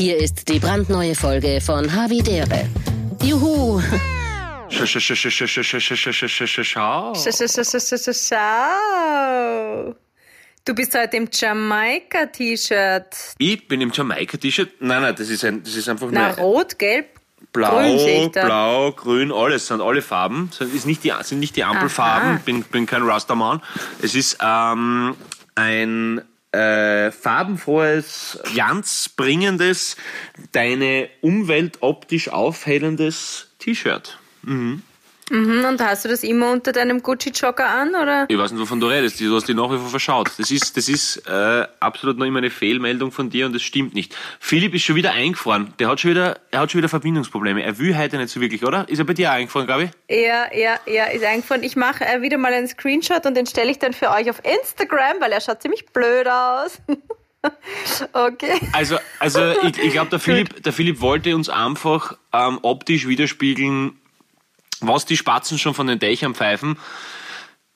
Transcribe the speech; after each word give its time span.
Hier 0.00 0.16
ist 0.16 0.48
die 0.48 0.58
brandneue 0.58 1.14
Folge 1.14 1.60
von 1.60 1.94
Havidere. 1.94 2.70
Juhu! 3.22 3.82
Schau. 4.70 4.86
Schau. 6.62 7.12
Du 10.64 10.74
bist 10.74 10.94
heute 10.94 11.18
im 11.18 11.28
Jamaika-T-Shirt. 11.30 13.14
Ich 13.36 13.68
bin 13.68 13.82
im 13.82 13.92
Jamaika-T-Shirt. 13.92 14.70
Nein, 14.80 15.02
nein, 15.02 15.14
das 15.14 15.28
ist, 15.28 15.44
ein, 15.44 15.62
das 15.62 15.76
ist 15.76 15.86
einfach 15.86 16.08
Na, 16.10 16.28
nur 16.28 16.38
rot, 16.38 16.78
gelb, 16.78 17.08
blau, 17.52 17.80
grün 17.80 18.22
ich 18.24 18.32
blau, 18.32 18.92
grün, 18.92 19.30
alles 19.30 19.66
sind 19.66 19.82
alle 19.82 20.00
Farben. 20.00 20.50
Das 20.58 20.70
ist 20.70 20.86
nicht 20.86 21.04
die, 21.04 21.12
sind 21.24 21.40
nicht 21.40 21.56
die 21.56 21.64
Ampelfarben. 21.64 22.30
Aha. 22.30 22.40
Bin, 22.46 22.62
bin 22.62 22.86
kein 22.86 23.02
Rastermann. 23.02 23.60
Es 24.00 24.14
ist 24.14 24.38
ähm, 24.40 25.14
ein 25.56 26.22
äh, 26.52 27.10
farbenfrohes, 27.10 28.40
glanzbringendes, 28.52 29.96
deine 30.52 31.08
Umwelt 31.20 31.78
optisch 31.80 32.28
aufhellendes 32.28 33.48
T-Shirt. 33.58 34.18
Mhm, 34.42 34.82
und 35.30 35.80
hast 35.80 36.04
du 36.04 36.08
das 36.08 36.24
immer 36.24 36.50
unter 36.50 36.72
deinem 36.72 37.02
Gucci-Jogger 37.02 37.66
an, 37.66 37.90
oder? 37.90 38.26
Ich 38.28 38.36
weiß 38.36 38.50
nicht, 38.50 38.60
wovon 38.60 38.80
du 38.80 38.88
redest. 38.88 39.20
Du 39.20 39.34
hast 39.34 39.48
dich 39.48 39.54
nach 39.54 39.70
wie 39.70 39.78
vor 39.78 39.88
verschaut. 39.88 40.30
Das 40.38 40.50
ist, 40.50 40.76
das 40.76 40.88
ist 40.88 41.18
äh, 41.28 41.66
absolut 41.78 42.18
noch 42.18 42.26
immer 42.26 42.38
eine 42.38 42.50
Fehlmeldung 42.50 43.12
von 43.12 43.30
dir 43.30 43.46
und 43.46 43.54
das 43.54 43.62
stimmt 43.62 43.94
nicht. 43.94 44.16
Philipp 44.40 44.74
ist 44.74 44.82
schon 44.82 44.96
wieder 44.96 45.12
eingefroren. 45.12 45.72
Der 45.78 45.88
hat 45.88 46.00
schon 46.00 46.10
wieder, 46.10 46.40
er 46.50 46.60
hat 46.60 46.72
schon 46.72 46.78
wieder 46.78 46.88
Verbindungsprobleme. 46.88 47.62
Er 47.62 47.78
will 47.78 47.96
heute 47.96 48.16
nicht 48.16 48.30
so 48.30 48.40
wirklich, 48.40 48.64
oder? 48.64 48.88
Ist 48.88 48.98
er 48.98 49.04
bei 49.04 49.14
dir 49.14 49.30
auch 49.30 49.34
eingefroren, 49.34 49.68
Gabi? 49.68 49.90
Ja, 50.08 50.52
ja, 50.52 50.80
ja, 50.86 51.04
ist 51.04 51.24
eingefallen. 51.24 51.62
Ich 51.62 51.76
mache 51.76 52.04
äh, 52.04 52.22
wieder 52.22 52.36
mal 52.36 52.52
einen 52.52 52.66
Screenshot 52.66 53.24
und 53.24 53.36
den 53.36 53.46
stelle 53.46 53.70
ich 53.70 53.78
dann 53.78 53.92
für 53.92 54.10
euch 54.10 54.28
auf 54.30 54.42
Instagram, 54.44 55.20
weil 55.20 55.30
er 55.30 55.40
schaut 55.40 55.62
ziemlich 55.62 55.86
blöd 55.86 56.26
aus. 56.26 56.80
okay. 58.12 58.60
Also, 58.72 58.98
also 59.18 59.52
ich, 59.62 59.78
ich 59.78 59.92
glaube, 59.92 60.10
der 60.10 60.18
Philipp, 60.20 60.62
der 60.62 60.72
Philipp 60.72 61.00
wollte 61.00 61.34
uns 61.36 61.48
einfach 61.48 62.16
ähm, 62.32 62.58
optisch 62.62 63.06
widerspiegeln, 63.06 63.99
was 64.80 65.04
die 65.04 65.16
Spatzen 65.16 65.58
schon 65.58 65.74
von 65.74 65.86
den 65.86 65.98
Dächern 65.98 66.34
pfeifen. 66.34 66.78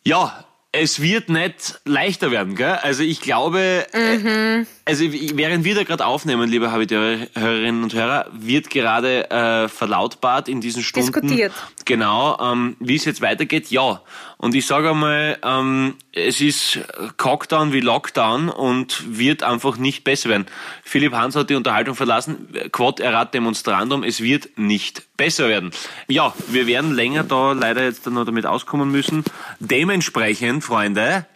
Ja, 0.04 0.44
es 0.74 1.00
wird 1.00 1.28
nicht 1.28 1.80
leichter 1.84 2.30
werden, 2.30 2.56
gell? 2.56 2.78
Also 2.82 3.02
ich 3.02 3.20
glaube, 3.20 3.86
äh, 3.92 4.64
also 4.84 5.04
während 5.04 5.64
wir 5.64 5.74
da 5.74 5.84
gerade 5.84 6.04
aufnehmen, 6.04 6.48
liebe 6.48 6.70
Hörerinnen 6.70 7.84
und 7.84 7.94
Hörer, 7.94 8.26
wird 8.32 8.70
gerade 8.70 9.30
äh, 9.30 9.68
verlautbart 9.68 10.48
in 10.48 10.60
diesen 10.60 10.82
Stunden. 10.82 11.12
Diskutiert. 11.12 11.52
Genau, 11.84 12.38
ähm, 12.40 12.76
wie 12.80 12.96
es 12.96 13.04
jetzt 13.04 13.20
weitergeht, 13.20 13.70
ja. 13.70 14.00
Und 14.38 14.54
ich 14.54 14.66
sage 14.66 14.90
einmal, 14.90 15.38
ähm, 15.42 15.96
es 16.12 16.40
ist 16.40 16.78
Cockdown 17.16 17.72
wie 17.72 17.80
Lockdown 17.80 18.48
und 18.48 19.18
wird 19.18 19.42
einfach 19.42 19.76
nicht 19.76 20.04
besser 20.04 20.30
werden. 20.30 20.46
Philipp 20.82 21.12
Hans 21.12 21.36
hat 21.36 21.50
die 21.50 21.54
Unterhaltung 21.54 21.94
verlassen. 21.94 22.48
Quod 22.72 23.00
erat 23.00 23.34
demonstrandum, 23.34 24.02
es 24.02 24.20
wird 24.20 24.56
nicht 24.56 25.16
besser 25.16 25.48
werden. 25.48 25.72
Ja, 26.08 26.32
wir 26.48 26.66
werden 26.66 26.94
länger 26.94 27.24
da 27.24 27.52
leider 27.52 27.84
jetzt 27.84 28.06
noch 28.06 28.24
damit 28.24 28.46
auskommen 28.46 28.90
müssen. 28.90 29.24
Dementsprechend, 29.60 30.64
Freunde, 30.64 31.26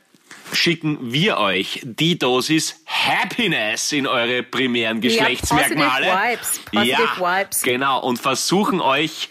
schicken 0.53 1.13
wir 1.13 1.39
euch 1.39 1.81
die 1.85 2.19
Dosis 2.19 2.83
Happiness 2.87 3.93
in 3.93 4.07
eure 4.07 4.43
primären 4.43 5.01
Geschlechtsmerkmale. 5.01 6.07
positive 6.07 6.31
Vibes, 6.31 6.61
positive 6.73 7.03
ja, 7.21 7.41
Vibes. 7.41 7.63
genau. 7.63 8.01
Und 8.01 8.19
versuchen 8.19 8.81
euch 8.81 9.29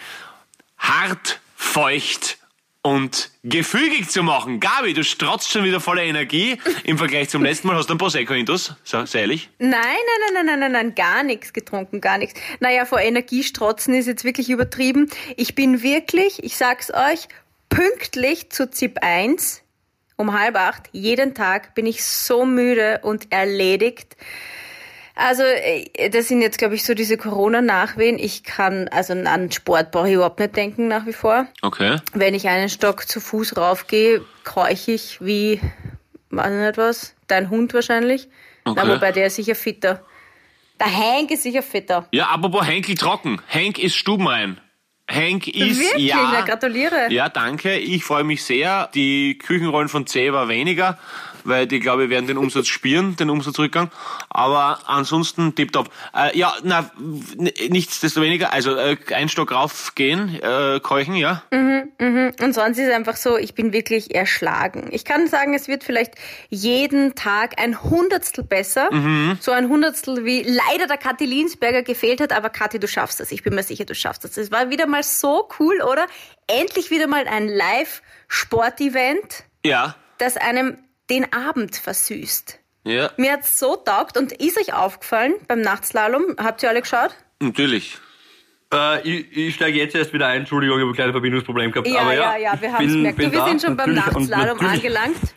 hart, 0.77 1.39
feucht 1.55 2.37
und 2.81 3.31
gefügig 3.43 4.09
zu 4.09 4.23
machen. 4.23 4.59
Gabi, 4.59 4.93
du 4.93 5.03
strotzt 5.03 5.51
schon 5.51 5.63
wieder 5.63 5.79
voller 5.79 6.03
Energie. 6.03 6.57
Im 6.83 6.97
Vergleich 6.97 7.29
zum 7.29 7.43
letzten 7.43 7.67
Mal 7.67 7.75
hast 7.75 7.89
du 7.89 7.95
ein 7.95 7.97
Prosecco 7.97 8.33
intus. 8.33 8.75
Sei 8.83 9.05
ehrlich. 9.13 9.49
Nein, 9.59 9.71
nein, 9.81 10.33
nein, 10.33 10.33
nein, 10.33 10.45
nein, 10.45 10.59
nein, 10.59 10.71
nein, 10.71 10.95
gar 10.95 11.23
nichts 11.23 11.51
getrunken, 11.51 11.99
gar 11.99 12.17
nichts. 12.17 12.39
Naja, 12.59 12.85
vor 12.85 13.01
Energiestrotzen 13.01 13.93
ist 13.93 14.07
jetzt 14.07 14.23
wirklich 14.23 14.49
übertrieben. 14.49 15.09
Ich 15.35 15.55
bin 15.55 15.83
wirklich, 15.83 16.43
ich 16.43 16.55
sag's 16.55 16.91
euch, 16.91 17.27
pünktlich 17.69 18.49
zu 18.49 18.69
ZIP 18.71 18.99
1 19.01 19.63
um 20.17 20.33
halb 20.37 20.55
acht, 20.55 20.89
jeden 20.91 21.35
Tag 21.35 21.75
bin 21.75 21.85
ich 21.85 22.03
so 22.03 22.43
müde 22.43 23.01
und 23.03 23.31
erledigt. 23.31 24.17
Also, 25.17 25.41
äh, 25.41 26.09
das 26.11 26.27
sind 26.27 26.41
jetzt, 26.41 26.59
glaube 26.59 26.75
ich, 26.75 26.85
so 26.85 26.93
diese 26.93 27.17
Corona-Nachwehen. 27.17 28.19
Ich 28.19 28.43
kann, 28.43 28.87
also 28.89 29.13
an 29.13 29.51
Sport 29.51 29.91
brauche 29.91 30.07
ich 30.09 30.13
überhaupt 30.13 30.39
nicht 30.39 30.55
denken 30.55 30.87
nach 30.87 31.07
wie 31.07 31.13
vor. 31.13 31.47
Okay. 31.63 31.97
Wenn 32.13 32.35
ich 32.35 32.47
einen 32.47 32.69
Stock 32.69 33.07
zu 33.07 33.19
Fuß 33.19 33.57
raufgehe, 33.57 34.23
keuche 34.43 34.91
ich 34.91 35.17
wie, 35.19 35.59
weiß 36.29 36.53
ich 36.53 36.65
nicht 36.67 36.77
was, 36.77 37.15
dein 37.25 37.49
Hund 37.49 37.73
wahrscheinlich. 37.73 38.27
Okay. 38.63 38.79
Na, 38.83 38.93
wobei 38.93 39.11
der 39.11 39.27
ist 39.27 39.37
sicher 39.37 39.55
fitter. 39.55 40.05
Der 40.79 40.95
Hank 40.95 41.31
ist 41.31 41.41
sicher 41.41 41.63
fitter. 41.63 42.07
Ja, 42.11 42.27
apropos 42.27 42.67
Henkel 42.67 42.93
trocken. 42.93 43.41
Henk 43.47 43.79
ist 43.79 43.95
stubenrein. 43.95 44.61
Henk 45.09 45.47
ist, 45.47 45.79
Wirklich? 45.79 46.09
ja. 46.09 46.29
Na, 46.31 46.41
gratuliere. 46.41 47.07
Ja, 47.09 47.29
danke. 47.29 47.77
Ich 47.77 48.03
freue 48.03 48.23
mich 48.23 48.43
sehr. 48.43 48.89
Die 48.93 49.37
Küchenrollen 49.37 49.87
von 49.89 50.05
C 50.05 50.33
war 50.33 50.49
weniger, 50.49 50.99
weil 51.47 51.67
die, 51.67 51.79
glaube 51.79 52.05
ich, 52.05 52.09
werden 52.09 52.27
den 52.27 52.37
Umsatz 52.37 52.67
spüren, 52.67 53.15
den 53.15 53.29
Umsatzrückgang. 53.29 53.89
Aber 54.29 54.79
ansonsten 54.85 55.55
tipptopp. 55.55 55.89
Äh, 56.15 56.37
ja, 56.37 56.53
na, 56.63 56.91
nichtsdestoweniger, 56.97 58.53
also 58.53 58.75
äh, 58.75 58.97
ein 59.13 59.29
Stock 59.29 59.51
raufgehen, 59.51 60.39
äh, 60.41 60.79
keuchen, 60.81 61.15
ja. 61.15 61.43
Und 61.49 62.53
sonst 62.53 62.77
ist 62.77 62.87
es 62.87 62.93
einfach 62.93 63.15
so, 63.15 63.37
ich 63.37 63.55
bin 63.55 63.73
wirklich 63.73 64.13
erschlagen. 64.13 64.89
Ich 64.91 65.05
kann 65.05 65.27
sagen, 65.27 65.53
es 65.53 65.67
wird 65.67 65.83
vielleicht 65.83 66.13
jeden 66.49 67.15
Tag 67.15 67.59
ein 67.59 67.81
Hundertstel 67.81 68.43
besser. 68.43 68.89
So 69.39 69.51
ein 69.51 69.69
Hundertstel, 69.69 70.25
wie 70.25 70.43
leider 70.43 70.87
der 70.87 70.97
Kathi 70.97 71.25
Linsberger 71.25 71.83
gefehlt 71.83 72.21
hat. 72.21 72.31
Aber 72.31 72.49
Kathi, 72.49 72.79
du 72.79 72.87
schaffst 72.87 73.19
das. 73.19 73.31
Ich 73.31 73.43
bin 73.43 73.55
mir 73.55 73.63
sicher, 73.63 73.85
du 73.85 73.95
schaffst 73.95 74.23
das. 74.23 74.37
Es 74.37 74.51
war 74.51 74.69
wieder 74.69 74.87
mal 74.87 75.03
so 75.03 75.47
cool, 75.59 75.81
oder? 75.81 76.05
Endlich 76.47 76.91
wieder 76.91 77.07
mal 77.07 77.27
ein 77.27 77.47
Live-Sport-Event, 77.47 79.43
Ja, 79.65 79.95
das 80.17 80.37
einem 80.37 80.77
den 81.09 81.31
Abend 81.33 81.75
versüßt. 81.75 82.59
ja, 82.83 83.11
Mir 83.17 83.33
hat's 83.33 83.59
so 83.59 83.75
taugt. 83.75 84.17
Und 84.17 84.31
ist 84.33 84.57
euch 84.59 84.73
aufgefallen 84.73 85.33
beim 85.47 85.61
Nachtslalom? 85.61 86.35
Habt 86.37 86.63
ihr 86.63 86.69
alle 86.69 86.81
geschaut? 86.81 87.11
natürlich. 87.39 87.97
Äh, 88.73 89.01
ich, 89.07 89.37
ich 89.37 89.55
steige 89.55 89.77
jetzt 89.77 89.95
erst 89.95 90.11
wieder 90.11 90.27
ein. 90.27 90.39
Entschuldigung, 90.41 90.77
ich 90.77 90.81
habe 90.81 90.91
ein 90.91 90.95
kleines 90.95 91.13
Verbindungsproblem 91.13 91.71
gehabt. 91.71 91.87
Ja, 91.87 92.01
aber 92.01 92.13
ja, 92.13 92.35
ja, 92.35 92.53
ja, 92.53 92.61
wir 92.61 92.73
haben 92.73 92.85
es 92.85 92.91
bin- 92.91 93.03
gemerkt. 93.03 93.19
Du, 93.19 93.31
wir 93.31 93.39
da, 93.39 93.47
sind 93.47 93.61
schon 93.61 93.77
beim 93.77 93.93
Nachtslalom 93.93 94.59
angelangt. 94.59 95.17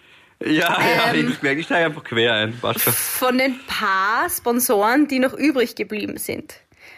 Ja, 0.43 0.51
ja, 0.81 1.13
Ähm, 1.13 1.29
ich 1.31 1.43
merke, 1.43 1.61
ich 1.61 1.67
steige 1.67 1.85
einfach 1.85 2.03
quer 2.03 2.33
ein. 2.33 2.59
Passt 2.59 2.81
schon. 2.81 2.95
von 2.95 3.37
den 3.37 3.61
paar 3.67 4.27
Sponsoren, 4.31 5.07
die 5.07 5.19
noch 5.19 5.35
übrig 5.35 5.75
geblieben 5.75 6.17
sind. 6.17 6.55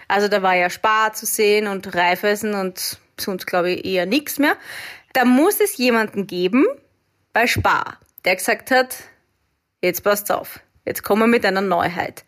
Also 0.06 0.28
da 0.28 0.42
war 0.42 0.54
ja 0.54 0.70
Spar 0.70 1.12
zu 1.12 1.26
sehen 1.26 1.66
und 1.66 1.92
Raiffeisen 1.92 2.54
und 2.54 2.98
sonst 3.18 3.46
glaube 3.48 3.72
ich 3.72 3.84
eher 3.84 4.06
nichts 4.06 4.38
mehr. 4.38 4.56
Da 5.12 5.24
muss 5.24 5.58
es 5.58 5.76
jemanden 5.76 6.28
geben 6.28 6.64
bei 7.32 7.48
Spar, 7.48 7.98
der 8.24 8.36
gesagt 8.36 8.70
hat, 8.70 8.96
jetzt 9.82 10.02
passt 10.02 10.30
auf, 10.30 10.60
jetzt 10.84 11.02
kommen 11.02 11.22
wir 11.22 11.26
mit 11.26 11.44
einer 11.44 11.60
Neuheit. 11.60 12.24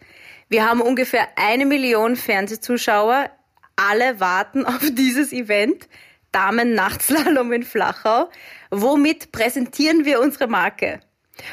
Wir 0.48 0.68
haben 0.68 0.80
ungefähr 0.80 1.28
eine 1.36 1.66
Million 1.66 2.16
Fernsehzuschauer, 2.16 3.30
alle 3.76 4.20
warten 4.20 4.64
auf 4.66 4.82
dieses 4.92 5.32
Event. 5.32 5.88
Damen-Nachtslalom 6.34 7.52
in 7.52 7.62
Flachau. 7.62 8.28
Womit 8.70 9.30
präsentieren 9.30 10.04
wir 10.04 10.20
unsere 10.20 10.48
Marke? 10.48 10.98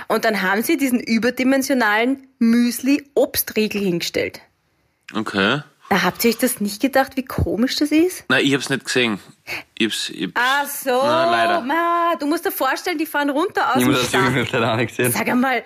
Und 0.08 0.26
dann 0.26 0.42
haben 0.42 0.64
sie 0.64 0.78
diesen 0.78 1.00
überdimensionalen 1.00 2.28
Müsli-Obstriegel 2.40 3.82
hingestellt. 3.82 4.42
Okay. 5.14 5.62
Da 5.92 6.04
habt 6.04 6.24
ihr 6.24 6.30
euch 6.30 6.38
das 6.38 6.62
nicht 6.62 6.82
gedacht, 6.82 7.18
wie 7.18 7.26
komisch 7.26 7.76
das 7.76 7.92
ist? 7.92 8.24
Nein, 8.30 8.46
ich 8.46 8.54
hab's 8.54 8.70
nicht 8.70 8.86
gesehen. 8.86 9.20
Ich 9.78 9.88
hab's, 9.88 10.10
ich 10.10 10.24
hab's, 10.24 10.34
Ach 10.36 10.66
so, 10.66 10.90
Na, 11.04 11.30
leider. 11.30 11.60
Ma, 11.60 12.14
du 12.18 12.28
musst 12.28 12.46
dir 12.46 12.52
vorstellen, 12.54 12.98
die 12.98 13.06
fahren 13.06 13.30
runter 13.30 13.72
aus 13.72 13.76
Ich 13.76 13.84
dem 13.84 13.92
muss 13.92 14.04
das 14.04 14.14
irgendwie 14.14 14.46
Start. 14.46 14.62
leider 14.62 14.72
auch 14.72 14.78
nicht 14.78 14.96
gesehen. 14.96 15.12
Sag 15.12 15.28
einmal, 15.28 15.66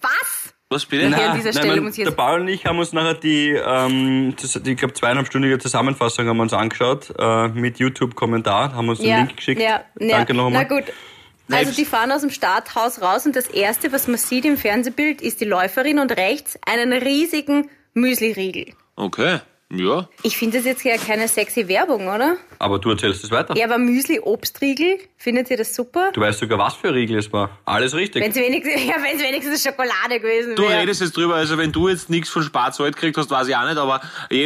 was? 0.00 0.54
Was 0.70 0.86
bitte? 0.86 1.08
Nein. 1.10 1.20
an 1.30 1.36
dieser 1.38 1.52
Stelle 1.52 1.74
man, 1.74 1.84
muss 1.86 1.94
ich 1.94 2.04
der 2.04 2.06
jetzt- 2.06 2.16
Paul 2.16 2.42
und 2.42 2.46
ich 2.48 2.64
haben 2.66 2.78
uns 2.78 2.92
nachher 2.92 3.14
die, 3.14 3.48
ähm, 3.50 4.36
das, 4.40 4.52
die 4.62 4.70
ich 4.72 4.76
glaube, 4.78 4.94
zweieinhalbstündige 4.94 5.58
Zusammenfassung 5.58 6.28
haben 6.28 6.36
wir 6.36 6.42
uns 6.44 6.52
angeschaut, 6.52 7.12
äh, 7.18 7.48
mit 7.48 7.80
YouTube-Kommentar, 7.80 8.74
haben 8.74 8.88
uns 8.88 9.00
den 9.00 9.08
Ja, 9.08 9.16
Link 9.18 9.36
geschickt. 9.36 9.60
ja, 9.60 9.84
ja. 9.98 10.18
Danke 10.18 10.34
noch 10.34 10.50
Na 10.50 10.60
einmal. 10.60 10.82
gut. 10.82 10.92
Also 11.50 11.72
die 11.72 11.84
fahren 11.84 12.12
aus 12.12 12.20
dem 12.20 12.30
Starthaus 12.30 13.02
raus 13.02 13.26
und 13.26 13.34
das 13.34 13.48
Erste, 13.48 13.90
was 13.92 14.06
man 14.06 14.18
sieht 14.18 14.44
im 14.44 14.56
Fernsehbild, 14.56 15.20
ist 15.20 15.40
die 15.40 15.46
Läuferin 15.46 15.98
und 15.98 16.12
rechts 16.12 16.56
einen 16.64 16.92
riesigen 16.92 17.68
Müsli-Riegel. 17.94 18.72
Okay. 18.94 19.40
Ja. 19.72 20.08
Ich 20.22 20.36
finde 20.36 20.58
das 20.58 20.66
jetzt 20.66 20.84
ja 20.84 20.96
keine 20.98 21.26
sexy 21.26 21.66
Werbung, 21.66 22.06
oder? 22.06 22.36
Aber 22.58 22.78
du 22.78 22.90
erzählst 22.90 23.24
es 23.24 23.30
weiter. 23.30 23.56
Ja, 23.56 23.64
aber 23.64 23.78
Müsli-Obstriegel, 23.78 24.98
findet 25.16 25.50
ihr 25.50 25.56
das 25.56 25.74
super? 25.74 26.10
Du 26.12 26.20
weißt 26.20 26.38
sogar, 26.38 26.58
was 26.58 26.74
für 26.74 26.88
ein 26.88 26.94
Riegel 26.94 27.18
es 27.18 27.32
war. 27.32 27.50
Alles 27.64 27.94
richtig. 27.94 28.22
Wenn 28.22 28.30
es 28.30 28.36
wenigstens, 28.36 28.84
ja, 28.84 28.94
wenigstens 29.02 29.62
Schokolade 29.62 30.20
gewesen 30.20 30.54
Du 30.54 30.62
wäre. 30.62 30.80
redest 30.82 31.00
jetzt 31.00 31.16
drüber, 31.16 31.36
also 31.36 31.58
wenn 31.58 31.72
du 31.72 31.88
jetzt 31.88 32.08
nichts 32.10 32.28
von 32.28 32.42
Spar 32.42 32.72
zahlt 32.72 32.94
gekriegt 32.94 33.16
hast, 33.16 33.30
weiß 33.30 33.48
ich 33.48 33.56
auch 33.56 33.64
nicht, 33.66 33.78
aber 33.78 34.00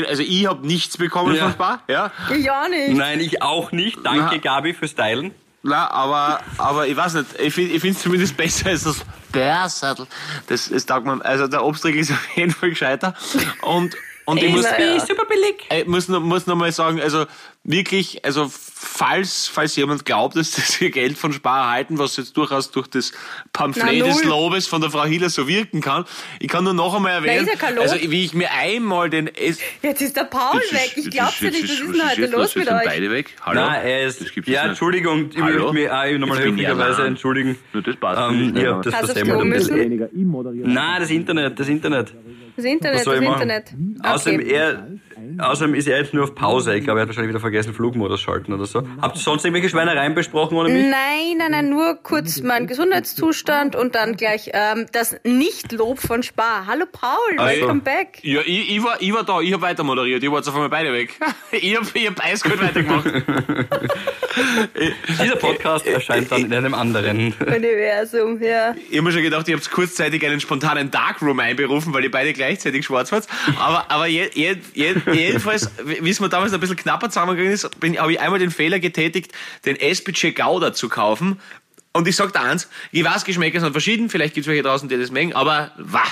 also 0.08 0.22
ich 0.22 0.46
habe 0.46 0.66
nichts 0.66 0.96
bekommen 0.96 1.34
Ja. 1.34 1.44
von 1.44 1.52
Spar, 1.52 1.82
ja. 1.88 2.10
Ich 2.34 2.50
auch 2.50 2.68
nicht. 2.68 2.96
Nein, 2.96 3.20
ich 3.20 3.42
auch 3.42 3.72
nicht. 3.72 3.98
Danke, 4.04 4.28
Na. 4.32 4.36
Gabi, 4.38 4.72
fürs 4.72 4.94
Teilen. 4.94 5.34
Na, 5.62 5.90
aber, 5.90 6.40
aber 6.56 6.86
ich 6.86 6.96
weiß 6.96 7.14
nicht, 7.14 7.26
ich 7.40 7.52
finde 7.52 7.74
ich 7.74 7.80
find's 7.82 8.00
zumindest 8.00 8.36
besser 8.36 8.68
als 8.70 8.84
das 8.84 9.04
Bärsattel. 9.32 10.06
Das, 10.46 10.70
das 10.70 10.86
taugt 10.86 11.04
mir, 11.04 11.22
also 11.24 11.48
der 11.48 11.64
Obstriegel 11.64 12.00
ist 12.00 12.12
auf 12.12 12.28
jeden 12.36 12.52
Fall 12.52 12.70
gescheiter. 12.70 13.14
Und, 13.62 13.94
Und 14.28 14.42
ich 14.42 14.52
muss, 14.52 14.64
ja. 14.64 15.00
super 15.00 15.25
billig. 15.25 15.66
ich 15.70 15.86
muss, 15.86 16.06
muss 16.06 16.46
noch 16.46 16.54
mal 16.54 16.70
sagen, 16.70 17.00
also 17.00 17.25
wirklich, 17.70 18.24
also 18.24 18.50
falls, 18.50 19.46
falls 19.46 19.76
jemand 19.76 20.04
glaubt, 20.04 20.36
dass 20.36 20.52
das 20.52 20.78
Geld 20.78 21.18
von 21.18 21.32
Spar 21.32 21.66
erhalten, 21.66 21.98
was 21.98 22.16
jetzt 22.16 22.36
durchaus 22.36 22.70
durch 22.70 22.86
das 22.88 23.12
Pamphlet 23.52 23.98
Na, 24.00 24.06
des. 24.06 24.24
Lobes 24.24 24.66
von 24.66 24.80
der 24.80 24.90
Frau 24.90 25.04
Hiller 25.04 25.28
so 25.28 25.46
wirken 25.46 25.80
kann, 25.80 26.04
ich 26.40 26.48
kann 26.48 26.64
nur 26.64 26.72
noch 26.74 26.94
einmal 26.96 27.12
erwähnen, 27.12 27.46
ist 27.46 27.52
ja 27.52 27.58
kein 27.58 27.74
Lob. 27.74 27.84
also 27.84 27.96
wie 28.10 28.24
ich 28.24 28.32
mir 28.34 28.50
einmal 28.50 29.10
den... 29.10 29.28
Es, 29.28 29.58
Jetzt 29.82 30.00
ist 30.00 30.16
der 30.16 30.24
Paul 30.24 30.60
Jetzt 30.60 30.72
weg. 30.72 30.96
ist- 30.96 31.06
Ich 31.06 31.10
glaub's 31.12 31.40
ja 31.40 31.50
nicht. 31.50 31.62
Was 31.64 31.70
ist 31.70 31.80
denn 31.80 32.08
heute 32.10 32.20
jetzt 32.22 32.32
los 32.32 32.56
mit 32.56 32.64
Sind 32.66 32.76
euch? 32.76 32.84
beide 32.84 33.10
weg? 33.10 33.36
Hallo? 33.42 33.60
Nein, 33.60 33.82
er 33.86 34.06
ist. 34.06 34.20
Das 34.20 34.32
gibt's 34.32 34.48
Ja, 34.50 34.62
nicht. 34.62 34.70
Entschuldigung, 34.70 35.30
ich 35.30 35.40
Hallo? 35.40 35.72
möchte 35.72 35.72
mich 35.74 35.90
auch 35.90 36.18
nochmal 36.18 36.38
höflicherweise 36.44 37.02
entschuldigen. 37.06 37.58
Ja, 37.74 37.80
das 37.82 37.96
passt 37.96 38.20
Ähm, 38.30 38.46
nicht. 38.52 38.56
ich 38.62 38.66
hab 38.66 38.82
das 38.82 38.94
Hast 38.94 39.14
Klo 39.22 39.40
ein 39.40 39.50
bisschen. 39.50 40.08
Nein, 40.64 41.00
das 41.00 41.10
Internet, 41.10 41.58
das 41.60 41.68
Internet. 41.68 42.14
Das 42.56 42.64
Internet, 42.64 43.06
das? 43.06 43.14
Internet. 43.20 43.64
Außerdem, 44.02 44.40
er, 44.40 44.86
außerdem 45.38 45.74
ist 45.74 45.88
er 45.88 45.98
jetzt 45.98 46.14
nur 46.14 46.24
auf 46.24 46.34
Pause. 46.34 46.74
Ich 46.74 46.84
glaube, 46.84 47.00
er 47.00 47.02
hat 47.02 47.08
wahrscheinlich 47.08 47.30
wieder 47.30 47.40
vergessen, 47.40 47.74
Flugmodus 47.74 48.20
schalten 48.20 48.52
oder 48.52 48.66
so. 48.66 48.82
Habt 49.00 49.16
ihr 49.16 49.20
sonst 49.20 49.44
irgendwelche 49.44 49.68
Schweinereien 49.68 50.14
besprochen 50.14 50.56
ohne 50.56 50.70
mich? 50.70 50.84
Nein, 50.84 51.38
nein, 51.38 51.50
nein, 51.50 51.70
nur 51.70 51.96
kurz 52.02 52.40
mein 52.42 52.66
Gesundheitszustand 52.66 53.76
und 53.76 53.94
dann 53.94 54.16
gleich 54.16 54.50
ähm, 54.52 54.86
das 54.92 55.16
Nicht-Lob 55.24 55.98
von 55.98 56.22
Spar. 56.22 56.66
Hallo 56.66 56.84
Paul, 56.90 57.38
Also. 57.38 57.60
welcome 57.60 57.80
back. 57.80 58.18
Ja, 58.22 58.40
ich, 58.44 58.76
ich, 58.76 58.82
war, 58.82 59.00
ich 59.00 59.12
war 59.12 59.24
da, 59.24 59.40
ich 59.40 59.52
habe 59.52 59.62
weiter 59.62 59.84
moderiert, 59.84 60.22
ihr 60.22 60.32
wart 60.32 60.46
auf 60.48 60.54
einmal 60.54 60.68
beide 60.68 60.92
weg. 60.92 61.14
ich 61.52 61.76
habe 61.76 61.86
ich 61.94 62.06
hab 62.06 62.24
eiskalt 62.24 62.60
weitergemacht. 62.60 63.06
Dieser 65.20 65.36
Podcast 65.36 65.86
erscheint 65.86 66.30
dann 66.30 66.44
in 66.44 66.54
einem 66.54 66.74
anderen. 66.74 67.34
Universum, 67.40 68.40
ja. 68.42 68.74
Ich 68.90 68.96
habe 68.96 69.02
mir 69.02 69.12
schon 69.12 69.22
gedacht, 69.22 69.48
ich 69.48 69.54
habe 69.54 69.64
kurzzeitig 69.70 70.24
einen 70.26 70.40
spontanen 70.40 70.90
Darkroom 70.90 71.40
einberufen, 71.40 71.92
weil 71.92 72.04
ihr 72.04 72.10
beide 72.10 72.32
gleichzeitig 72.32 72.84
schwarz 72.84 73.12
wart. 73.12 73.26
Aber, 73.58 73.90
aber 73.90 74.06
je, 74.06 74.28
je, 74.34 74.56
je, 74.74 74.94
jedenfalls, 75.14 75.70
wie 75.84 76.08
es 76.08 76.20
mir 76.20 76.28
damals 76.28 76.52
ein 76.52 76.60
bisschen 76.60 76.76
knapper 76.76 77.08
zusammengegangen 77.08 77.52
ist, 77.52 77.64
habe 77.64 78.12
ich 78.12 78.20
einmal 78.20 78.38
den 78.38 78.50
Fehler 78.50 78.81
getätigt, 78.81 79.32
den 79.64 79.76
S-Budget 79.76 80.37
Gouda 80.37 80.72
zu 80.72 80.88
kaufen. 80.88 81.40
Und 81.93 82.06
ich 82.06 82.16
sag 82.16 82.32
da 82.32 82.43
eins, 82.43 82.69
ich 82.93 83.05
weiß, 83.05 83.25
Geschmäcker 83.25 83.60
sind 83.60 83.72
verschieden, 83.72 84.10
vielleicht 84.10 84.34
gibt 84.34 84.46
es 84.46 84.49
welche 84.49 84.62
draußen, 84.62 84.88
die 84.88 84.99
das 84.99 85.10
mengen, 85.10 85.32
aber 85.32 85.72
wah. 85.78 86.05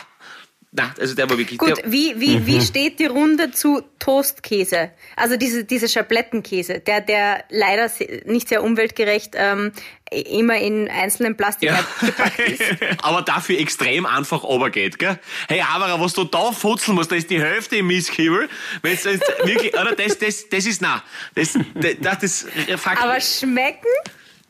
Na, 0.77 0.95
also 1.01 1.15
der 1.15 1.31
war 1.31 1.39
wirklich... 1.39 1.59
Gut, 1.59 1.79
der, 1.79 1.91
wie, 1.91 2.21
wie, 2.21 2.47
wie 2.47 2.61
steht 2.61 2.99
die 2.99 3.07
Runde 3.07 3.51
zu 3.51 3.83
Toastkäse? 3.99 4.91
Also 5.17 5.39
diese, 5.39 5.65
diese 5.65 5.89
Schablettenkäse, 5.89 6.81
der, 6.81 7.01
der 7.01 7.45
leider 7.49 7.91
nicht 8.27 8.49
sehr 8.49 8.63
umweltgerecht 8.63 9.33
ähm, 9.37 9.73
immer 10.11 10.59
in 10.59 10.91
einzelnen 10.91 11.35
Plastik 11.35 11.71
Ja. 11.71 11.83
gepackt 12.03 12.39
ist. 12.41 12.63
aber 13.03 13.23
dafür 13.23 13.59
extrem 13.59 14.05
einfach 14.05 14.45
runtergeht, 14.45 14.99
gell? 14.99 15.19
Hey, 15.49 15.63
aber 15.67 15.99
was 15.99 16.13
du 16.13 16.25
da 16.25 16.53
futzeln 16.53 16.95
musst, 16.95 17.11
da 17.11 17.17
ist 17.17 17.31
die 17.31 17.41
Hälfte 17.41 17.77
im 17.77 17.87
Misskübel. 17.87 18.47
Wenn 18.83 18.93
jetzt 18.93 19.07
wirklich, 19.07 19.73
oder 19.73 19.95
das, 19.95 20.19
das, 20.19 20.47
das 20.51 20.67
ist, 20.67 20.83
na, 20.83 21.03
das, 21.35 21.55
das, 21.75 21.95
das, 22.01 22.21
das 22.69 22.87
Aber 22.87 23.19
schmecken 23.23 23.89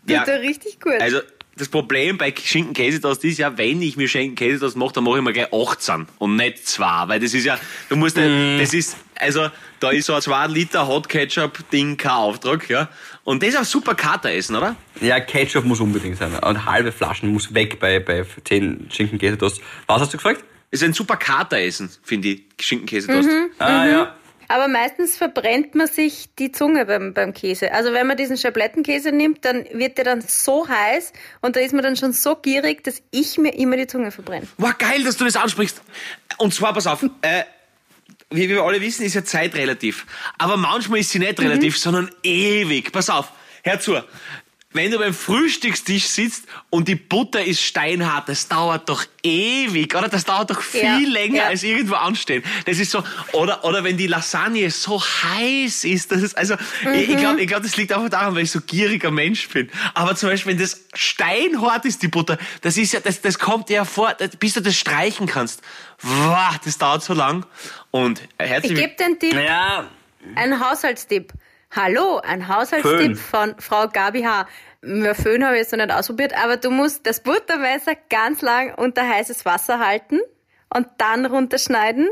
Ja. 0.08 0.23
richtig 0.25 0.81
gut. 0.81 1.00
also, 1.00 1.20
das 1.56 1.68
Problem 1.68 2.18
bei 2.18 2.34
Schinken-Käsetoast 2.36 3.24
ist 3.24 3.38
ja, 3.38 3.56
wenn 3.56 3.80
ich 3.82 3.96
mir 3.96 4.08
Schinken-Käsetoast 4.08 4.76
mache, 4.76 4.92
dann 4.94 5.04
mache 5.04 5.18
ich 5.18 5.24
mir 5.24 5.32
gleich 5.32 5.52
18 5.52 6.06
und 6.18 6.36
nicht 6.36 6.68
2, 6.68 7.08
weil 7.08 7.20
das 7.20 7.32
ist 7.34 7.44
ja, 7.44 7.58
du 7.88 7.96
musst 7.96 8.16
nicht, 8.16 8.60
das 8.60 8.74
ist, 8.74 8.96
also, 9.14 9.48
da 9.80 9.90
ist 9.90 10.06
so 10.06 10.14
ein 10.14 10.22
2 10.22 10.46
Liter 10.48 10.86
Hot 10.86 11.08
Ketchup-Ding 11.08 11.96
kein 11.96 12.12
Auftrag, 12.12 12.68
ja. 12.68 12.88
Und 13.24 13.42
das 13.42 13.50
ist 13.50 13.58
auch 13.58 13.64
super 13.64 13.94
Kater-Essen, 13.94 14.54
oder? 14.54 14.76
Ja, 15.00 15.18
Ketchup 15.18 15.64
muss 15.64 15.80
unbedingt 15.80 16.18
sein. 16.18 16.32
Und 16.34 16.66
halbe 16.66 16.92
Flaschen 16.92 17.32
muss 17.32 17.52
weg 17.52 17.80
bei, 17.80 18.00
bei 18.00 18.24
10 18.44 18.88
Schinken-Käse-Toast. 18.90 19.60
Was 19.86 20.00
hast 20.02 20.12
du 20.12 20.18
gefragt? 20.18 20.44
ist 20.70 20.82
ein 20.82 20.92
super 20.92 21.16
Kater-Essen, 21.16 21.90
finde 22.02 22.28
ich, 22.28 22.42
Schinken-Käsetoast. 22.60 23.28
Ah, 23.58 23.86
ja. 23.86 24.14
Aber 24.48 24.69
meistens 24.69 25.16
verbrennt 25.16 25.75
man 25.75 25.87
sich 25.87 26.28
die 26.38 26.52
Zunge 26.52 26.87
beim, 26.87 27.14
beim 27.14 27.34
Käse. 27.34 27.72
Also 27.72 27.93
wenn 27.93 28.06
man 28.06 28.16
diesen 28.16 28.37
Schablettenkäse 28.37 29.12
nimmt, 29.12 29.44
dann 29.44 29.64
wird 29.72 29.98
der 29.98 30.04
dann 30.04 30.20
so 30.20 30.69
heiß 30.69 31.12
und 31.40 31.56
da 31.56 31.60
ist 31.60 31.72
man 31.72 31.82
dann 31.82 31.96
schon 31.96 32.12
so 32.12 32.37
gierig, 32.37 32.84
dass 32.84 33.02
ich 33.10 33.38
mir 33.38 33.54
immer 33.54 33.76
die 33.76 33.87
Zunge 33.87 34.10
verbrenne. 34.10 34.46
Wow, 34.58 34.76
geil, 34.78 35.02
dass 35.04 35.16
du 35.16 35.25
das 35.25 35.37
ansprichst. 35.37 35.82
Und 36.38 36.54
zwar, 36.54 36.72
pass 36.75 36.87
auf, 36.87 37.02
äh, 37.22 37.44
wie 38.31 38.48
wir 38.48 38.62
alle 38.62 38.81
wissen, 38.81 39.04
ist 39.04 39.14
ja 39.14 39.25
Zeit 39.25 39.54
relativ. 39.54 40.06
Aber 40.38 40.56
manchmal 40.56 41.00
ist 41.00 41.10
sie 41.10 41.19
nicht 41.19 41.40
relativ, 41.40 41.78
sondern 41.78 42.10
ewig. 42.22 42.92
Pass 42.92 43.08
auf, 43.10 43.31
hör 43.62 43.81
zu. 43.81 44.02
Wenn 44.76 44.90
du 44.90 44.99
beim 44.99 45.14
Frühstückstisch 45.14 46.05
sitzt 46.05 46.44
und 46.70 46.87
die 46.88 46.94
Butter 46.94 47.43
ist 47.44 47.62
steinhart, 47.62 48.28
das 48.28 48.46
dauert 48.49 48.88
doch 48.88 49.05
ewig, 49.23 49.94
oder? 49.94 50.08
Das 50.08 50.25
dauert 50.25 50.50
doch 50.50 50.61
viel 50.61 50.82
Ja, 50.82 50.99
länger 50.99 51.37
ja. 51.38 51.46
als 51.46 51.62
irgendwo 51.62 51.94
anstehen. 51.94 52.44
Das 52.67 52.78
ist 52.78 52.90
so, 52.90 53.02
oder, 53.32 53.64
oder 53.64 53.82
wenn 53.84 53.96
die 53.96 54.06
Lasagne 54.06 54.70
so 54.70 55.02
heiß 55.02 55.84
ist, 55.84 56.12
das 56.12 56.23
ist, 56.23 56.37
also, 56.37 56.55
ich, 56.94 57.08
ich 57.11 57.17
glaube, 57.17 57.40
ich 57.40 57.49
glaub, 57.49 57.62
das 57.62 57.76
liegt 57.76 57.93
einfach 57.93 58.08
daran, 58.11 58.34
weil 58.34 58.43
ich 58.44 58.50
so 58.50 58.61
gieriger 58.61 59.11
Mensch 59.11 59.49
bin. 59.49 59.70
Aber 59.94 60.14
zum 60.14 60.28
Beispiel, 60.28 60.52
wenn 60.52 60.58
das 60.61 60.84
steinhart 60.94 61.84
ist, 61.84 62.02
die 62.02 62.08
Butter, 62.08 62.38
das 62.61 62.76
ist 62.76 62.93
ja, 62.93 63.00
das, 63.00 63.20
das 63.20 63.38
kommt 63.38 63.69
dir 63.69 63.75
ja 63.76 63.84
vor, 63.84 64.14
bis 64.38 64.55
du 64.55 64.61
das 64.61 64.76
streichen 64.76 65.26
kannst. 65.26 65.62
Wow, 66.02 66.58
das 66.64 66.78
dauert 66.78 67.02
so 67.02 67.14
lang. 67.14 67.46
Und 67.90 68.20
äh, 68.38 68.44
Ich 68.44 68.50
herzlich 68.50 68.75
gebe 68.78 68.94
den 68.96 69.19
Tipp, 69.19 69.32
Ja, 69.34 69.88
einen 70.34 70.61
Haushaltstipp. 70.61 71.32
Hallo, 71.74 72.20
ein 72.22 72.48
Haushaltstipp 72.48 73.16
Föhn. 73.16 73.16
von 73.16 73.54
Frau 73.58 73.88
Gabi 73.88 74.22
H. 74.22 74.46
Ja, 74.82 75.14
Föhn 75.14 75.44
habe 75.44 75.56
ich 75.56 75.62
jetzt 75.62 75.72
noch 75.72 75.84
nicht 75.84 75.92
ausprobiert, 75.92 76.32
aber 76.42 76.56
du 76.56 76.70
musst 76.70 77.06
das 77.06 77.22
Buttermesser 77.22 77.92
ganz 78.08 78.40
lang 78.42 78.74
unter 78.74 79.06
heißes 79.06 79.44
Wasser 79.44 79.78
halten 79.78 80.20
und 80.72 80.86
dann 80.98 81.26
runterschneiden. 81.26 82.08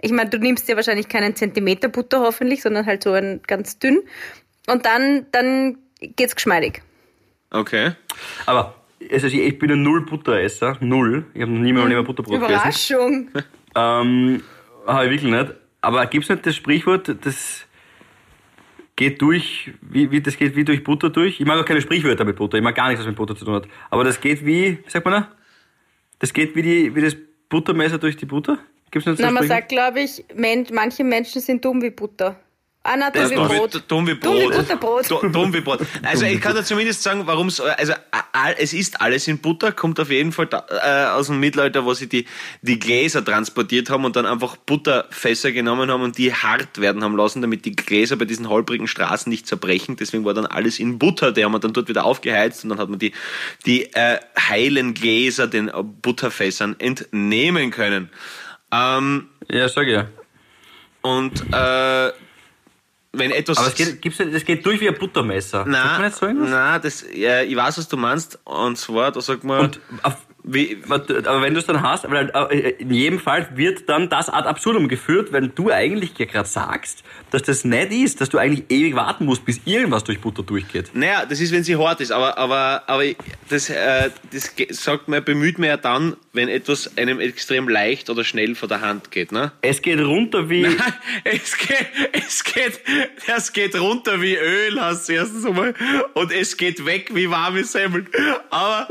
Ich 0.00 0.12
meine, 0.12 0.30
du 0.30 0.38
nimmst 0.38 0.68
dir 0.68 0.76
wahrscheinlich 0.76 1.08
keinen 1.08 1.34
Zentimeter 1.34 1.88
Butter 1.88 2.20
hoffentlich, 2.20 2.62
sondern 2.62 2.86
halt 2.86 3.02
so 3.02 3.12
ein 3.12 3.40
ganz 3.46 3.78
dünn. 3.78 4.02
Und 4.68 4.86
dann, 4.86 5.26
dann 5.32 5.78
geht's 6.00 6.36
geschmeidig. 6.36 6.82
Okay. 7.50 7.92
aber 8.46 8.74
also 9.10 9.26
ich, 9.26 9.58
bin 9.58 9.72
ein 9.72 9.82
Null-Butteresser. 9.82 10.76
Null. 10.80 11.26
Ich 11.34 11.42
habe 11.42 11.52
noch 11.52 11.60
nie 11.60 11.72
mehr 11.72 11.84
mehr 11.84 12.02
Butterbrot 12.02 12.40
gegessen. 12.40 12.54
Überraschung. 12.54 13.30
Ähm, 13.74 14.42
habe 14.86 15.04
ich 15.06 15.10
wirklich 15.10 15.32
nicht. 15.32 15.54
Aber 15.80 16.04
gibt's 16.06 16.28
nicht 16.28 16.44
das 16.44 16.56
Sprichwort, 16.56 17.14
das 17.24 17.64
geht 18.98 19.22
durch, 19.22 19.70
wie, 19.80 20.10
wie, 20.10 20.20
das 20.20 20.36
geht 20.36 20.56
wie 20.56 20.64
durch 20.64 20.82
Butter 20.82 21.08
durch? 21.08 21.40
Ich 21.40 21.46
mag 21.46 21.56
auch 21.56 21.64
keine 21.64 21.80
Sprichwörter 21.80 22.24
mit 22.24 22.34
Butter. 22.34 22.58
Ich 22.58 22.64
mag 22.64 22.74
gar 22.74 22.88
nichts, 22.88 23.00
was 23.00 23.06
mit 23.06 23.14
Butter 23.14 23.36
zu 23.36 23.44
tun 23.44 23.54
hat. 23.54 23.68
Aber 23.90 24.02
das 24.02 24.20
geht 24.20 24.44
wie, 24.44 24.78
sagt 24.88 25.04
man 25.04 25.14
da? 25.14 25.28
Das 26.18 26.32
geht 26.32 26.56
wie, 26.56 26.62
die, 26.62 26.94
wie 26.96 27.00
das 27.00 27.16
Buttermesser 27.48 27.98
durch 27.98 28.16
die 28.16 28.26
Butter? 28.26 28.58
Gibt's 28.90 29.06
nicht 29.06 29.18
so 29.18 29.24
Na, 29.24 29.30
man 29.30 29.46
sagt, 29.46 29.68
glaube 29.68 30.00
ich, 30.00 30.24
manche 30.34 31.04
Menschen 31.04 31.40
sind 31.40 31.64
dumm 31.64 31.80
wie 31.80 31.90
Butter. 31.90 32.40
Ah, 32.84 32.96
na, 32.96 33.10
dumm 33.10 33.30
wie 33.30 33.34
Brot. 33.34 33.84
Dumm 33.88 34.06
wie 34.06 34.14
Brot. 34.14 35.34
Dumm 35.34 35.52
wie 35.52 35.60
Brot. 35.60 35.80
Also 36.04 36.24
ich 36.24 36.40
kann 36.40 36.54
da 36.54 36.64
zumindest 36.64 37.02
sagen, 37.02 37.26
warum 37.26 37.48
es, 37.48 37.60
also 37.60 37.92
es 38.56 38.72
ist 38.72 39.00
alles 39.00 39.28
in 39.28 39.38
Butter, 39.40 39.72
kommt 39.72 40.00
auf 40.00 40.10
jeden 40.10 40.32
Fall 40.32 40.46
da, 40.46 40.64
äh, 40.70 41.10
aus 41.10 41.26
dem 41.26 41.38
Mittelalter, 41.40 41.84
wo 41.84 41.92
sie 41.92 42.08
die, 42.08 42.24
die 42.62 42.78
Gläser 42.78 43.22
transportiert 43.22 43.90
haben 43.90 44.04
und 44.04 44.16
dann 44.16 44.24
einfach 44.24 44.56
Butterfässer 44.56 45.52
genommen 45.52 45.90
haben 45.90 46.02
und 46.02 46.16
die 46.16 46.32
hart 46.32 46.80
werden 46.80 47.04
haben 47.04 47.16
lassen, 47.16 47.42
damit 47.42 47.64
die 47.66 47.76
Gläser 47.76 48.16
bei 48.16 48.24
diesen 48.24 48.48
holprigen 48.48 48.86
Straßen 48.86 49.28
nicht 49.28 49.46
zerbrechen. 49.46 49.96
Deswegen 49.96 50.24
war 50.24 50.32
dann 50.32 50.46
alles 50.46 50.78
in 50.78 50.98
Butter, 50.98 51.32
die 51.32 51.44
haben 51.44 51.52
wir 51.52 51.58
dann 51.58 51.72
dort 51.74 51.88
wieder 51.88 52.04
aufgeheizt 52.04 52.62
und 52.62 52.70
dann 52.70 52.78
hat 52.78 52.88
man 52.88 52.98
die, 52.98 53.12
die 53.66 53.92
äh, 53.92 54.18
heilen 54.38 54.94
Gläser 54.94 55.46
den 55.46 55.70
Butterfässern 56.00 56.76
entnehmen 56.78 57.70
können. 57.70 58.08
Ähm, 58.72 59.28
Ja, 59.50 59.68
sag 59.68 59.88
ich 59.88 59.94
ja. 59.94 60.06
und 61.02 61.42
äh, 61.52 62.12
wenn 63.12 63.30
etwas... 63.30 63.58
Aber 63.58 63.68
es 63.68 63.74
geht, 63.74 64.02
gibt's, 64.02 64.18
das 64.18 64.44
geht 64.44 64.64
durch 64.64 64.80
wie 64.80 64.88
ein 64.88 64.98
Buttermesser. 64.98 65.64
Nein, 65.66 66.12
nein, 66.20 66.80
das, 66.82 67.04
ja, 67.14 67.42
ich 67.42 67.56
weiß, 67.56 67.78
was 67.78 67.88
du 67.88 67.96
meinst. 67.96 68.38
Und 68.44 68.76
zwar, 68.76 69.12
da 69.12 69.20
sagt 69.20 69.44
man, 69.44 69.64
Und 69.64 69.80
wie, 70.50 70.78
Aber 70.88 71.42
wenn 71.42 71.52
du 71.52 71.60
es 71.60 71.66
dann 71.66 71.82
hast, 71.82 72.06
aber 72.06 72.52
äh, 72.52 72.70
in 72.78 72.90
jedem 72.90 73.18
Fall 73.18 73.48
wird 73.54 73.88
dann 73.88 74.08
das 74.08 74.30
ad 74.30 74.48
absurdum 74.48 74.88
geführt, 74.88 75.32
wenn 75.32 75.52
du 75.54 75.70
eigentlich 75.70 76.16
ja 76.18 76.24
gerade 76.24 76.48
sagst, 76.48 77.02
dass 77.30 77.42
das 77.42 77.64
nicht 77.64 77.92
ist, 77.92 78.20
dass 78.20 78.30
du 78.30 78.38
eigentlich 78.38 78.64
ewig 78.70 78.94
warten 78.94 79.26
musst, 79.26 79.44
bis 79.44 79.60
irgendwas 79.64 80.04
durch 80.04 80.20
Butter 80.20 80.42
durchgeht. 80.42 80.90
naja, 80.94 81.26
das 81.26 81.40
ist, 81.40 81.52
wenn 81.52 81.64
sie 81.64 81.76
hart 81.76 82.00
ist, 82.00 82.12
aber, 82.12 82.38
aber, 82.38 82.82
aber 82.86 83.04
das, 83.50 83.68
äh, 83.68 84.10
das 84.32 84.54
sagt 84.70 85.08
man, 85.08 85.22
bemüht 85.22 85.58
man 85.58 85.68
ja 85.68 85.76
dann, 85.76 86.16
wenn 86.32 86.48
etwas 86.48 86.96
einem 86.96 87.20
extrem 87.20 87.68
leicht 87.68 88.10
oder 88.10 88.22
schnell 88.22 88.54
von 88.54 88.68
der 88.68 88.80
Hand 88.80 89.10
geht, 89.10 89.32
ne? 89.32 89.52
Es 89.62 89.80
geht 89.82 89.98
runter 90.00 90.48
wie. 90.50 90.66
Es 91.24 91.56
geht, 91.56 91.88
es 92.12 92.44
geht, 92.44 92.80
das 93.26 93.52
geht 93.52 93.78
runter 93.78 94.20
wie 94.22 94.36
Öl, 94.36 94.80
hast 94.80 95.08
du 95.08 95.14
erstens 95.14 95.44
einmal, 95.44 95.74
und 96.14 96.32
es 96.32 96.56
geht 96.56 96.84
weg 96.86 97.10
wie 97.14 97.28
warme 97.30 97.64
Semmeln. 97.64 98.08
Aber, 98.50 98.88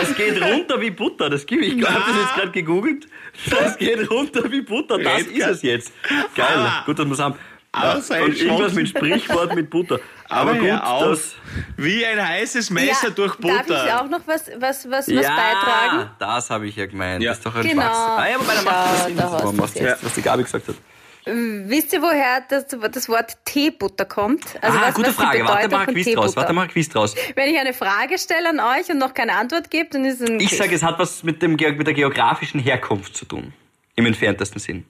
Es 0.00 0.14
geht 0.16 0.40
runter 0.42 0.80
wie 0.80 0.90
Butter, 0.90 1.30
das 1.30 1.46
gebe 1.46 1.64
ich. 1.64 1.76
Ich 1.78 1.88
habe 1.88 2.04
das 2.12 2.20
jetzt 2.22 2.34
gerade 2.34 2.50
gegoogelt. 2.52 3.06
Das 3.48 3.78
geht 3.78 4.10
runter 4.10 4.50
wie 4.50 4.60
Butter, 4.62 4.98
das 4.98 5.18
Red, 5.20 5.26
ist 5.28 5.46
es 5.46 5.62
jetzt. 5.62 5.92
Geil, 6.36 6.46
Ah. 6.56 6.82
gut, 6.86 6.98
dass 6.98 7.06
wir 7.06 7.12
es 7.12 7.18
haben. 7.18 7.36
Aber 7.72 8.02
Ja, 8.08 8.26
irgendwas 8.26 8.74
mit 8.74 8.88
Sprichwort 8.88 9.54
mit 9.54 9.70
Butter. 9.70 10.00
Aber, 10.30 10.54
gut, 10.54 10.70
auf. 10.70 11.02
das. 11.02 11.34
wie 11.76 12.06
ein 12.06 12.26
heißes 12.26 12.70
Messer 12.70 13.10
durch 13.10 13.34
Butter. 13.36 13.64
Darf 13.66 13.86
ich 13.86 13.92
auch 13.92 14.08
noch 14.08 14.20
was, 14.26 14.46
was, 14.58 14.88
was, 14.88 15.08
was 15.08 15.08
ja, 15.08 15.34
beitragen? 15.34 16.10
das 16.18 16.50
habe 16.50 16.66
ich 16.68 16.76
ja 16.76 16.86
gemeint. 16.86 17.22
Ja. 17.22 17.30
Das 17.30 17.38
ist 17.38 17.46
doch 17.46 17.54
ein 17.54 17.62
Genau. 17.62 17.82
Schwachsinn. 17.82 18.12
Ah, 18.16 18.28
ja, 18.28 18.34
aber 18.36 18.44
bei 18.44 18.54
der 18.54 19.40
Schau, 19.40 19.52
macht 19.52 19.74
das 19.74 19.74
Sinn, 19.74 19.96
was, 20.02 20.14
die 20.14 20.22
Gabi 20.22 20.42
gesagt 20.44 20.68
hat. 20.68 20.76
Wisst 21.26 21.92
ihr, 21.92 22.00
woher 22.00 22.42
das, 22.48 22.66
das 22.66 23.08
Wort 23.08 23.36
Teebutter 23.44 24.04
kommt? 24.06 24.44
Also 24.62 24.78
ah, 24.78 24.82
was, 24.86 24.94
gute 24.94 25.08
was 25.08 25.16
die 25.16 25.22
Frage. 25.22 25.44
Warte 25.44 25.68
mal 25.68 25.86
Quiz 25.86 26.14
draus. 26.14 26.36
Warte 26.36 26.52
mal 26.52 26.62
ein 26.62 26.68
Quiz 26.68 26.88
draus. 26.88 27.14
Wenn 27.34 27.50
ich 27.50 27.58
eine 27.58 27.74
Frage 27.74 28.18
stelle 28.18 28.48
an 28.48 28.60
euch 28.60 28.90
und 28.90 28.98
noch 28.98 29.12
keine 29.12 29.34
Antwort 29.34 29.70
gebe, 29.70 29.90
dann 29.90 30.04
ist 30.04 30.20
es 30.20 30.30
ein 30.30 30.40
Ich 30.40 30.56
sage, 30.56 30.74
es 30.74 30.82
hat 30.82 30.98
was 30.98 31.22
mit, 31.22 31.42
dem, 31.42 31.52
mit 31.52 31.86
der 31.86 31.94
geografischen 31.94 32.60
Herkunft 32.60 33.16
zu 33.16 33.26
tun. 33.26 33.52
Im 33.96 34.06
entferntesten 34.06 34.60
Sinn. 34.60 34.86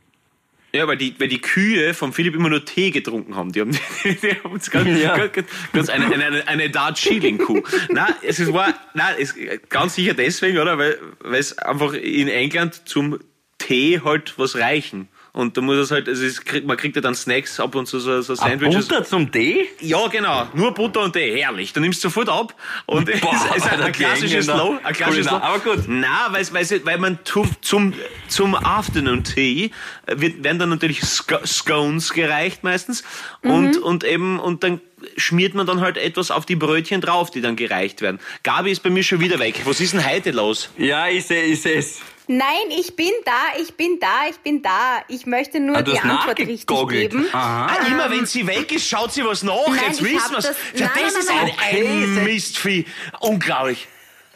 Ja, 0.72 0.86
weil 0.86 0.96
die, 0.96 1.14
weil 1.18 1.28
die 1.28 1.40
Kühe 1.40 1.94
vom 1.94 2.12
Philipp 2.12 2.34
immer 2.34 2.48
nur 2.48 2.64
Tee 2.64 2.90
getrunken 2.92 3.34
haben. 3.34 3.50
Die 3.52 3.60
haben, 3.60 3.72
die 4.04 4.36
haben 4.44 4.52
uns 4.52 4.70
ganz, 4.70 5.00
Ja. 5.00 5.26
ganz, 5.26 5.48
ganz 5.72 5.88
eine, 5.88 6.06
eine, 6.06 6.24
eine, 6.24 6.48
eine 6.48 6.70
Darjeeling-Kuh. 6.70 7.62
Nein, 7.88 8.14
es 8.22 8.38
ist, 8.38 8.52
war, 8.52 8.72
nein, 8.94 9.16
es, 9.18 9.34
ganz 9.68 9.96
sicher 9.96 10.14
deswegen, 10.14 10.58
oder? 10.58 10.78
Weil, 10.78 10.98
weil 11.20 11.40
es 11.40 11.58
einfach 11.58 11.92
in 11.92 12.28
England 12.28 12.88
zum 12.88 13.18
Tee 13.58 14.00
halt 14.04 14.38
was 14.38 14.56
reichen. 14.56 15.08
Und 15.32 15.56
da 15.56 15.60
muss 15.60 15.76
es 15.76 15.90
halt, 15.92 16.08
also 16.08 16.24
es 16.24 16.44
kriegt, 16.44 16.66
man 16.66 16.76
kriegt 16.76 16.96
ja 16.96 17.02
dann 17.02 17.14
Snacks 17.14 17.60
ab 17.60 17.74
und 17.76 17.86
zu, 17.86 18.00
so, 18.00 18.20
so 18.20 18.32
Ah, 18.32 18.36
Sandwiches. 18.36 18.88
Butter 18.88 19.04
zum 19.04 19.30
Tee? 19.30 19.68
Ja, 19.80 20.06
genau. 20.08 20.48
Nur 20.54 20.74
Butter 20.74 21.02
und 21.02 21.12
Tee. 21.12 21.40
Herrlich. 21.40 21.72
Du 21.72 21.80
nimmst 21.80 22.00
sofort 22.00 22.28
ab. 22.28 22.54
Und 22.86 23.08
es 23.12 23.20
Boah, 23.20 23.32
ist 23.56 23.64
ein, 23.64 23.70
Alter, 23.72 23.84
ein 23.84 23.92
klassisches 23.92 24.48
Engländer. 24.48 24.56
Low. 24.72 24.78
Ein 24.82 24.92
klassisches 24.94 25.30
Low. 25.30 25.36
Aber 25.36 25.58
gut. 25.60 25.84
Na, 25.86 26.28
weil, 26.30 26.44
weil, 26.52 26.84
weil 26.86 26.98
man 26.98 27.18
zum, 27.24 27.48
zum, 27.62 27.92
zum 28.28 28.54
Afternoon 28.56 29.22
Tea 29.22 29.70
äh, 30.06 30.20
wird, 30.20 30.42
werden 30.42 30.58
dann 30.58 30.68
natürlich 30.70 31.00
Sco- 31.02 31.46
Scones 31.46 32.12
gereicht 32.12 32.64
meistens. 32.64 33.04
Und, 33.42 33.76
und 33.78 34.02
eben, 34.04 34.40
und 34.40 34.64
dann 34.64 34.80
schmiert 35.16 35.54
man 35.54 35.66
dann 35.66 35.80
halt 35.80 35.96
etwas 35.96 36.30
auf 36.30 36.44
die 36.44 36.56
Brötchen 36.56 37.00
drauf, 37.00 37.30
die 37.30 37.40
dann 37.40 37.56
gereicht 37.56 38.02
werden. 38.02 38.18
Gabi 38.42 38.70
ist 38.72 38.82
bei 38.82 38.90
mir 38.90 39.02
schon 39.04 39.20
wieder 39.20 39.38
weg. 39.38 39.60
Was 39.64 39.80
ist 39.80 39.92
denn 39.94 40.04
heute 40.06 40.32
los? 40.32 40.70
Ja, 40.76 41.06
ich 41.08 41.24
sehe 41.26 41.44
ich 41.44 41.62
seh's. 41.62 42.00
Nein, 42.32 42.70
ich 42.78 42.94
bin 42.94 43.10
da, 43.24 43.60
ich 43.60 43.74
bin 43.74 43.98
da, 43.98 44.28
ich 44.30 44.36
bin 44.36 44.62
da. 44.62 45.02
Ich 45.08 45.26
möchte 45.26 45.58
nur 45.58 45.78
Ah, 45.78 45.82
die 45.82 45.98
Antwort 45.98 46.38
richtig 46.38 46.66
geben. 46.88 47.26
Aha. 47.32 47.66
Ah, 47.80 47.86
immer 47.88 48.08
wenn 48.08 48.24
sie 48.24 48.46
weg 48.46 48.70
ist, 48.70 48.88
schaut 48.88 49.12
sie 49.12 49.24
was 49.24 49.42
nach. 49.42 49.66
Nein, 49.66 49.78
Jetzt 49.88 50.04
wissen 50.04 50.20
hab 50.22 50.30
wir's. 50.32 50.44
das- 50.44 50.56
Ja, 50.74 50.86
nein, 50.94 51.04
das 51.12 51.26
nein, 51.26 51.48
ist 51.48 51.56
nein, 51.56 51.86
ein, 51.86 52.18
ein 52.18 52.24
Mistvieh. 52.24 52.84
Unglaublich. 53.18 53.88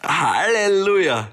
Halleluja. 0.03 1.29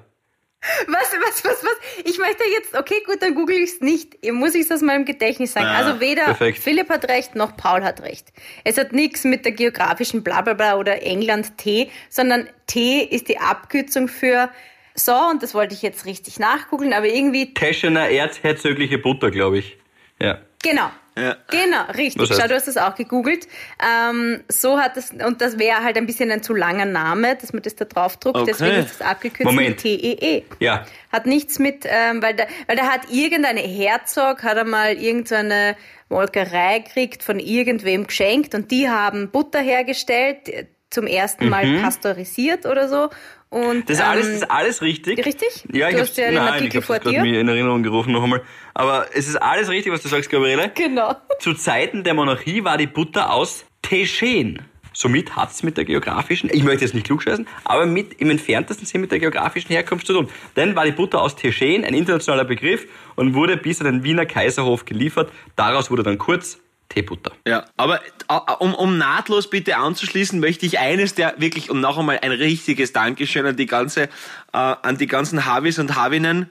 Was, 0.87 1.11
was, 1.27 1.45
was, 1.45 1.65
was? 1.65 1.77
Ich 2.05 2.19
möchte 2.19 2.45
jetzt, 2.45 2.77
okay, 2.77 3.03
gut, 3.05 3.21
dann 3.21 3.35
google 3.35 3.57
ich 3.57 3.71
es 3.73 3.81
nicht. 3.81 4.25
Muss 4.33 4.55
ich 4.55 4.61
es 4.67 4.71
aus 4.71 4.81
meinem 4.83 5.05
Gedächtnis 5.05 5.55
sagen. 5.55 5.67
Ah, 5.67 5.79
also 5.79 5.99
weder 5.99 6.27
perfekt. 6.27 6.59
Philipp 6.63 6.89
hat 6.89 7.09
recht, 7.09 7.35
noch 7.35 7.57
Paul 7.57 7.83
hat 7.83 8.01
recht. 8.03 8.29
Es 8.63 8.79
hat 8.79 8.93
nichts 8.93 9.25
mit 9.25 9.45
der 9.45 9.51
geografischen 9.51 10.23
Blablabla 10.23 10.77
oder 10.77 11.03
England 11.03 11.59
T, 11.59 11.91
sondern 12.09 12.49
T 12.69 13.01
ist 13.03 13.27
die 13.29 13.39
Abkürzung 13.41 14.07
für 14.07 14.49
so, 14.95 15.15
und 15.31 15.43
das 15.43 15.55
wollte 15.55 15.75
ich 15.75 15.83
jetzt 15.83 16.07
richtig 16.07 16.39
nachgoogeln, 16.39 16.93
aber 16.93 17.07
irgendwie, 17.07 17.55
Teschener 17.55 18.09
erzherzögliche 18.09 18.99
Butter, 18.99 19.31
glaube 19.31 19.59
ich. 19.59 19.79
Ja. 20.21 20.39
genau. 20.63 20.91
Ja. 21.17 21.37
Genau, 21.51 21.85
richtig. 21.95 22.29
Schau, 22.29 22.49
du 22.49 22.55
hast 22.55 22.69
das 22.69 22.79
auch 22.79 22.95
gegoogelt. 22.95 23.47
Ähm, 23.83 24.43
so 24.49 24.79
hat 24.79 24.97
es, 24.97 25.11
und 25.11 25.43
das 25.43 25.59
wäre 25.59 25.85
halt 25.85 25.99
ein 25.99 26.07
bisschen 26.07 26.31
ein 26.31 26.43
zu 26.43 26.55
langer 26.55 26.87
Name, 26.87 27.37
dass 27.37 27.53
man 27.53 27.61
das 27.63 27.77
da 27.77 27.85
drauf 27.85 28.17
druckt. 28.17 28.39
Okay. 28.39 28.51
Deswegen 28.51 28.77
ist 28.77 29.01
das 29.01 29.07
abgekürzt 29.07 29.53
mit 29.53 29.79
TEE. 29.79 30.45
Ja. 30.59 30.87
Hat 31.11 31.27
nichts 31.27 31.59
mit, 31.59 31.85
ähm, 31.85 32.23
weil 32.23 32.35
da, 32.35 32.45
weil 32.67 32.77
da 32.77 32.85
hat 32.85 33.11
irgendeine 33.11 33.61
Herzog, 33.61 34.43
hat 34.43 34.57
einmal 34.57 34.95
irgendeine 34.95 35.77
Molkerei 36.09 36.79
gekriegt, 36.79 37.23
von 37.23 37.39
irgendwem 37.39 38.07
geschenkt 38.07 38.55
und 38.55 38.71
die 38.71 38.89
haben 38.89 39.31
Butter 39.31 39.61
hergestellt, 39.61 40.49
äh, 40.49 40.67
zum 40.89 41.07
ersten 41.07 41.49
Mal 41.49 41.81
pasteurisiert 41.83 42.67
oder 42.67 42.89
so. 42.89 43.09
Und. 43.53 43.91
Das 43.91 43.99
ist 43.99 44.03
alles, 44.03 44.27
ähm, 44.27 44.33
das 44.33 44.43
ist 44.43 44.51
alles 44.51 44.83
richtig. 44.83 45.27
richtig? 45.27 45.65
Ja, 45.73 45.89
ich 45.89 45.95
Du 45.95 46.01
hab's, 46.01 46.11
hast 46.11 46.17
ja 46.17 46.27
den 46.27 46.35
nein, 46.37 46.55
Artikel 46.55 46.79
ich 46.81 46.85
vor 46.87 46.99
dir. 46.99 47.21
mir 47.23 47.39
in 47.39 47.49
Erinnerung 47.49 47.83
gerufen 47.83 48.13
noch 48.13 48.23
einmal. 48.23 48.41
Aber 48.73 49.07
es 49.13 49.29
ist 49.29 49.37
alles 49.37 49.69
richtig, 49.69 49.93
was 49.93 50.01
du 50.01 50.09
sagst, 50.09 50.31
Gabriele. 50.31 50.73
Genau. 50.75 51.15
Zu 51.39 51.53
Zeiten 51.53 52.03
der 52.03 52.15
Monarchie 52.15 52.65
war 52.65 52.79
die 52.79 52.87
Butter 52.87 53.31
aus 53.31 53.67
Teschen. 53.83 54.63
Somit 54.95 55.37
hat's 55.37 55.63
mit 55.63 55.77
der 55.77 55.85
geografischen, 55.85 56.51
ich 56.53 56.65
möchte 56.65 56.85
jetzt 56.85 56.95
nicht 56.95 57.07
klugscheißen, 57.07 57.47
aber 57.65 57.87
mit 57.87 58.21
im 58.21 58.31
entferntesten 58.31 58.87
Sinn 58.87 59.01
mit 59.03 59.11
der 59.11 59.19
geografischen 59.19 59.71
Herkunft 59.71 60.07
zu 60.07 60.15
tun. 60.15 60.29
Denn 60.57 60.75
war 60.75 60.85
die 60.87 60.93
Butter 60.93 61.21
aus 61.21 61.37
Teschen 61.37 61.85
ein 61.85 61.95
internationaler 61.95 62.45
Begriff 62.45 62.87
und 63.17 63.35
wurde 63.35 63.59
bis 63.59 63.81
an 63.81 63.87
den 63.87 64.05
Wiener 64.05 64.25
Kaiserhof 64.27 64.85
geliefert. 64.87 65.31
Daraus 65.57 65.91
wurde 65.91 66.03
dann 66.03 66.17
kurz 66.19 66.59
Teebutter. 66.93 67.33
Ja, 67.47 67.65
aber 67.77 68.01
äh, 68.29 68.53
um, 68.59 68.75
um 68.75 68.99
nahtlos 68.99 69.49
bitte 69.49 69.77
anzuschließen, 69.77 70.39
möchte 70.41 70.67
ich 70.67 70.79
eines 70.79 71.15
der 71.15 71.35
wirklich 71.39 71.71
und 71.71 71.81
noch 71.81 71.99
einmal 71.99 72.19
ein 72.21 72.33
richtiges 72.33 72.93
Dankeschön 72.93 73.47
an 73.47 73.57
die 73.57 73.67
ganze, 73.67 74.09
äh, 74.53 74.57
an 74.59 74.99
die 74.99 75.07
ganzen 75.07 75.45
Havis 75.47 75.79
und 75.79 75.95
Havinnen, 75.97 76.51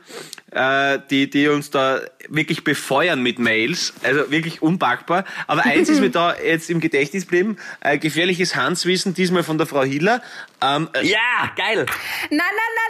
äh, 0.52 1.00
die, 1.10 1.30
die 1.30 1.48
uns 1.48 1.70
da 1.70 2.02
wirklich 2.30 2.64
befeuern 2.64 3.22
mit 3.24 3.40
Mails. 3.40 3.94
Also 4.04 4.32
wirklich 4.32 4.62
unpackbar. 4.62 5.24
Aber 5.48 5.66
eins 5.66 5.90
ist 5.90 6.00
mir 6.02 6.10
da 6.12 6.36
jetzt 6.38 6.70
im 6.70 6.80
Gedächtnis 6.80 7.24
geblieben. 7.24 7.58
Äh, 7.82 7.98
gefährliches 7.98 8.56
Hanswissen, 8.56 9.14
diesmal 9.14 9.44
von 9.44 9.58
der 9.58 9.68
Frau 9.68 9.84
Hiller. 9.84 10.22
Ähm, 10.62 10.90
äh, 10.94 11.06
Ja, 11.06 11.18
geil! 11.56 11.86
Nein, 12.30 12.40
nein, 12.40 12.40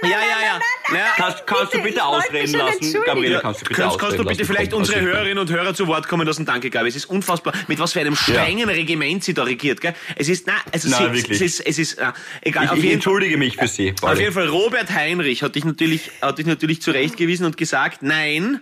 nein, 0.01 0.11
Ja, 0.11 0.17
nein, 0.17 0.27
ja, 0.29 0.35
nein, 0.35 0.43
ja. 0.45 0.51
nein, 0.53 0.61
nein, 0.89 0.97
Ja. 0.97 1.03
nein, 1.03 1.11
Kannst, 1.17 1.47
kannst 1.47 1.73
du 1.73 1.77
bitte, 1.77 1.83
bitte 1.89 2.03
ausreden 2.03 2.53
lassen? 2.53 2.83
Ja, 2.93 3.01
kannst 3.05 3.61
du 3.61 3.65
bitte 3.65 3.79
kannst, 3.81 3.99
kannst 3.99 4.17
du 4.19 4.23
bitte 4.23 4.41
lassen? 4.41 4.45
vielleicht 4.45 4.73
unsere 4.73 5.01
Hörerinnen 5.01 5.37
und 5.37 5.49
Hörer 5.51 5.73
zu 5.73 5.87
Wort 5.87 6.07
kommen 6.07 6.25
lassen? 6.27 6.45
Danke, 6.45 6.69
Gabi. 6.69 6.89
Es 6.89 6.95
ist 6.95 7.05
unfassbar, 7.05 7.53
mit 7.67 7.79
was 7.79 7.93
für 7.93 8.01
einem 8.01 8.15
strengen 8.15 8.69
Regiment 8.69 9.23
sie 9.23 9.33
da 9.33 9.43
regiert. 9.43 9.79
Gell? 9.81 9.93
Es 10.15 10.27
ist, 10.29 10.47
nein, 10.47 10.55
also 10.73 10.89
Nein, 10.89 11.13
sie, 11.13 11.21
wirklich. 11.21 11.41
es 11.41 11.59
ist, 11.59 11.67
es 11.67 11.79
ist 11.79 11.93
äh, 11.99 12.11
egal. 12.41 12.65
Ich, 12.65 12.71
auf 12.71 12.77
ich 12.77 12.83
jeden 12.83 12.95
entschuldige 12.95 13.37
mich 13.37 13.55
für 13.55 13.67
Sie. 13.67 13.93
Auf 14.01 14.19
jeden 14.19 14.33
Fall, 14.33 14.47
Robert 14.47 14.89
Heinrich 15.01 15.41
hat 15.43 15.55
dich 15.55 15.65
natürlich, 15.65 16.11
hat 16.21 16.37
dich 16.37 16.45
natürlich 16.45 16.81
zurechtgewiesen 16.81 17.45
und 17.45 17.57
gesagt, 17.57 18.03
nein, 18.03 18.61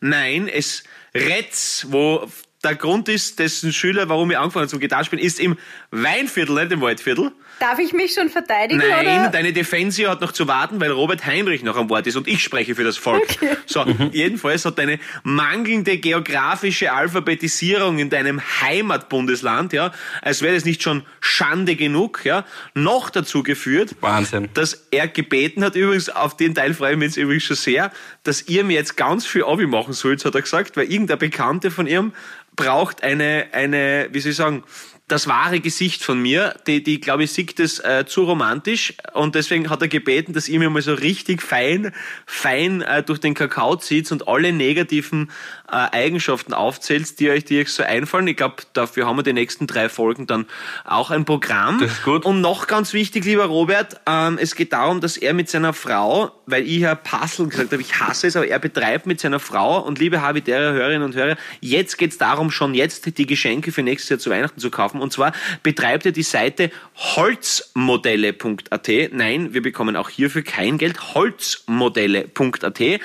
nein, 0.00 0.48
es 0.48 0.84
Retz, 1.14 1.86
wo 1.88 2.28
der 2.62 2.74
Grund 2.74 3.08
ist, 3.08 3.38
dessen 3.38 3.72
Schüler, 3.72 4.08
warum 4.08 4.28
wir 4.28 4.40
angefangen 4.40 4.64
haben 4.64 4.70
zum 4.70 4.80
Gitarrespielen, 4.80 5.24
ist 5.24 5.40
im 5.40 5.56
Weinviertel, 5.90 6.56
nicht 6.56 6.72
im 6.72 6.80
Waldviertel. 6.80 7.32
Darf 7.60 7.78
ich 7.78 7.92
mich 7.92 8.14
schon 8.14 8.30
verteidigen? 8.30 8.80
Nein, 8.80 9.20
oder? 9.20 9.28
deine 9.28 9.52
Defensio 9.52 10.08
hat 10.08 10.22
noch 10.22 10.32
zu 10.32 10.48
warten, 10.48 10.80
weil 10.80 10.90
Robert 10.90 11.26
Heinrich 11.26 11.62
noch 11.62 11.76
am 11.76 11.90
Wort 11.90 12.06
ist 12.06 12.16
und 12.16 12.26
ich 12.26 12.42
spreche 12.42 12.74
für 12.74 12.84
das 12.84 12.96
Volk. 12.96 13.36
So, 13.66 13.84
jedenfalls 14.12 14.64
hat 14.64 14.78
deine 14.78 14.98
mangelnde 15.22 15.98
geografische 15.98 16.92
Alphabetisierung 16.92 17.98
in 17.98 18.08
deinem 18.08 18.40
Heimatbundesland, 18.62 19.74
ja, 19.74 19.92
als 20.22 20.40
wäre 20.40 20.54
das 20.54 20.64
nicht 20.64 20.82
schon 20.82 21.04
Schande 21.20 21.76
genug, 21.76 22.24
ja, 22.24 22.46
noch 22.74 23.10
dazu 23.10 23.42
geführt, 23.42 23.94
Wahnsinn. 24.00 24.48
dass 24.54 24.86
er 24.90 25.06
gebeten 25.06 25.62
hat, 25.62 25.76
übrigens, 25.76 26.08
auf 26.08 26.36
den 26.36 26.54
Teil 26.54 26.72
freue 26.72 26.92
ich 26.92 26.98
mich 26.98 27.08
jetzt 27.08 27.16
übrigens 27.18 27.44
schon 27.44 27.56
sehr, 27.56 27.92
dass 28.24 28.48
ihr 28.48 28.64
mir 28.64 28.74
jetzt 28.74 28.96
ganz 28.96 29.26
viel 29.26 29.44
Abi 29.44 29.66
machen 29.66 29.92
sollt, 29.92 30.24
hat 30.24 30.34
er 30.34 30.42
gesagt, 30.42 30.76
weil 30.76 30.90
irgendein 30.90 31.18
Bekannte 31.18 31.70
von 31.70 31.86
ihm 31.86 32.12
braucht 32.56 33.02
eine, 33.02 33.46
eine, 33.52 34.08
wie 34.12 34.20
soll 34.20 34.30
ich 34.30 34.36
sagen, 34.36 34.64
das 35.10 35.26
wahre 35.26 35.60
Gesicht 35.60 36.04
von 36.04 36.20
mir, 36.20 36.54
die, 36.66 36.82
die 36.82 37.00
glaube 37.00 37.24
ich, 37.24 37.32
sieht 37.32 37.58
das 37.58 37.78
äh, 37.80 38.04
zu 38.06 38.24
romantisch. 38.24 38.94
Und 39.12 39.34
deswegen 39.34 39.68
hat 39.68 39.82
er 39.82 39.88
gebeten, 39.88 40.32
dass 40.32 40.48
ihr 40.48 40.58
mir 40.58 40.70
mal 40.70 40.82
so 40.82 40.94
richtig 40.94 41.42
fein, 41.42 41.92
fein 42.26 42.82
äh, 42.82 43.02
durch 43.02 43.18
den 43.18 43.34
Kakao 43.34 43.76
zieht 43.76 44.10
und 44.12 44.28
alle 44.28 44.52
negativen 44.52 45.30
Eigenschaften 45.76 46.54
aufzählt, 46.54 47.18
die 47.20 47.30
euch, 47.30 47.44
die 47.44 47.60
euch 47.60 47.72
so 47.72 47.82
einfallen. 47.82 48.26
Ich 48.26 48.36
glaube, 48.36 48.62
dafür 48.72 49.06
haben 49.06 49.16
wir 49.16 49.22
die 49.22 49.32
nächsten 49.32 49.66
drei 49.66 49.88
Folgen 49.88 50.26
dann 50.26 50.46
auch 50.84 51.10
ein 51.10 51.24
Programm. 51.24 51.78
Das 51.80 51.92
ist 51.92 52.02
gut. 52.02 52.24
Und 52.24 52.40
noch 52.40 52.66
ganz 52.66 52.92
wichtig, 52.92 53.24
lieber 53.24 53.44
Robert, 53.44 54.00
ähm, 54.06 54.38
es 54.40 54.54
geht 54.54 54.72
darum, 54.72 55.00
dass 55.00 55.16
er 55.16 55.34
mit 55.34 55.48
seiner 55.48 55.72
Frau, 55.72 56.32
weil 56.46 56.64
ich 56.64 56.78
ja 56.78 56.94
Puzzle 56.94 57.48
gesagt 57.48 57.72
habe, 57.72 57.82
ich 57.82 57.98
hasse 58.00 58.26
es, 58.26 58.36
aber 58.36 58.46
er 58.46 58.58
betreibt 58.58 59.06
mit 59.06 59.20
seiner 59.20 59.40
Frau 59.40 59.80
und 59.80 59.98
liebe 59.98 60.22
habitäre 60.22 60.72
Hörerinnen 60.72 61.02
und 61.02 61.14
Hörer, 61.14 61.36
jetzt 61.60 61.98
geht's 61.98 62.18
darum, 62.18 62.50
schon 62.50 62.74
jetzt 62.74 63.18
die 63.18 63.26
Geschenke 63.26 63.72
für 63.72 63.82
nächstes 63.82 64.10
Jahr 64.10 64.18
zu 64.18 64.30
Weihnachten 64.30 64.60
zu 64.60 64.70
kaufen. 64.70 65.00
Und 65.00 65.12
zwar 65.12 65.32
betreibt 65.62 66.06
er 66.06 66.12
die 66.12 66.22
Seite 66.22 66.70
holzmodelle.at. 66.96 68.88
Nein, 69.12 69.52
wir 69.54 69.62
bekommen 69.62 69.96
auch 69.96 70.08
hierfür 70.08 70.42
kein 70.42 70.78
Geld. 70.78 71.14
Holzmodelle.at, 71.14 72.80
äh, 72.80 73.00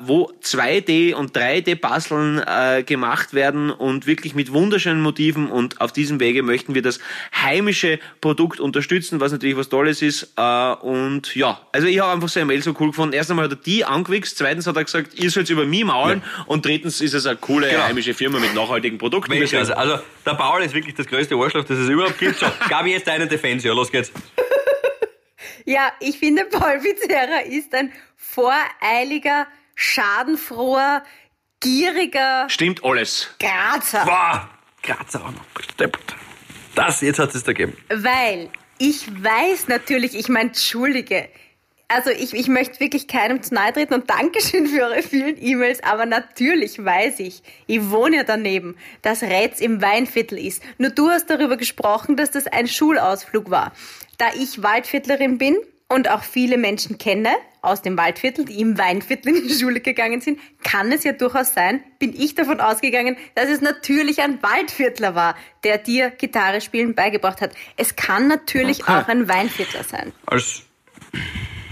wo 0.00 0.32
2D 0.42 1.14
und 1.14 1.36
3D 1.36 1.74
Basteln 1.94 2.42
äh, 2.44 2.82
gemacht 2.82 3.34
werden 3.34 3.70
und 3.70 4.08
wirklich 4.08 4.34
mit 4.34 4.52
wunderschönen 4.52 5.00
Motiven. 5.00 5.48
Und 5.48 5.80
auf 5.80 5.92
diesem 5.92 6.18
Wege 6.18 6.42
möchten 6.42 6.74
wir 6.74 6.82
das 6.82 6.98
heimische 7.40 8.00
Produkt 8.20 8.58
unterstützen, 8.58 9.20
was 9.20 9.30
natürlich 9.30 9.56
was 9.56 9.68
Tolles 9.68 10.02
ist. 10.02 10.32
Äh, 10.36 10.72
und 10.74 11.36
ja, 11.36 11.60
also 11.70 11.86
ich 11.86 12.00
habe 12.00 12.12
einfach 12.12 12.28
seine 12.28 12.46
Mail 12.46 12.62
so 12.62 12.74
cool 12.80 12.88
gefunden. 12.88 13.14
Erst 13.14 13.30
einmal 13.30 13.44
hat 13.44 13.52
er 13.52 13.56
die 13.64 13.84
angewichst, 13.84 14.36
zweitens 14.38 14.66
hat 14.66 14.74
er 14.76 14.82
gesagt, 14.82 15.14
ihr 15.14 15.30
sollt 15.30 15.48
über 15.50 15.64
mich 15.66 15.84
maulen 15.84 16.22
und 16.46 16.66
drittens 16.66 17.00
ist 17.00 17.14
es 17.14 17.26
eine 17.26 17.36
coole 17.36 17.68
Genau. 17.70 17.84
heimische 17.84 18.12
Firma 18.12 18.40
mit 18.40 18.54
nachhaltigen 18.54 18.98
Produkten. 18.98 19.30
Deswegen- 19.30 19.70
Also, 19.72 19.98
der 20.26 20.34
Paul 20.34 20.62
ist 20.64 20.74
wirklich 20.74 20.96
das 20.96 21.06
größte 21.06 21.36
Arschloch, 21.36 21.62
das 21.64 21.78
es 21.78 21.88
überhaupt 21.88 22.18
gibt. 22.18 22.36
So, 22.40 22.46
Gabi, 22.68 22.90
jetzt 22.90 23.06
deine 23.06 23.28
Defensio. 23.28 23.72
Los 23.72 23.92
geht's. 23.92 24.10
Ja, 25.66 25.92
ich 26.00 26.18
finde, 26.18 26.44
Paul 26.44 26.78
Pizzerra 26.80 27.40
ist 27.48 27.72
ein 27.74 27.90
voreiliger, 28.16 29.46
schadenfroher, 29.74 31.02
gieriger 31.64 32.48
Stimmt 32.48 32.84
alles. 32.84 33.28
Grazer. 33.40 34.04
Boah, 34.04 34.48
Grazer 34.82 35.24
auch 35.24 35.32
noch. 35.32 35.44
Das, 36.74 37.00
jetzt 37.00 37.18
hat 37.18 37.34
es 37.34 37.44
da 37.44 37.52
gegeben. 37.52 37.76
Weil 37.88 38.50
ich 38.78 39.06
weiß 39.22 39.68
natürlich, 39.68 40.14
ich 40.14 40.28
meine, 40.28 40.48
entschuldige, 40.50 41.28
also 41.88 42.10
ich, 42.10 42.34
ich 42.34 42.48
möchte 42.48 42.80
wirklich 42.80 43.08
keinem 43.08 43.42
zu 43.42 43.54
nahe 43.54 43.72
treten 43.72 43.94
und 43.94 44.10
Dankeschön 44.10 44.66
für 44.66 44.82
eure 44.82 45.02
vielen 45.02 45.40
E-Mails, 45.40 45.82
aber 45.82 46.06
natürlich 46.06 46.84
weiß 46.84 47.20
ich, 47.20 47.42
ich 47.66 47.90
wohne 47.90 48.16
ja 48.16 48.24
daneben, 48.24 48.76
dass 49.02 49.22
Rätz 49.22 49.60
im 49.60 49.80
Weinviertel 49.80 50.38
ist. 50.38 50.62
Nur 50.78 50.90
du 50.90 51.08
hast 51.08 51.30
darüber 51.30 51.56
gesprochen, 51.56 52.16
dass 52.16 52.30
das 52.30 52.46
ein 52.46 52.66
Schulausflug 52.66 53.50
war. 53.50 53.72
Da 54.18 54.26
ich 54.36 54.62
Waldviertlerin 54.62 55.38
bin 55.38 55.56
und 55.88 56.08
auch 56.10 56.22
viele 56.22 56.56
Menschen 56.56 56.98
kenne 56.98 57.30
aus 57.62 57.82
dem 57.82 57.96
Waldviertel, 57.96 58.44
die 58.44 58.60
im 58.60 58.76
Weinviertel 58.78 59.36
in 59.36 59.48
die 59.48 59.54
Schule 59.54 59.80
gegangen 59.80 60.20
sind, 60.20 60.38
kann 60.62 60.92
es 60.92 61.04
ja 61.04 61.12
durchaus 61.12 61.54
sein, 61.54 61.82
bin 61.98 62.14
ich 62.14 62.34
davon 62.34 62.60
ausgegangen, 62.60 63.16
dass 63.34 63.48
es 63.48 63.60
natürlich 63.60 64.20
ein 64.20 64.42
Waldviertler 64.42 65.14
war, 65.14 65.34
der 65.62 65.78
dir 65.78 66.10
Gitarre 66.10 66.60
spielen 66.60 66.94
beigebracht 66.94 67.40
hat. 67.40 67.52
Es 67.76 67.96
kann 67.96 68.28
natürlich 68.28 68.82
Okay. 68.82 68.92
auch 68.92 69.08
ein 69.08 69.28
Weinviertler 69.28 69.84
sein. 69.84 70.12
Als 70.26 70.62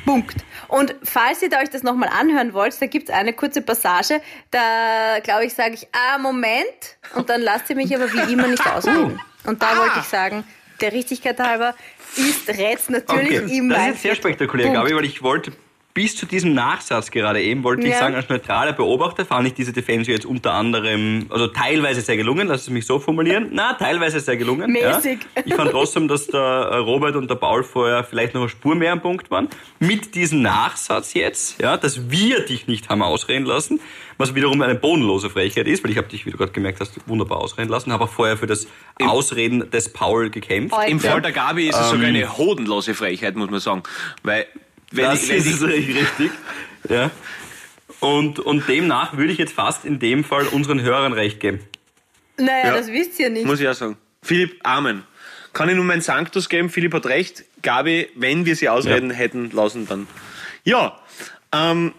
Punkt. 0.04 0.36
Und 0.68 0.94
falls 1.02 1.42
ihr 1.42 1.48
da 1.50 1.60
euch 1.60 1.70
das 1.70 1.82
nochmal 1.82 2.08
anhören 2.08 2.54
wollt, 2.54 2.80
da 2.80 2.86
gibt's 2.86 3.10
eine 3.10 3.32
kurze 3.34 3.60
Passage, 3.62 4.20
da 4.50 5.18
glaube 5.22 5.44
ich, 5.44 5.54
sage 5.54 5.74
ich, 5.74 5.86
ah, 5.92 6.18
Moment, 6.18 6.56
und 7.14 7.28
dann 7.28 7.40
lasst 7.42 7.68
ihr 7.70 7.76
mich 7.76 7.94
aber 7.94 8.10
wie 8.12 8.32
immer 8.32 8.48
nicht 8.48 8.66
ausreden. 8.74 9.20
Und 9.44 9.62
da 9.62 9.76
wollte 9.76 9.98
ich 10.00 10.06
sagen, 10.06 10.44
der 10.82 10.92
Richtigkeit 10.92 11.38
halber 11.38 11.74
ist 12.16 12.48
Rätz 12.48 12.88
natürlich 12.88 13.40
Okay, 13.40 13.56
im 13.58 13.70
das 13.70 13.94
ist 13.94 14.02
sehr 14.02 14.14
spektakulär, 14.14 14.66
Punkt. 14.66 14.80
Gabi, 14.80 14.94
weil 14.94 15.04
ich 15.04 15.22
wollte 15.22 15.52
bis 15.94 16.16
zu 16.16 16.24
diesem 16.26 16.54
Nachsatz 16.54 17.10
gerade 17.10 17.42
eben, 17.42 17.62
wollte 17.64 17.82
ich 17.86 17.92
Ja. 17.92 17.98
sagen, 17.98 18.14
als 18.14 18.28
neutraler 18.28 18.72
Beobachter 18.72 19.26
fand 19.26 19.46
ich 19.46 19.54
diese 19.54 19.72
Defense 19.72 20.10
jetzt 20.10 20.24
unter 20.24 20.52
anderem, 20.54 21.26
also 21.28 21.48
teilweise 21.48 22.00
sehr 22.00 22.16
gelungen, 22.16 22.48
lass 22.48 22.62
es 22.62 22.70
mich 22.70 22.86
so 22.86 22.98
formulieren. 22.98 23.48
Na, 23.52 23.74
teilweise 23.74 24.20
sehr 24.20 24.36
gelungen. 24.38 24.72
Mäßig. 24.72 25.18
Ja. 25.36 25.42
Ich 25.44 25.54
fand 25.54 25.70
trotzdem, 25.70 26.08
dass 26.08 26.26
der 26.28 26.40
äh, 26.40 26.76
Robert 26.76 27.16
und 27.16 27.28
der 27.28 27.34
Paul 27.34 27.62
vorher 27.62 28.04
vielleicht 28.04 28.32
noch 28.34 28.40
eine 28.40 28.48
Spur 28.48 28.74
mehr 28.74 28.92
am 28.92 29.02
Punkt 29.02 29.30
waren. 29.30 29.48
Mit 29.80 30.14
diesem 30.14 30.40
Nachsatz 30.42 31.12
jetzt, 31.14 31.60
ja, 31.60 31.76
dass 31.76 32.10
wir 32.10 32.40
dich 32.46 32.66
nicht 32.66 32.88
haben 32.88 33.02
ausreden 33.02 33.44
lassen, 33.44 33.78
was 34.16 34.34
wiederum 34.34 34.62
eine 34.62 34.74
bodenlose 34.74 35.28
Frechheit 35.30 35.66
ist, 35.66 35.84
weil 35.84 35.90
ich 35.90 35.98
habe 35.98 36.08
dich, 36.08 36.24
wie 36.24 36.30
du 36.30 36.38
gerade 36.38 36.52
gemerkt 36.52 36.80
hast, 36.80 36.94
wunderbar 37.08 37.38
ausreden 37.38 37.68
lassen, 37.70 37.92
habe 37.92 38.04
auch 38.04 38.10
vorher 38.10 38.36
für 38.36 38.46
das 38.46 38.66
Ausreden 39.00 39.70
des 39.70 39.92
Paul 39.92 40.30
gekämpft. 40.30 40.74
Im 40.86 41.00
Fall 41.00 41.20
der 41.20 41.32
Gabi 41.32 41.68
ist 41.68 41.78
es 41.78 41.90
sogar 41.90 42.08
Ähm. 42.08 42.14
eine 42.16 42.38
hodenlose 42.38 42.94
Frechheit, 42.94 43.36
muss 43.36 43.50
man 43.50 43.60
sagen. 43.60 43.82
Weil, 44.22 44.46
wenn 44.92 45.04
Das 45.04 45.22
ich, 45.24 45.30
wenn 45.30 45.36
ist 45.38 45.62
ich, 45.62 45.96
richtig. 45.96 46.30
Ja. 46.88 47.10
Und, 48.00 48.40
und 48.40 48.66
demnach 48.68 49.16
würde 49.16 49.32
ich 49.32 49.38
jetzt 49.38 49.52
fast 49.54 49.84
in 49.84 49.98
dem 49.98 50.24
Fall 50.24 50.46
unseren 50.48 50.80
Hörern 50.82 51.12
recht 51.12 51.38
geben. 51.40 51.60
Naja, 52.36 52.66
Ja. 52.68 52.76
das 52.76 52.88
wisst 52.88 53.18
ihr 53.20 53.30
nicht. 53.30 53.46
muss 53.46 53.60
ich 53.60 53.68
auch 53.68 53.74
sagen. 53.74 53.96
Philipp, 54.22 54.58
Amen. 54.64 55.04
Kann 55.52 55.68
ich 55.68 55.76
nur 55.76 55.84
mein 55.84 56.00
Sanctus 56.00 56.48
geben? 56.48 56.70
Philipp 56.70 56.94
hat 56.94 57.06
recht. 57.06 57.44
Gabi, 57.62 58.08
wenn 58.16 58.46
wir 58.46 58.56
sie 58.56 58.68
ausreden 58.68 59.10
hätten 59.10 59.50
lassen, 59.52 59.86
dann. 59.86 60.08
Ja, 60.64 60.98
ähm, 61.52 61.92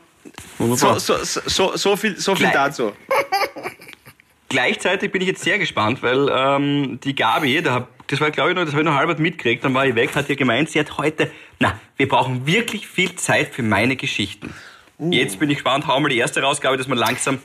so, 0.58 0.98
so, 0.98 1.18
so, 1.24 1.76
so, 1.78 1.96
viel, 1.96 2.18
so 2.20 2.34
viel 2.36 2.46
Gleich. 2.48 2.54
dazu. 2.54 2.94
Gleichzeitig 4.50 5.12
bin 5.12 5.22
ich 5.22 5.28
jetzt 5.28 5.44
sehr 5.44 5.58
gespannt, 5.58 6.04
weil 6.04 6.30
ähm, 6.32 7.00
die 7.04 7.16
Gabi, 7.16 7.62
da 7.62 7.88
das 8.14 8.22
war 8.22 8.32
glaube 8.32 8.52
ich 8.52 8.56
noch, 8.56 8.64
das 8.64 8.74
habe 8.74 8.84
ich 8.84 8.88
noch 8.88 8.96
halb 8.96 9.18
mitgekriegt, 9.20 9.64
dann 9.64 9.74
war 9.74 9.86
ich 9.86 9.96
weg, 9.96 10.16
hat 10.16 10.30
ja 10.30 10.36
gemeint, 10.36 10.70
sie 10.70 10.80
hat 10.80 10.98
heute, 10.98 11.32
na, 11.60 11.80
wir 11.98 12.08
brauchen 12.08 12.46
wirklich 12.46 12.88
viel 12.88 13.16
Zeit 13.16 13.54
für 13.54 13.64
meine 13.64 13.96
Geschichten. 13.96 14.54
Uh. 15.00 15.12
Jetzt 15.12 15.40
bin 15.40 15.50
ich 15.50 15.58
gespannt, 15.58 15.88
hau 15.88 16.00
mal 16.00 16.10
die 16.10 16.18
erste 16.18 16.42
raus, 16.42 16.62
Gabi, 16.62 16.78
dass 16.78 16.88
man 16.88 17.00
langsam, 17.00 17.40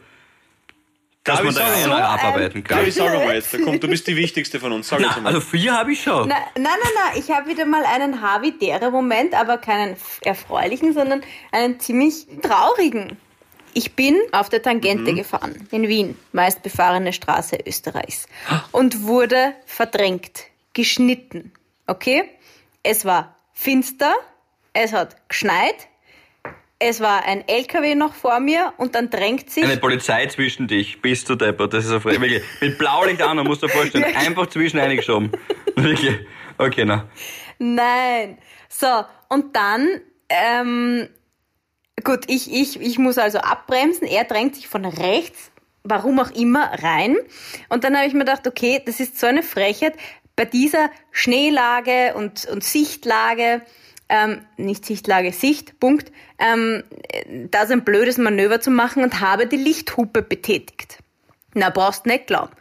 dass 1.24 1.42
man 1.42 1.54
da 1.54 1.88
mal. 1.88 2.02
abarbeiten 2.02 2.62
kann. 2.64 2.78
Gabi, 2.78 2.90
sag 2.90 3.12
mal 3.14 3.34
jetzt. 3.34 3.54
Da 3.54 3.58
kommt, 3.58 3.82
du 3.82 3.88
bist 3.90 4.06
die 4.06 4.16
Wichtigste 4.16 4.60
von 4.60 4.72
uns. 4.72 4.88
Sag 4.88 5.00
Na, 5.00 5.18
also 5.24 5.40
vier 5.40 5.72
habe 5.72 5.92
ich 5.92 6.02
schon. 6.02 6.28
Na, 6.28 6.36
nein, 6.54 6.64
nein, 6.64 6.92
nein, 6.94 7.22
ich 7.22 7.30
habe 7.30 7.48
wieder 7.48 7.64
mal 7.64 7.84
einen 7.84 8.20
Havidere-Moment, 8.20 9.34
aber 9.34 9.56
keinen 9.56 9.96
erfreulichen, 10.20 10.92
sondern 10.92 11.22
einen 11.50 11.80
ziemlich 11.80 12.26
traurigen. 12.42 13.16
Ich 13.74 13.94
bin 13.94 14.18
auf 14.32 14.48
der 14.48 14.62
Tangente 14.62 15.14
gefahren 15.14 15.68
in 15.70 15.88
Wien, 15.88 16.18
meistbefahrene 16.32 17.12
Straße 17.12 17.58
Österreichs, 17.66 18.26
und 18.72 19.04
wurde 19.04 19.54
verdrängt, 19.66 20.44
geschnitten. 20.78 21.52
Okay? 21.88 22.22
Es 22.84 23.04
war 23.04 23.36
finster, 23.52 24.14
es 24.72 24.92
hat 24.92 25.28
geschneit, 25.28 25.88
es 26.78 27.00
war 27.00 27.24
ein 27.24 27.42
LKW 27.48 27.96
noch 27.96 28.14
vor 28.14 28.38
mir 28.38 28.72
und 28.76 28.94
dann 28.94 29.10
drängt 29.10 29.50
sich 29.50 29.64
Eine 29.64 29.78
Polizei 29.78 30.26
zwischen 30.26 30.68
dich, 30.68 31.02
bist 31.02 31.28
du 31.28 31.34
deppert, 31.34 31.74
das 31.74 31.86
ist 31.86 32.00
Frage. 32.00 32.20
Wirklich, 32.20 32.44
mit 32.60 32.78
Blaulicht 32.78 33.20
an, 33.22 33.38
musst 33.38 33.64
du 33.64 33.66
dir 33.66 33.72
vorstellen, 33.72 34.04
einfach 34.16 34.46
zwischen 34.46 34.78
eingeschoben. 34.78 35.32
Wirklich. 35.74 36.20
Okay, 36.58 36.84
na. 36.84 37.08
Nein. 37.58 38.38
So, 38.68 39.04
und 39.28 39.56
dann, 39.56 40.00
ähm, 40.28 41.08
gut, 42.04 42.20
ich, 42.28 42.52
ich, 42.52 42.80
ich 42.80 42.98
muss 42.98 43.18
also 43.18 43.38
abbremsen. 43.38 44.06
Er 44.06 44.22
drängt 44.22 44.54
sich 44.54 44.68
von 44.68 44.84
rechts, 44.84 45.50
warum 45.82 46.20
auch 46.20 46.30
immer, 46.30 46.70
rein. 46.82 47.16
Und 47.68 47.84
dann 47.84 47.96
habe 47.96 48.06
ich 48.06 48.12
mir 48.12 48.20
gedacht, 48.20 48.46
okay, 48.46 48.80
das 48.84 49.00
ist 49.00 49.18
so 49.18 49.26
eine 49.26 49.42
Frechheit. 49.42 49.94
Bei 50.38 50.44
dieser 50.44 50.90
Schneelage 51.10 52.14
und, 52.14 52.44
und 52.44 52.62
Sichtlage, 52.62 53.60
ähm, 54.08 54.46
nicht 54.56 54.86
Sichtlage, 54.86 55.32
Sicht, 55.32 55.80
Punkt, 55.80 56.12
ähm, 56.38 56.84
da 57.50 57.66
so 57.66 57.72
ein 57.72 57.82
blödes 57.82 58.18
Manöver 58.18 58.60
zu 58.60 58.70
machen 58.70 59.02
und 59.02 59.18
habe 59.18 59.48
die 59.48 59.56
Lichthupe 59.56 60.22
betätigt. 60.22 60.98
Na, 61.54 61.70
brauchst 61.70 62.06
nicht 62.06 62.28
glauben. 62.28 62.52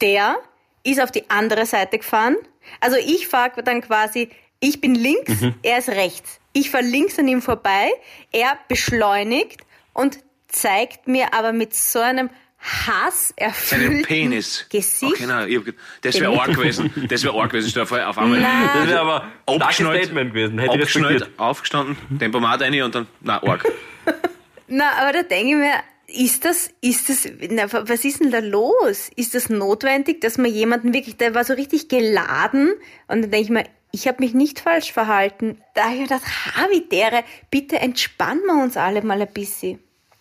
Der 0.00 0.36
ist 0.84 1.00
auf 1.00 1.10
die 1.10 1.28
andere 1.28 1.66
Seite 1.66 1.98
gefahren. 1.98 2.36
Also 2.78 2.96
ich 2.96 3.26
fahre 3.26 3.64
dann 3.64 3.80
quasi, 3.80 4.30
ich 4.60 4.80
bin 4.80 4.94
links, 4.94 5.32
er 5.64 5.78
ist 5.78 5.88
rechts. 5.88 6.38
Ich 6.52 6.70
fahre 6.70 6.84
links 6.84 7.18
an 7.18 7.26
ihm 7.26 7.42
vorbei, 7.42 7.90
er 8.30 8.56
beschleunigt 8.68 9.62
und 9.94 10.20
zeigt 10.46 11.08
mir 11.08 11.34
aber 11.34 11.52
mit 11.52 11.74
so 11.74 11.98
einem 11.98 12.30
Hass 12.58 13.32
erfüllten 13.36 14.02
Penis. 14.02 14.66
Gesicht. 14.68 15.12
Okay, 15.12 15.26
nein, 15.26 15.48
ich 15.48 15.56
hab, 15.56 15.64
das 16.02 16.18
wäre 16.18 16.38
arg 16.38 16.54
gewesen. 16.54 16.90
Das 17.08 17.22
wäre 17.22 17.34
arg 17.38 17.50
gewesen. 17.50 17.86
Vor, 17.86 18.06
auf 18.08 18.18
einmal 18.18 18.40
Nein. 18.40 18.70
Das 18.74 18.88
wäre 18.88 19.00
aber 19.00 19.28
Abgeschnallt, 19.46 20.04
Statement 20.04 20.32
gewesen. 20.32 20.58
Hätte 20.58 20.76
ich 20.76 20.82
abgeschnallt, 20.82 21.30
aufgestanden, 21.38 21.96
Tempomat 22.18 22.62
rein 22.62 22.82
und 22.82 22.94
dann, 22.94 23.06
na, 23.20 23.42
arg. 23.42 23.64
Na, 24.68 24.90
aber 25.00 25.12
da 25.12 25.22
denke 25.22 25.50
ich 25.50 25.54
mir, 25.54 25.74
ist 26.08 26.44
das, 26.44 26.70
ist 26.80 27.08
das, 27.08 27.28
na, 27.50 27.70
was 27.70 28.04
ist 28.04 28.20
denn 28.20 28.32
da 28.32 28.40
los? 28.40 29.10
Ist 29.14 29.36
das 29.36 29.48
notwendig, 29.48 30.20
dass 30.20 30.38
man 30.38 30.50
jemanden 30.50 30.92
wirklich, 30.92 31.16
der 31.16 31.36
war 31.36 31.44
so 31.44 31.54
richtig 31.54 31.88
geladen 31.88 32.72
und 33.06 33.22
dann 33.22 33.30
denke 33.30 33.44
ich 33.44 33.50
mir, 33.50 33.64
ich 33.92 34.08
habe 34.08 34.22
mich 34.22 34.34
nicht 34.34 34.60
falsch 34.60 34.92
verhalten. 34.92 35.58
Da 35.74 35.84
habe 35.84 35.94
ich 35.94 36.00
mir 36.00 36.06
gedacht, 36.08 36.24
Havidere, 36.56 37.24
bitte 37.50 37.78
entspannen 37.78 38.42
wir 38.44 38.62
uns 38.62 38.76
alle 38.76 39.02
mal 39.02 39.20
ein 39.20 39.32
bisschen. 39.32 39.78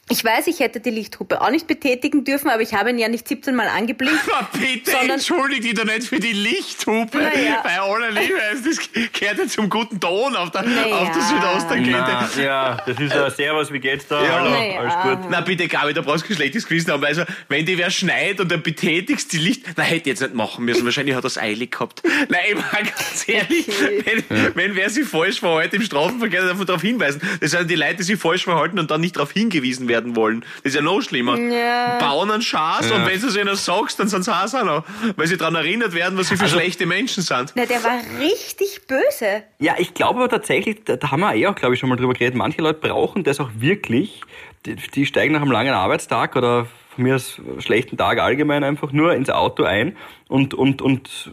Ich 0.08 0.24
weiß, 0.24 0.46
ich 0.46 0.60
hätte 0.60 0.80
die 0.80 0.92
Lichthupe 0.92 1.42
auch 1.42 1.50
nicht 1.50 1.66
betätigen 1.66 2.24
dürfen, 2.24 2.50
aber 2.52 2.62
ich 2.62 2.76
habe 2.76 2.92
ihn 2.92 3.00
ja 3.00 3.08
nicht 3.08 3.28
17 3.28 3.56
Mal 3.56 3.68
angeblinkt. 3.68 4.20
Na 4.28 4.48
bitte, 4.54 4.92
Sondern- 4.92 5.10
entschuldige 5.18 5.62
dich 5.62 5.74
doch 5.74 5.84
nicht 5.84 6.04
für 6.04 6.20
die 6.20 6.32
Lichthupe. 6.32 7.18
Naja. 7.18 7.62
Bei 7.64 7.80
aller 7.80 8.12
Liebe, 8.12 8.36
das 8.64 8.80
gehört 9.12 9.40
ja 9.40 9.48
zum 9.48 9.68
guten 9.68 10.00
Ton 10.00 10.36
auf 10.36 10.52
der, 10.52 10.62
Naja. 10.62 10.96
auf 10.98 11.10
der 11.12 11.22
Südosttangente. 11.24 11.92
Na, 11.98 12.30
ja, 12.40 12.78
das 12.86 13.00
ist 13.00 13.14
ja 13.16 13.32
Servus, 13.32 13.74
wie 13.74 13.80
geht's 13.80 14.06
da? 14.08 14.24
Ja. 14.24 14.32
Hallo, 14.42 14.52
Naja. 14.52 14.80
alles 14.82 14.94
gut. 15.22 15.30
Na 15.32 15.42
bitte, 15.42 15.68
Gabi, 15.68 15.96
da 15.96 16.02
brauchst 16.02 16.24
du 16.26 16.28
kein 16.28 16.38
schlechtes 16.38 16.68
Gewissen 16.68 16.92
haben. 16.92 17.04
Also, 17.04 17.24
wenn 17.50 17.66
die 17.66 17.76
wer 17.80 17.90
schneit 17.90 18.40
und 18.40 18.52
dann 18.52 18.62
betätigst 18.62 19.34
die 19.34 19.40
Licht... 19.40 19.66
Na, 19.76 19.82
hätte 19.82 20.02
ich 20.02 20.06
jetzt 20.06 20.22
nicht 20.22 20.36
machen 20.36 20.66
müssen. 20.66 20.86
Wahrscheinlich 20.86 21.16
hat 21.16 21.24
er 21.24 21.28
es 21.30 21.40
eilig 21.40 21.72
gehabt. 21.72 22.04
Nein, 22.30 22.42
ich 22.50 22.56
meine 22.72 22.90
ganz 22.92 23.24
ehrlich, 23.28 23.66
Okay. 23.70 24.24
wenn, 24.30 24.56
wenn 24.56 24.76
wer 24.76 24.92
sich 24.92 25.08
falsch 25.08 25.40
verhält 25.40 25.74
im 25.74 25.82
Straßenverkehr, 25.82 26.46
dann 26.46 26.64
darauf 26.64 26.84
hinweisen. 26.84 27.22
Das 27.42 27.50
sind 27.50 27.72
die 27.72 27.76
Leute, 27.76 27.96
die 27.96 28.04
sich 28.04 28.20
falsch 28.20 28.44
verhalten 28.44 28.78
und 28.78 28.92
dann 28.92 29.02
nicht 29.02 29.16
darauf 29.16 29.32
hingewiesen 29.32 29.88
werden 29.88 29.95
wollen. 30.16 30.42
Das 30.64 30.74
ist 30.74 30.76
ja 30.76 30.82
noch 30.82 31.02
schlimmer. 31.02 31.38
Ja. 31.38 31.98
Bauen 32.00 32.32
einen 32.32 32.42
Schaß 32.42 32.92
und 32.92 33.06
wenn 33.06 33.20
du 33.20 33.28
es 33.28 33.36
ihnen 33.36 33.56
sagst, 33.56 34.00
dann 34.00 34.08
sind 34.08 34.24
sie 34.24 34.32
auch 34.32 34.64
noch. 34.64 34.84
Weil 35.16 35.28
sie 35.28 35.38
daran 35.38 35.56
erinnert 35.56 35.94
werden, 35.94 36.18
was 36.18 36.30
sie 36.30 36.38
für 36.38 36.44
Also 36.44 36.58
schlechte 36.58 36.86
Menschen 36.86 37.24
sind. 37.24 37.54
Na, 37.56 37.66
der 37.66 37.84
war 37.84 38.00
richtig 38.20 38.88
böse. 38.88 39.44
Ja, 39.60 39.76
ich 39.78 39.94
glaube 39.94 40.20
aber 40.20 40.30
tatsächlich, 40.30 40.84
da, 40.86 40.96
da 40.98 41.12
haben 41.12 41.22
wir 41.22 41.34
eh 41.36 41.48
auch, 41.48 41.56
glaube 41.56 41.74
ich, 41.74 41.80
schon 41.80 41.90
mal 41.90 41.96
drüber 41.96 42.14
geredet, 42.14 42.36
manche 42.36 42.62
Leute 42.62 42.80
brauchen 42.80 43.24
das 43.24 43.40
auch 43.40 43.50
wirklich. 43.58 44.22
Die, 44.66 44.76
die 44.76 45.06
steigen 45.06 45.34
nach 45.34 45.42
einem 45.42 45.52
langen 45.52 45.74
Arbeitstag 45.74 46.36
oder 46.36 46.68
von 46.96 47.04
mir 47.04 47.16
aus 47.16 47.40
schlechten 47.60 47.98
Tag 47.98 48.20
allgemein 48.20 48.64
einfach 48.64 48.92
nur 48.92 49.14
ins 49.14 49.30
Auto 49.30 49.64
ein 49.64 49.96
und, 50.28 50.54
und, 50.54 50.82
und 50.82 51.32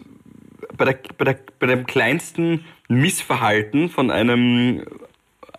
bei, 0.76 0.84
der, 0.84 0.98
bei, 1.16 1.24
der, 1.24 1.38
bei 1.58 1.66
dem 1.66 1.86
kleinsten 1.86 2.64
Missverhalten 2.88 3.88
von 3.88 4.10
einem 4.10 4.84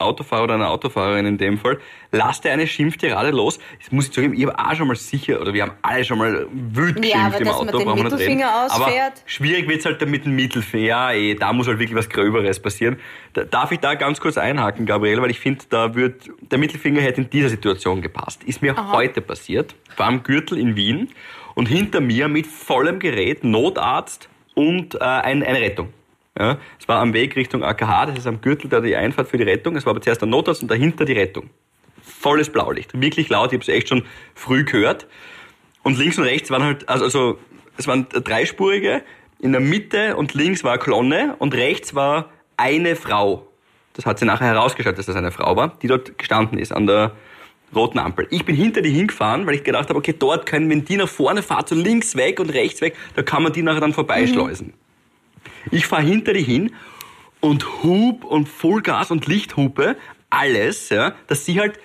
Autofahrer 0.03 0.43
oder 0.43 0.53
einer 0.55 0.69
Autofahrerin 0.69 1.25
in 1.25 1.37
dem 1.37 1.57
Fall, 1.57 1.79
lasst 2.11 2.45
er 2.45 2.53
eine 2.53 2.67
Schimpftirade 2.67 3.31
los. 3.31 3.59
Das 3.79 3.91
muss 3.91 4.05
ich 4.05 4.11
zugeben, 4.11 4.33
ich 4.33 4.45
habe 4.45 4.57
auch 4.57 4.75
schon 4.75 4.87
mal 4.87 4.95
sicher, 4.95 5.41
oder 5.41 5.53
wir 5.53 5.63
haben 5.63 5.73
alle 5.81 6.03
schon 6.03 6.17
mal 6.17 6.47
wütend 6.51 7.05
Ja, 7.05 7.29
geschimpft 7.29 7.41
im 7.41 7.47
Auto. 7.47 7.83
brauchen 7.83 7.97
wir 7.97 8.03
nicht 8.03 8.17
reden. 8.19 8.43
Ausfährt. 8.43 8.71
Aber 8.71 9.13
schwierig 9.25 9.67
wird's 9.67 9.85
halt 9.85 10.01
dann 10.01 10.11
mit 10.11 10.25
dem 10.25 10.35
Mittelfinger. 10.35 10.85
Ja, 10.85 11.11
eh, 11.11 11.35
da 11.35 11.53
muss 11.53 11.67
halt 11.67 11.79
wirklich 11.79 11.97
was 11.97 12.09
Gröberes 12.09 12.59
passieren. 12.61 12.97
Da, 13.33 13.43
darf 13.43 13.71
ich 13.71 13.79
da 13.79 13.95
ganz 13.95 14.19
kurz 14.19 14.37
einhaken, 14.37 14.85
Gabriele, 14.85 15.21
weil 15.21 15.31
ich 15.31 15.39
finde, 15.39 15.65
da 15.69 15.95
wird 15.95 16.29
der 16.41 16.57
Mittelfinger 16.57 17.01
hätte 17.01 17.21
in 17.21 17.29
dieser 17.29 17.49
Situation 17.49 18.01
gepasst. 18.01 18.43
Ist 18.43 18.61
mir 18.61 18.75
heute 18.91 19.21
passiert, 19.21 19.75
war 19.97 20.07
am 20.07 20.23
Gürtel 20.23 20.57
in 20.57 20.75
Wien 20.75 21.09
und 21.55 21.67
hinter 21.67 22.01
mir 22.01 22.27
mit 22.27 22.47
vollem 22.47 22.99
Gerät 22.99 23.43
Notarzt 23.43 24.29
und 24.55 24.95
äh, 24.95 24.99
ein, 24.99 25.43
eine 25.43 25.61
Rettung. 25.61 25.89
Ja, 26.37 26.57
es 26.79 26.87
war 26.87 26.99
am 26.99 27.13
Weg 27.13 27.35
Richtung 27.35 27.63
AKH, 27.63 28.07
das 28.07 28.17
ist 28.17 28.27
am 28.27 28.41
Gürtel 28.41 28.67
da 28.69 28.81
die 28.81 28.95
Einfahrt 28.95 29.27
für 29.27 29.37
die 29.37 29.43
Rettung. 29.43 29.75
Es 29.75 29.85
war 29.85 29.91
aber 29.91 30.01
zuerst 30.01 30.21
der 30.21 30.27
Notarzt 30.27 30.63
und 30.63 30.71
dahinter 30.71 31.05
die 31.05 31.13
Rettung. 31.13 31.49
Volles 32.01 32.49
Blaulicht, 32.49 32.99
wirklich 32.99 33.29
laut, 33.29 33.51
ich 33.51 33.57
habe 33.57 33.61
es 33.61 33.69
echt 33.69 33.89
schon 33.89 34.03
früh 34.33 34.63
gehört. 34.63 35.07
Und 35.83 35.97
links 35.97 36.17
und 36.17 36.23
rechts 36.23 36.49
waren 36.49 36.63
halt, 36.63 36.89
also, 36.89 37.05
also 37.05 37.39
es 37.77 37.87
waren 37.87 38.07
dreispurige, 38.09 39.03
in 39.39 39.51
der 39.51 39.61
Mitte 39.61 40.15
und 40.15 40.33
links 40.33 40.63
war 40.63 40.71
eine 40.71 40.79
Kolonne 40.79 41.35
und 41.37 41.53
rechts 41.53 41.93
war 41.93 42.31
eine 42.57 42.95
Frau. 42.95 43.47
Das 43.93 44.05
hat 44.05 44.17
sie 44.17 44.25
nachher 44.25 44.47
herausgestellt, 44.47 44.97
dass 44.97 45.05
das 45.05 45.15
eine 45.15 45.31
Frau 45.31 45.55
war, 45.55 45.77
die 45.81 45.87
dort 45.87 46.17
gestanden 46.17 46.57
ist 46.57 46.71
an 46.71 46.87
der 46.87 47.11
roten 47.75 47.99
Ampel. 47.99 48.27
Ich 48.31 48.45
bin 48.45 48.55
hinter 48.55 48.81
die 48.81 48.89
hingefahren, 48.89 49.45
weil 49.45 49.55
ich 49.55 49.63
gedacht 49.63 49.89
habe, 49.89 49.99
okay, 49.99 50.15
dort 50.17 50.45
können, 50.45 50.69
wenn 50.69 50.85
die 50.85 50.97
nach 50.97 51.09
vorne 51.09 51.43
fahrt, 51.43 51.69
so 51.69 51.75
links 51.75 52.15
weg 52.15 52.39
und 52.39 52.49
rechts 52.51 52.81
weg, 52.81 52.95
da 53.15 53.21
kann 53.21 53.43
man 53.43 53.53
die 53.53 53.61
nachher 53.61 53.81
dann 53.81 53.93
vorbeischleusen. 53.93 54.67
Mhm. 54.67 54.82
Ich 55.71 55.87
fahre 55.87 56.03
hinter 56.03 56.33
die 56.33 56.43
hin 56.43 56.73
und 57.39 57.83
hub 57.83 58.23
und 58.23 58.47
Vollgas 58.47 59.11
und 59.11 59.27
Lichthupe, 59.27 59.97
alles, 60.29 60.89
ja, 60.89 61.13
dass 61.27 61.45
sie 61.45 61.59
halt 61.59 61.79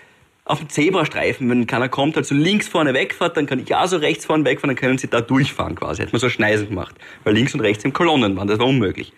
auf 0.44 0.60
dem 0.60 0.68
Zebrastreifen, 0.68 1.50
wenn 1.50 1.66
keiner 1.66 1.88
kommt, 1.88 2.16
halt 2.16 2.24
so 2.24 2.34
links 2.34 2.68
vorne 2.68 2.94
wegfährt, 2.94 3.36
dann 3.36 3.46
kann 3.46 3.58
ich 3.58 3.74
auch 3.74 3.86
so 3.86 3.98
rechts 3.98 4.24
vorne 4.24 4.44
wegfahren, 4.44 4.74
dann 4.74 4.80
können 4.80 4.98
sie 4.98 5.08
da 5.08 5.20
durchfahren 5.20 5.74
quasi. 5.74 6.00
Hätte 6.00 6.12
man 6.12 6.20
so 6.20 6.30
Schneisen 6.30 6.70
gemacht, 6.70 6.94
weil 7.24 7.34
links 7.34 7.52
und 7.54 7.60
rechts 7.60 7.84
im 7.84 7.92
Kolonnen 7.92 8.36
waren, 8.36 8.48
das 8.48 8.58
war 8.58 8.66
unmöglich. 8.66 9.12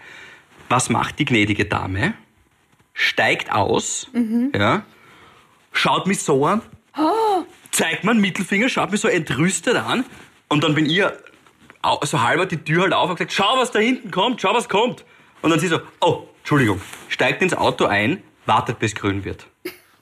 Was 0.68 0.90
macht 0.90 1.18
die 1.18 1.24
gnädige 1.24 1.66
Dame? 1.66 2.14
Steigt 2.94 3.52
aus, 3.52 4.08
mhm. 4.12 4.50
ja, 4.54 4.84
schaut 5.72 6.08
mich 6.08 6.20
so 6.20 6.44
an, 6.46 6.62
oh. 6.98 7.44
zeigt 7.70 8.02
mir 8.02 8.10
einen 8.10 8.20
Mittelfinger, 8.20 8.68
schaut 8.68 8.90
mich 8.90 9.00
so 9.00 9.08
entrüstet 9.08 9.76
an 9.76 10.04
und 10.48 10.64
dann 10.64 10.74
bin 10.74 10.86
ich 10.86 11.00
so 12.02 12.22
halber 12.22 12.46
die 12.46 12.58
Tür 12.58 12.82
halt 12.82 12.92
auf 12.92 13.10
und 13.10 13.16
gesagt, 13.16 13.32
schau, 13.32 13.56
was 13.56 13.70
da 13.70 13.78
hinten 13.78 14.10
kommt, 14.10 14.40
schau, 14.40 14.54
was 14.54 14.68
kommt. 14.68 15.04
Und 15.42 15.50
dann 15.50 15.60
sie 15.60 15.68
so, 15.68 15.80
oh, 16.00 16.24
Entschuldigung, 16.38 16.80
steigt 17.08 17.42
ins 17.42 17.54
Auto 17.54 17.86
ein, 17.86 18.22
wartet 18.46 18.78
bis 18.78 18.94
grün 18.94 19.24
wird. 19.24 19.46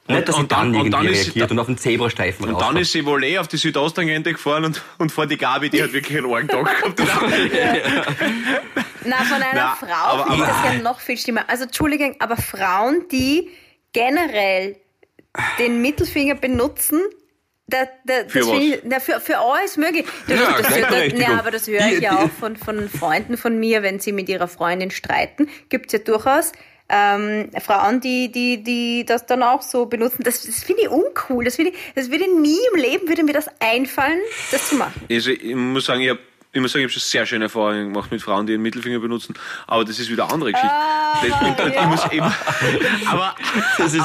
Nicht, 0.08 0.26
dass 0.26 0.36
und, 0.36 0.50
dann, 0.50 0.74
und 0.74 0.90
dann 0.90 1.06
reagiert 1.06 1.50
und 1.50 1.58
auf 1.58 1.66
den 1.66 1.76
Zebrastreifen 1.76 2.46
Und 2.46 2.54
rauskommt. 2.54 2.76
dann 2.76 2.80
ist 2.80 2.92
sie 2.92 3.04
wohl 3.04 3.22
eh 3.24 3.38
auf 3.38 3.46
die 3.46 3.58
Südosttangente 3.58 4.32
gefahren 4.32 4.64
und, 4.64 4.82
und 4.96 5.12
vor 5.12 5.26
die 5.26 5.36
Gabi, 5.36 5.68
die 5.68 5.82
hat 5.82 5.92
wirklich 5.92 6.16
einen 6.16 6.26
Orgentag 6.26 6.64
gehabt. 6.96 6.98
Na, 9.04 9.16
von 9.16 9.42
einer 9.42 9.52
Na, 9.52 9.76
Frau 9.76 10.24
finde 10.24 10.42
ich 10.42 10.48
das 10.48 10.64
ja 10.64 10.72
noch 10.82 11.00
viel 11.00 11.18
schlimmer. 11.18 11.44
Also, 11.48 11.64
Entschuldigung, 11.64 12.16
aber 12.20 12.38
Frauen, 12.38 13.04
die 13.12 13.50
generell 13.92 14.76
den 15.58 15.82
Mittelfinger 15.82 16.36
benutzen, 16.36 17.02
da, 17.68 17.86
da, 18.04 18.28
für, 18.28 18.46
was? 18.46 18.58
Ich, 18.58 18.80
na, 18.84 18.98
für, 18.98 19.20
für 19.20 19.38
alles 19.38 19.76
möglich. 19.76 20.06
Das, 20.26 20.40
ja, 20.40 20.56
das, 20.58 20.68
das, 20.68 21.20
ja, 21.20 21.38
aber 21.38 21.50
das 21.50 21.66
höre 21.66 21.86
ich 21.86 22.00
ja 22.00 22.18
auch 22.18 22.30
von, 22.30 22.56
von 22.56 22.88
Freunden 22.88 23.36
von 23.36 23.58
mir, 23.58 23.82
wenn 23.82 24.00
sie 24.00 24.12
mit 24.12 24.28
ihrer 24.28 24.48
Freundin 24.48 24.90
streiten. 24.90 25.48
Gibt 25.68 25.86
es 25.86 25.92
ja 25.92 25.98
durchaus 25.98 26.52
ähm, 26.88 27.50
Frauen, 27.60 28.00
die, 28.00 28.32
die, 28.32 28.62
die 28.62 29.04
das 29.04 29.26
dann 29.26 29.42
auch 29.42 29.60
so 29.60 29.86
benutzen. 29.86 30.22
Das, 30.22 30.42
das 30.42 30.64
finde 30.64 30.82
ich 30.82 30.88
uncool. 30.88 31.44
Das, 31.44 31.56
finde 31.56 31.72
ich, 31.72 31.78
das 31.94 32.10
würde 32.10 32.24
nie 32.40 32.58
im 32.72 32.80
Leben 32.80 33.06
würde 33.06 33.22
mir 33.22 33.34
das 33.34 33.48
einfallen, 33.60 34.18
das 34.50 34.70
zu 34.70 34.76
machen. 34.76 35.02
Also 35.10 35.30
ich 35.30 35.54
muss 35.54 35.84
sagen, 35.84 36.00
ich 36.00 36.08
habe 36.08 36.20
ich 36.50 36.62
muss 36.62 36.72
sagen, 36.72 36.80
ich 36.80 36.86
habe 36.86 36.92
schon 36.92 37.02
sehr 37.02 37.26
schöne 37.26 37.44
Erfahrungen 37.44 37.92
gemacht 37.92 38.10
mit 38.10 38.22
Frauen, 38.22 38.46
die 38.46 38.54
den 38.54 38.62
Mittelfinger 38.62 39.00
benutzen, 39.00 39.34
aber 39.66 39.84
das 39.84 39.98
ist 39.98 40.10
wieder 40.10 40.24
eine 40.24 40.32
andere 40.32 40.52
Geschichte. 40.52 40.74
Ah, 40.74 41.20
das, 41.20 41.74
ja. 41.74 41.82
ich 41.82 41.86
muss 41.88 42.10
eben, 42.10 42.32
aber 43.06 43.36
das 43.76 43.92
ist, 43.92 44.04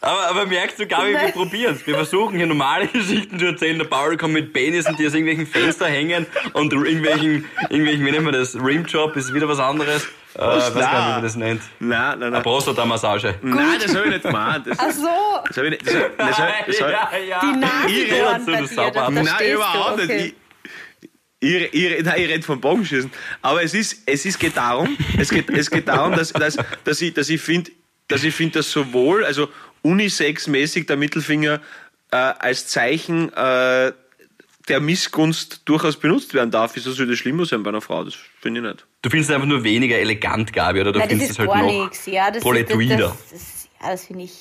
aber, 0.00 0.28
aber 0.28 0.46
merkst 0.46 0.78
du, 0.78 0.86
Gabi, 0.86 1.12
wir 1.12 1.32
probieren 1.32 1.74
es. 1.74 1.86
Wir 1.86 1.94
versuchen 1.94 2.36
hier 2.36 2.46
normale 2.46 2.86
Geschichten 2.92 3.38
zu 3.38 3.46
erzählen. 3.46 3.78
Der 3.78 3.86
Paul 3.86 4.16
kommt 4.16 4.34
mit 4.34 4.52
Penissen, 4.52 4.94
die 4.96 5.06
aus 5.06 5.14
irgendwelchen 5.14 5.46
Fenstern 5.46 5.90
hängen 5.90 6.26
und 6.52 6.72
irgendwelchen, 6.72 7.46
irgendwelchen, 7.70 8.06
wie 8.06 8.10
nennt 8.10 8.24
man 8.24 8.34
das? 8.34 8.54
Rimjob 8.54 9.16
ist 9.16 9.32
wieder 9.32 9.48
was 9.48 9.58
anderes. 9.58 10.06
Äh, 10.34 10.40
weiß 10.40 10.74
gar 10.74 10.80
nicht, 10.80 11.06
wie 11.06 11.12
man 11.12 11.22
das 11.22 11.36
nennt. 11.36 11.62
Nein, 11.80 11.98
nein, 11.98 12.18
nein. 12.18 12.34
Eine 12.34 12.42
Prostata-Massage. 12.42 13.36
Nein, 13.40 13.78
das 13.82 13.94
habe 13.94 14.04
ich 14.04 14.12
nicht 14.12 14.22
gemeint. 14.22 14.66
Das, 14.66 14.78
Ach 14.78 14.90
so. 14.90 15.08
Das 15.48 15.56
habe 15.56 15.68
ich 15.68 15.72
nicht. 15.72 15.86
Das, 15.86 15.94
das, 15.94 16.36
das, 16.36 16.66
das, 16.66 16.78
ja, 16.80 17.10
ja. 17.26 17.40
Die 17.40 17.58
Nase 17.58 17.88
ich 17.88 18.12
rede 18.12 18.60
du 18.60 18.66
Sauber. 18.66 19.10
Nein, 19.10 19.26
überhaupt 19.50 20.02
okay. 20.02 20.22
nicht. 20.22 20.34
Ich, 21.40 21.54
ich, 21.54 21.74
ich, 21.74 22.04
nein, 22.04 22.20
ich 22.20 22.28
rede 22.28 22.42
vom 22.42 22.60
Bogenschießen. 22.60 23.10
Aber 23.40 23.62
es 23.62 23.72
ist, 23.72 24.02
es 24.04 24.26
ist, 24.26 24.38
geht 24.38 24.56
darum, 24.56 24.96
es 25.18 25.30
geht, 25.30 25.48
es 25.50 25.70
geht 25.70 25.88
darum, 25.88 26.14
dass, 26.14 26.32
dass, 26.32 26.58
dass 26.84 27.00
ich, 27.00 27.14
dass 27.14 27.30
ich 27.30 27.40
finde, 27.40 27.70
dass 28.08 28.22
ich 28.22 28.34
finde, 28.34 28.58
dass 28.58 28.70
sowohl, 28.70 29.24
also 29.24 29.48
unisex-mäßig 29.86 30.86
der 30.86 30.96
Mittelfinger 30.96 31.60
äh, 32.10 32.16
als 32.16 32.68
Zeichen 32.68 33.32
äh, 33.32 33.92
der 34.68 34.80
Missgunst 34.80 35.62
durchaus 35.64 35.96
benutzt 35.96 36.34
werden 36.34 36.50
darf. 36.50 36.72
Wieso 36.74 36.92
soll 36.92 37.06
das 37.06 37.18
schlimmer 37.18 37.46
sein 37.46 37.62
bei 37.62 37.70
einer 37.70 37.80
Frau? 37.80 38.04
Das 38.04 38.14
finde 38.40 38.60
ich 38.60 38.66
nicht. 38.66 38.86
Du 39.02 39.10
findest 39.10 39.30
es 39.30 39.34
einfach 39.34 39.48
nur 39.48 39.62
weniger 39.62 39.96
elegant, 39.98 40.52
Gabi, 40.52 40.80
oder 40.80 40.92
du 40.92 40.98
Nein, 40.98 41.10
findest 41.10 41.32
es 41.32 41.38
halt 41.38 41.48
noch. 41.48 41.90
Ja, 42.06 42.30
das 42.30 42.42
proletuider. 42.42 42.96
Das, 42.96 43.30
das, 43.30 43.68
ja, 43.80 43.90
das 43.90 44.06
finde 44.06 44.24
ich... 44.24 44.32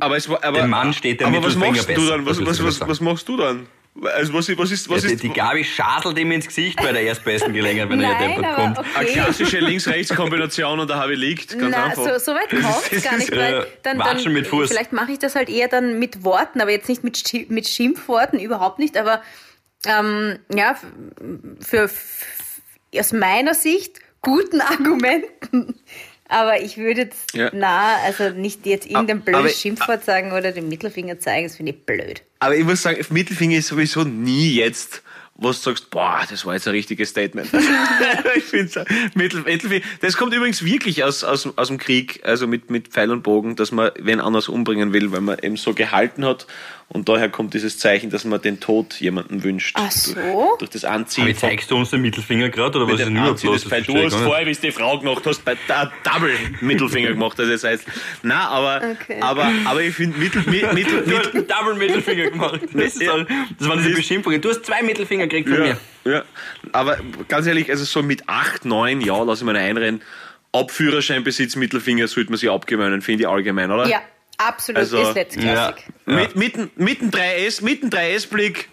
Aber, 0.00 0.16
es, 0.16 0.28
aber, 0.28 0.62
Dem 0.62 0.70
Mann 0.70 0.94
steht 0.94 1.20
der 1.20 1.28
aber 1.28 1.44
was 1.44 1.54
machst 1.54 1.86
besser, 1.86 2.00
du 2.00 2.08
dann? 2.08 2.26
Was, 2.26 2.44
was, 2.44 2.64
was, 2.64 2.80
was 2.80 3.00
machst 3.00 3.28
du 3.28 3.36
dann? 3.36 3.66
Also 4.00 4.32
was, 4.32 4.48
was 4.56 4.70
ist, 4.70 4.88
was 4.88 5.04
ja, 5.04 5.10
ist, 5.10 5.22
die, 5.22 5.28
die 5.28 5.34
Gabi 5.34 5.64
schadelt 5.64 6.18
ihm 6.18 6.32
ins 6.32 6.46
Gesicht 6.46 6.78
bei 6.78 6.92
der 6.92 7.02
erstbesten 7.02 7.52
Gelegenheit, 7.52 7.90
wenn 7.90 8.00
er 8.00 8.18
hier 8.18 8.28
deppert 8.28 8.54
kommt. 8.54 8.78
Okay. 8.78 8.88
Eine 8.94 9.08
klassische 9.08 9.58
Links-Rechts-Kombination 9.58 10.80
und 10.80 10.88
da 10.88 10.96
habe 10.96 11.12
ich 11.12 11.18
liegt. 11.18 11.58
Ganz 11.58 11.76
Na, 11.76 11.84
einfach. 11.84 12.18
So, 12.18 12.18
so 12.18 12.32
weit 12.32 12.48
kommt 12.48 12.92
es 12.92 13.02
gar 13.04 13.18
nicht. 13.18 13.30
Weil 13.30 13.66
dann, 13.82 13.98
dann, 13.98 14.32
mit 14.32 14.46
Fuß. 14.46 14.70
Vielleicht 14.70 14.94
mache 14.94 15.12
ich 15.12 15.18
das 15.18 15.34
halt 15.34 15.50
eher 15.50 15.68
dann 15.68 15.98
mit 15.98 16.24
Worten, 16.24 16.62
aber 16.62 16.70
jetzt 16.70 16.88
nicht 16.88 17.04
mit, 17.04 17.50
mit 17.50 17.68
Schimpfworten, 17.68 18.40
überhaupt 18.40 18.78
nicht. 18.78 18.96
Aber 18.96 19.20
ähm, 19.84 20.38
ja, 20.54 20.74
für, 21.60 21.88
für, 21.88 22.98
aus 22.98 23.12
meiner 23.12 23.52
Sicht 23.52 24.00
guten 24.22 24.60
Argumenten 24.62 25.74
aber 26.32 26.60
ich 26.62 26.76
würde 26.76 27.02
jetzt 27.02 27.34
ja. 27.34 27.50
na, 27.52 27.96
also 28.04 28.30
nicht 28.30 28.66
jetzt 28.66 28.86
irgendein 28.86 29.20
blödes 29.20 29.60
Schimpfwort 29.60 30.04
sagen 30.04 30.32
oder 30.32 30.52
den 30.52 30.68
Mittelfinger 30.68 31.18
zeigen, 31.18 31.46
das 31.46 31.56
finde 31.56 31.72
ich 31.72 31.84
blöd. 31.84 32.22
Aber 32.40 32.56
ich 32.56 32.64
muss 32.64 32.82
sagen, 32.82 33.04
Mittelfinger 33.10 33.58
ist 33.58 33.68
sowieso 33.68 34.04
nie 34.04 34.54
jetzt 34.54 35.02
wo 35.34 35.48
du 35.48 35.54
sagst, 35.54 35.90
boah, 35.90 36.24
das 36.28 36.44
war 36.44 36.54
jetzt 36.54 36.68
ein 36.68 36.72
richtiges 36.72 37.08
Statement. 37.10 37.48
ich 38.36 38.44
finde 38.44 38.84
Mittel, 39.14 39.42
Mittelfinger. 39.42 39.84
Das 40.00 40.16
kommt 40.16 40.34
übrigens 40.34 40.64
wirklich 40.64 41.04
aus, 41.04 41.24
aus, 41.24 41.48
aus 41.56 41.68
dem 41.68 41.78
Krieg, 41.78 42.20
also 42.24 42.46
mit, 42.46 42.70
mit 42.70 42.88
Pfeil 42.88 43.10
und 43.10 43.22
Bogen, 43.22 43.56
dass 43.56 43.72
man 43.72 43.90
wen 43.98 44.20
anders 44.20 44.48
umbringen 44.48 44.92
will, 44.92 45.10
weil 45.10 45.20
man 45.20 45.38
eben 45.38 45.56
so 45.56 45.74
gehalten 45.74 46.24
hat. 46.24 46.46
Und 46.92 47.08
daher 47.08 47.30
kommt 47.30 47.54
dieses 47.54 47.78
Zeichen, 47.78 48.10
dass 48.10 48.24
man 48.24 48.42
den 48.42 48.60
Tod 48.60 49.00
jemanden 49.00 49.42
wünscht. 49.42 49.76
Ach 49.78 49.90
so? 49.90 50.12
Durch, 50.12 50.58
durch 50.58 50.70
das 50.72 50.84
Anziehen. 50.84 51.24
Aber 51.24 51.34
zeigst 51.34 51.70
du 51.70 51.76
uns 51.76 51.88
den 51.88 52.02
Mittelfinger 52.02 52.50
gerade 52.50 52.78
oder 52.78 52.86
was 52.86 53.00
ist 53.00 53.06
denn 53.06 53.16
überhaupt 53.16 53.42
los? 53.42 53.70
Weil 53.70 53.82
du 53.82 53.96
hast 53.96 54.14
vorher, 54.14 54.44
wie 54.46 54.50
es 54.50 54.60
die 54.60 54.72
Frau 54.72 54.98
gemacht 54.98 55.22
hast, 55.24 55.42
bei 55.42 55.56
der 55.68 55.90
Double 56.04 56.34
Mittelfinger 56.60 57.08
gemacht. 57.08 57.40
Also 57.40 57.50
das 57.50 57.64
heißt, 57.64 57.86
na, 58.22 58.46
aber, 58.48 58.82
okay. 58.92 59.16
aber, 59.22 59.50
aber 59.64 59.82
ich 59.82 59.94
finde 59.94 60.18
Mittel, 60.18 60.42
Mittel, 60.46 60.74
Mittel, 60.74 61.06
Mittel 61.06 61.42
Double 61.44 61.74
Mittelfinger 61.76 62.30
gemacht. 62.30 62.60
Das, 62.74 62.96
ist 62.96 63.08
auch, 63.08 63.24
das 63.58 63.68
waren 63.68 63.78
diese 63.78 63.94
Beschimpfungen. 63.94 64.40
Du 64.40 64.50
hast 64.50 64.66
zwei 64.66 64.82
Mittelfinger 64.82 65.28
gekriegt 65.28 65.48
von 65.48 65.66
ja, 65.66 65.76
mir. 66.04 66.12
Ja, 66.12 66.24
aber 66.72 66.98
ganz 67.28 67.46
ehrlich, 67.46 67.70
also 67.70 67.84
so 67.84 68.02
mit 68.02 68.28
acht, 68.28 68.64
neun, 68.64 69.00
ja, 69.00 69.22
lass 69.22 69.38
ich 69.38 69.46
mal 69.46 69.56
einrennen. 69.56 70.02
Ab 70.52 70.70
Führerscheinbesitz 70.70 71.56
Mittelfinger 71.56 72.08
sollte 72.08 72.30
man 72.30 72.38
sich 72.38 72.50
abgewöhnen, 72.50 73.00
finde 73.00 73.22
ich 73.22 73.28
allgemein, 73.28 73.70
oder? 73.70 73.88
Ja. 73.88 74.02
Absolut, 74.48 74.78
also, 74.78 75.02
ist 75.02 75.14
letztklassig. 75.14 75.84
Ja, 76.06 76.12
ja. 76.12 76.20
Mit, 76.20 76.36
mitten, 76.36 76.70
mitten 76.76 77.10
3S, 77.10 77.62
mitten 77.62 77.90
3S-Blick, 77.90 78.68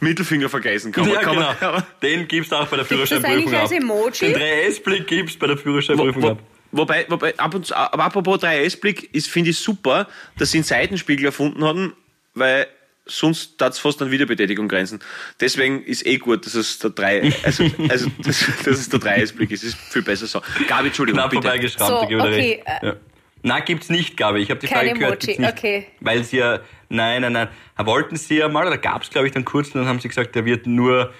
Mittelfinger 0.00 0.48
vergessen 0.48 0.92
kann 0.92 1.06
man. 1.06 1.14
Ja, 1.14 1.20
kann 1.20 1.34
genau. 1.34 1.72
Man, 1.72 1.82
Den 2.02 2.28
gibst 2.28 2.52
du 2.52 2.56
auch 2.56 2.68
bei 2.68 2.76
der 2.76 2.84
Führerscheinprüfung 2.84 3.54
ab. 3.54 3.68
Den 3.68 4.34
3S-Blick 4.34 5.06
gibst 5.06 5.36
du 5.36 5.38
bei 5.40 5.46
der 5.48 5.56
Führerscheinprüfung 5.56 6.24
ab. 6.24 6.38
Wobei, 6.70 7.06
wobei 7.08 7.36
ab 7.38 7.54
und 7.54 7.66
zu, 7.66 7.74
aber 7.74 8.04
apropos 8.04 8.42
3S-Blick, 8.42 9.14
ist, 9.14 9.28
finde 9.28 9.50
ich 9.50 9.58
super, 9.58 10.06
dass 10.36 10.50
sie 10.50 10.58
einen 10.58 10.64
Seitenspiegel 10.64 11.26
erfunden 11.26 11.64
haben, 11.64 11.94
weil 12.34 12.66
sonst 13.06 13.58
darf 13.58 13.70
es 13.70 13.78
fast 13.78 14.02
an 14.02 14.10
Wiederbetätigung 14.10 14.68
grenzen. 14.68 15.00
Deswegen 15.40 15.82
ist 15.82 16.06
eh 16.06 16.18
gut, 16.18 16.44
dass 16.44 16.54
es 16.54 16.78
der 16.78 16.90
3, 16.90 17.32
also, 17.42 17.64
also 17.88 18.10
dass, 18.22 18.46
dass 18.64 18.78
es 18.78 18.88
der 18.90 19.00
3S-Blick 19.00 19.50
ist, 19.50 19.64
ist 19.64 19.76
viel 19.76 20.02
besser 20.02 20.26
so. 20.26 20.42
Gabi, 20.68 20.88
Entschuldigung, 20.88 21.20
Knapp 21.20 21.30
bitte. 21.30 21.68
so, 21.78 22.00
okay. 22.02 22.62
Äh, 22.66 22.86
ja. 22.86 22.96
Na, 23.42 23.60
gibt's 23.60 23.88
nicht, 23.88 24.16
glaube 24.16 24.38
ich. 24.38 24.44
Ich 24.44 24.50
habe 24.50 24.60
die 24.60 24.66
Frage 24.66 24.94
gehört. 24.94 25.24
Emoji, 25.24 25.40
nicht, 25.40 25.52
okay. 25.52 25.86
Weil 26.00 26.24
sie 26.24 26.38
ja, 26.38 26.60
nein, 26.88 27.22
nein, 27.22 27.32
nein. 27.32 27.48
Wollten 27.76 28.16
sie 28.16 28.38
ja 28.38 28.48
mal, 28.48 28.66
oder 28.66 28.78
gab's, 28.78 29.10
glaube 29.10 29.26
ich, 29.26 29.32
dann 29.32 29.44
kurz, 29.44 29.68
und 29.68 29.80
dann 29.80 29.86
haben 29.86 30.00
sie 30.00 30.08
gesagt, 30.08 30.34
der 30.34 30.44
wird 30.44 30.66
nur 30.66 31.12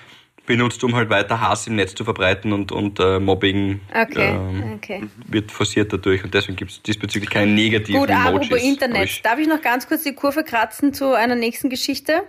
benutzt, 0.48 0.82
um 0.82 0.96
halt 0.96 1.10
weiter 1.10 1.40
Hass 1.40 1.66
im 1.66 1.76
Netz 1.76 1.94
zu 1.94 2.04
verbreiten 2.04 2.52
und, 2.52 2.72
und 2.72 2.98
äh, 2.98 3.20
Mobbing 3.20 3.80
okay. 3.90 4.30
Ähm, 4.30 4.72
okay. 4.76 5.02
wird 5.26 5.52
forciert 5.52 5.92
dadurch 5.92 6.24
und 6.24 6.32
deswegen 6.32 6.56
gibt 6.56 6.70
es 6.70 6.82
diesbezüglich 6.82 7.30
keine 7.30 7.52
negativen 7.52 8.00
Gut, 8.00 8.08
Emojis. 8.08 8.48
Gut, 8.48 8.62
Internet. 8.62 9.24
Darf 9.24 9.38
ich 9.38 9.46
noch 9.46 9.60
ganz 9.60 9.86
kurz 9.86 10.04
die 10.04 10.14
Kurve 10.14 10.42
kratzen 10.42 10.94
zu 10.94 11.12
einer 11.12 11.34
nächsten 11.36 11.68
Geschichte? 11.68 12.22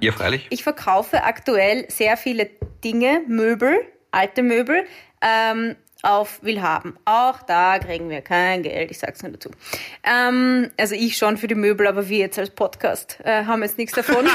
Ja, 0.00 0.12
freilich. 0.12 0.46
Ich 0.50 0.62
verkaufe 0.62 1.22
aktuell 1.22 1.84
sehr 1.88 2.16
viele 2.16 2.50
Dinge, 2.82 3.22
Möbel, 3.28 3.78
alte 4.10 4.42
Möbel, 4.42 4.84
ähm, 5.20 5.76
auf 6.02 6.40
Willhaben. 6.42 6.96
Auch 7.04 7.42
da 7.42 7.78
kriegen 7.78 8.10
wir 8.10 8.20
kein 8.20 8.62
Geld, 8.62 8.90
ich 8.90 8.98
sag's 8.98 9.22
nur 9.22 9.32
dazu. 9.32 9.50
Ähm, 10.02 10.70
also 10.76 10.94
ich 10.94 11.16
schon 11.16 11.38
für 11.38 11.46
die 11.46 11.54
Möbel, 11.54 11.86
aber 11.86 12.08
wir 12.08 12.18
jetzt 12.18 12.38
als 12.38 12.50
Podcast 12.50 13.18
äh, 13.24 13.44
haben 13.44 13.62
jetzt 13.62 13.78
nichts 13.78 13.94
davon. 13.94 14.26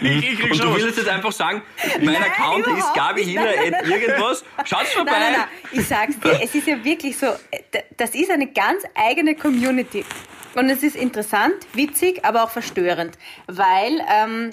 ich, 0.00 0.02
ich 0.30 0.38
krieg 0.38 0.52
Und 0.52 0.62
du 0.62 0.74
willst 0.74 0.98
jetzt 0.98 1.08
einfach 1.08 1.32
sagen, 1.32 1.62
mein 1.96 2.14
Nein, 2.14 2.22
Account 2.22 2.66
ist 2.78 2.94
Gabi. 2.94 3.24
Hiller 3.24 3.54
irgendwas. 3.84 4.44
Schaut's 4.64 4.92
vorbei. 4.92 5.10
Nein, 5.12 5.32
nein, 5.32 5.32
nein. 5.72 5.80
Ich 5.80 5.88
sag's 5.88 6.18
dir, 6.18 6.40
es 6.42 6.54
ist 6.54 6.66
ja 6.66 6.82
wirklich 6.84 7.18
so, 7.18 7.26
äh, 7.26 7.82
das 7.96 8.14
ist 8.14 8.30
eine 8.30 8.46
ganz 8.46 8.84
eigene 8.94 9.34
Community. 9.34 10.04
Und 10.54 10.68
es 10.68 10.82
ist 10.82 10.96
interessant, 10.96 11.54
witzig, 11.74 12.24
aber 12.24 12.44
auch 12.44 12.50
verstörend, 12.50 13.16
weil 13.46 14.00
ähm, 14.08 14.50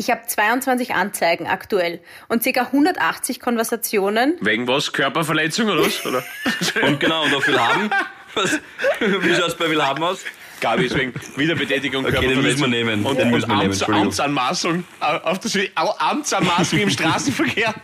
ich 0.00 0.10
habe 0.10 0.22
22 0.26 0.94
Anzeigen 0.94 1.46
aktuell 1.46 2.00
und 2.28 2.42
ca. 2.42 2.62
180 2.62 3.38
Konversationen. 3.38 4.34
Wegen 4.40 4.66
was? 4.66 4.92
Körperverletzung 4.92 5.68
oder 5.68 5.84
was? 5.84 6.04
Oder? 6.06 6.24
Und 6.86 6.98
genau, 7.00 7.24
und 7.24 7.34
auf 7.34 7.46
Willhaben. 7.46 7.90
Was, 8.34 8.58
wie 9.00 9.34
schaut's 9.34 9.54
bei 9.56 9.68
Willhaben 9.68 10.02
aus? 10.02 10.20
Gabi 10.62 10.86
ist 10.86 10.96
wegen 10.96 11.12
Wiederbetätigung, 11.36 12.04
Okay, 12.06 12.26
den 12.28 12.42
müssen 12.42 12.44
wir 12.44 12.44
Körperverletzung. 12.44 12.70
nehmen. 12.70 13.04
Und, 13.06 13.18
Den 13.18 13.30
müssen 13.30 13.48
wir 13.48 13.52
und 13.54 13.58
nehmen, 13.58 13.70
Amts, 13.70 13.80
Entschuldigung. 13.80 14.06
Amtsanmaßung, 14.08 14.84
auf 15.00 15.38
das, 15.40 15.58
Amtsanmaßung 15.74 16.78
im 16.78 16.90
Straßenverkehr. 16.96 17.74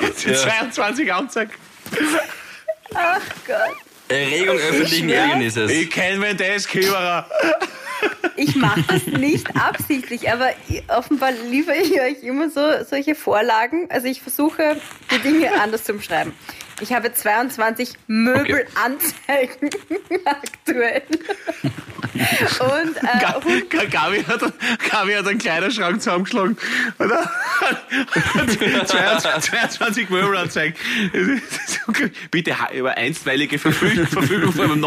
Jetzt 0.00 0.20
sind 0.20 0.32
Ja. 0.32 0.38
22 0.42 1.12
Anzeigen. 1.12 1.52
Ach 2.94 3.20
Gott. 3.46 3.76
Erregung 4.08 4.56
öffentlichen. 4.56 5.10
Ärgernisses. 5.10 5.70
Ich 5.70 5.90
kenne 5.90 6.18
meinen 6.18 6.36
Desk-Hörer. 6.38 7.28
Ich 8.36 8.54
mache 8.56 8.82
das 8.82 9.06
nicht 9.06 9.48
absichtlich, 9.56 10.30
aber 10.30 10.50
offenbar 10.88 11.32
liefere 11.32 11.76
ich 11.76 12.00
euch 12.00 12.22
immer 12.22 12.48
so 12.50 12.60
solche 12.88 13.14
Vorlagen. 13.14 13.86
Also 13.90 14.06
ich 14.06 14.22
versuche, 14.22 14.80
die 15.10 15.18
Dinge 15.18 15.60
anders 15.60 15.84
zu 15.84 15.94
beschreiben. 15.94 16.32
Ich 16.80 16.92
habe 16.92 17.12
22 17.12 17.94
Möbelanzeigen 18.06 19.70
aktuell. 20.24 21.02
Und 22.14 22.96
äh, 22.96 23.18
Ga- 23.20 23.40
Ga- 23.68 23.84
Gabi 23.90 24.22
hat, 24.24 24.40
Gabi 24.90 25.12
hat 25.14 25.26
einen 25.26 25.38
Kleiderschrank 25.38 26.00
zusammengeschlagen. 26.00 26.56
Oder? 27.00 27.30
22, 28.86 29.50
22 29.50 30.10
Möbelanzeigen. 30.10 30.74
Okay. 31.88 32.10
Bitte 32.30 32.54
über 32.74 32.96
einstweilige 32.96 33.58
Verfügung, 33.58 34.06
Verfügung 34.06 34.52
von 34.52 34.64
einem 34.70 34.80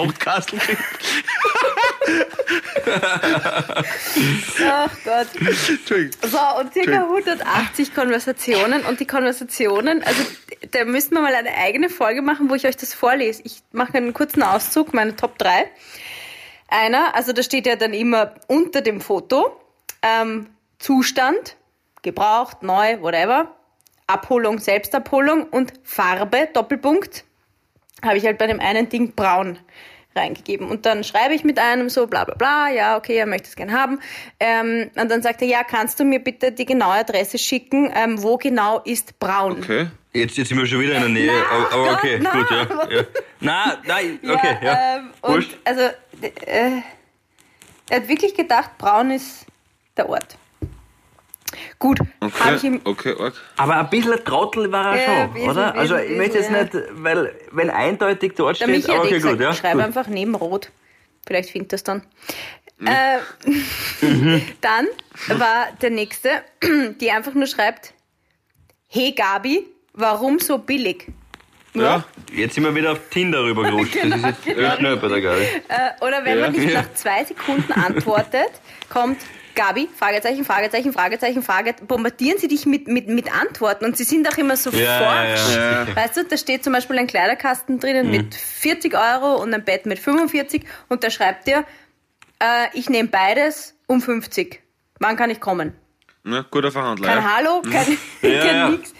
kriegen. 0.60 0.84
Ach 4.66 4.92
Gott. 5.04 5.28
So, 6.24 6.60
und 6.60 6.74
circa 6.74 7.04
180 7.04 7.94
Konversationen. 7.94 8.84
Und 8.86 9.00
die 9.00 9.08
Konversationen, 9.08 10.04
also 10.04 10.24
da 10.72 10.86
müssten 10.86 11.16
wir 11.16 11.22
mal 11.22 11.36
eine 11.36 11.54
eigene 11.56 11.90
Folge 11.90 12.22
machen, 12.22 12.50
wo 12.50 12.56
ich 12.56 12.66
euch 12.66 12.78
das 12.78 12.94
vorlese. 12.94 13.42
Ich 13.46 13.62
mache 13.72 13.94
einen 13.96 14.14
kurzen 14.14 14.44
Auszug, 14.44 14.94
meine 14.94 15.16
Top 15.16 15.38
3. 15.38 15.70
Einer, 16.68 17.16
also 17.16 17.34
da 17.34 17.44
steht 17.44 17.66
ja 17.66 17.76
dann 17.76 17.94
immer 17.94 18.36
unter 18.48 18.82
dem 18.82 19.02
Foto 19.02 19.60
ähm, 20.02 20.50
Zustand, 20.80 21.58
gebraucht, 22.02 22.64
neu, 22.64 23.02
whatever, 23.02 23.56
Abholung, 24.08 24.58
Selbstabholung 24.60 25.44
und 25.44 25.74
Farbe, 25.84 26.50
Doppelpunkt, 26.54 27.24
habe 28.04 28.18
ich 28.18 28.26
halt 28.26 28.38
bei 28.38 28.48
dem 28.48 28.60
einen 28.60 28.90
Ding 28.90 29.14
braun 29.14 29.60
reingegeben. 30.16 30.68
Und 30.68 30.86
dann 30.86 31.04
schreibe 31.04 31.34
ich 31.34 31.44
mit 31.44 31.60
einem 31.60 31.90
so 31.90 32.08
bla 32.08 32.24
bla 32.26 32.36
bla, 32.36 32.70
ja, 32.70 32.98
okay, 32.98 33.16
er 33.16 33.26
möchte 33.26 33.48
es 33.50 33.56
gern 33.56 33.72
haben. 33.72 34.00
Ähm, 34.40 34.90
und 34.96 35.10
dann 35.10 35.22
sagt 35.22 35.42
er, 35.42 35.48
ja, 35.48 35.64
kannst 35.64 36.00
du 36.00 36.04
mir 36.04 36.20
bitte 36.20 36.52
die 36.52 36.66
genaue 36.66 36.96
Adresse 36.96 37.38
schicken, 37.38 37.92
ähm, 37.96 38.22
wo 38.22 38.38
genau 38.38 38.80
ist 38.80 39.20
braun? 39.20 39.60
Okay. 39.64 39.88
Jetzt, 40.14 40.38
jetzt 40.38 40.50
sind 40.50 40.58
wir 40.58 40.66
schon 40.66 40.82
wieder 40.82 40.96
in 40.96 41.02
der 41.02 41.10
Nähe. 41.10 41.32
Na, 41.32 41.78
aber, 41.78 41.94
okay, 41.94 42.20
na, 42.22 42.32
gut, 42.32 42.52
ja. 42.52 42.98
ja. 42.98 43.04
Na, 43.40 43.78
nein, 43.86 44.20
okay, 44.28 44.58
ja. 44.62 44.98
Ähm, 44.98 45.10
und 45.22 45.48
also, 45.64 45.84
äh, 46.22 46.82
er 47.90 47.98
hat 47.98 48.08
wirklich 48.08 48.36
gedacht, 48.36 48.78
braun 48.78 49.12
ist 49.12 49.46
der 49.96 50.10
Ort. 50.10 50.38
Gut, 51.80 52.00
habe 52.22 52.56
ich 52.56 52.64
ihm 52.64 52.82
okay, 52.84 53.16
arg. 53.20 53.34
Aber 53.58 53.78
ein 53.78 53.90
bisschen 53.90 54.24
Trottel 54.24 54.72
war 54.72 54.96
er 54.96 55.02
Ja, 55.02 55.22
schon, 55.24 55.34
bisschen, 55.34 55.50
oder? 55.50 55.76
Also 55.76 55.96
ich 55.96 56.02
bisschen, 56.02 56.18
möchte 56.18 56.38
jetzt 56.38 56.52
ja. 56.52 56.64
nicht, 56.64 56.74
weil 56.94 57.36
wenn 57.52 57.70
eindeutig 57.70 58.34
dort 58.36 58.60
Der 58.60 58.66
steht, 58.66 58.90
aber 58.90 59.04
eh 59.04 59.08
okay, 59.08 59.14
gesagt, 59.16 59.34
gut, 59.38 59.42
ja. 59.42 59.54
schreib 59.54 59.74
gut. 59.74 59.82
einfach 59.84 60.08
neben 60.08 60.36
Rot. 60.36 60.72
Vielleicht 61.26 61.50
findet 61.50 61.74
das 61.74 61.84
dann. 61.84 62.04
Mhm. 62.80 62.88
Äh, 62.88 64.42
dann 64.62 64.88
war 65.28 65.68
der 65.82 65.90
nächste, 65.92 66.30
die 67.00 67.12
einfach 67.12 67.34
nur 67.34 67.48
schreibt, 67.48 67.94
hey 68.88 69.12
Gabi, 69.12 69.66
warum 69.94 70.40
so 70.40 70.58
billig? 70.58 71.08
Ja. 71.74 72.04
Jetzt 72.34 72.56
sind 72.56 72.66
wir 72.66 72.76
wieder 72.76 72.92
auf 72.92 73.00
Tinder 73.10 73.44
rübergerutscht. 73.44 73.94
Genau, 73.94 74.18
das 74.18 74.32
ist 74.32 74.46
jetzt 74.46 74.58
genau. 74.58 74.76
schnell 74.76 74.98
bei 74.98 75.08
der 75.08 75.22
Gabi. 75.22 75.42
Äh, 75.42 76.06
oder 76.06 76.26
wenn 76.26 76.38
Ja, 76.38 76.46
man 76.46 76.52
nicht 76.52 76.70
ja. 76.70 76.82
nach 76.82 76.94
zwei 76.94 77.24
Sekunden 77.24 77.72
antwortet, 77.72 78.52
kommt 78.90 79.20
Gabi, 79.56 79.90
Fragezeichen, 79.98 80.46
Fragezeichen, 80.46 80.94
Fragezeichen, 80.94 81.42
Frage, 81.44 81.76
bombardieren 81.88 82.38
sie 82.38 82.48
dich 82.48 82.66
mit, 82.66 82.88
mit, 82.88 83.08
mit 83.08 83.32
Antworten 83.34 83.86
und 83.86 83.98
sie 83.98 84.04
sind 84.04 84.28
auch 84.32 84.38
immer 84.38 84.56
so 84.58 84.70
Ja, 84.72 84.80
ja, 84.80 85.36
forsch. 85.38 85.56
ja. 85.56 85.96
Weißt 85.96 86.18
du, 86.18 86.24
da 86.26 86.38
steht 86.38 86.64
zum 86.64 86.74
Beispiel 86.74 86.98
ein 87.00 87.08
Kleiderkasten 87.08 87.80
drinnen 87.80 88.06
Mhm. 88.08 88.12
mit 88.12 88.36
40 88.36 88.94
Euro 88.96 89.42
und 89.42 89.54
ein 89.54 89.64
Bett 89.64 89.86
mit 89.86 90.00
45 90.00 90.64
und 90.90 91.04
da 91.04 91.10
schreibt 91.10 91.48
dir, 91.48 91.66
äh, 92.40 92.68
ich 92.74 92.90
nehme 92.90 93.10
beides 93.10 93.76
um 93.88 94.02
50. 94.02 94.62
Wann 95.00 95.16
kann 95.16 95.30
ich 95.30 95.40
kommen? 95.40 95.74
Na, 96.24 96.46
guter 96.50 96.72
Verhandler. 96.72 97.08
Kein 97.08 97.18
ja. 97.24 97.36
Hallo, 97.36 97.62
kein, 97.64 97.98
Ja, 98.22 98.40
kein 98.44 98.56
ja. 98.56 98.70
nix. 98.70 98.94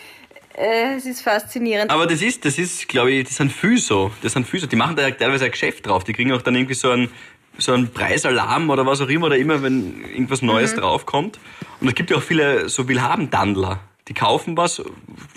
Äh, 0.58 0.96
es 0.98 1.06
ist 1.06 1.22
faszinierend. 1.22 1.92
Aber 1.92 2.06
das 2.08 2.22
ist, 2.22 2.44
das 2.44 2.58
ist, 2.58 2.88
glaube 2.90 3.12
ich, 3.12 3.26
das 3.28 3.38
sind 3.38 3.52
viel 3.54 3.78
so. 3.78 4.12
Das 4.22 4.34
sind 4.34 4.46
viel 4.48 4.60
so. 4.60 4.68
Die 4.68 4.76
machen 4.76 4.96
da 4.98 5.04
ja 5.08 5.12
teilweise 5.12 5.46
ein 5.46 5.52
Geschäft 5.52 5.88
drauf. 5.88 6.04
Die 6.04 6.12
kriegen 6.14 6.34
auch 6.34 6.42
dann 6.42 6.56
irgendwie 6.56 6.74
so 6.74 6.90
einen, 6.92 7.10
so 7.58 7.74
einen 7.74 7.92
Preisalarm 7.92 8.70
oder 8.70 8.86
was 8.86 9.02
auch 9.02 9.10
immer, 9.10 9.28
oder 9.28 9.38
immer, 9.38 9.62
wenn 9.62 10.04
irgendwas 10.04 10.42
Neues 10.42 10.76
draufkommt. 10.76 11.40
Und 11.80 11.88
es 11.88 11.96
gibt 11.96 12.10
ja 12.12 12.18
auch 12.18 12.24
viele 12.24 12.70
so 12.70 12.88
Willhabendandler. 12.88 13.80
Die 14.08 14.16
kaufen 14.16 14.58
was, 14.58 14.82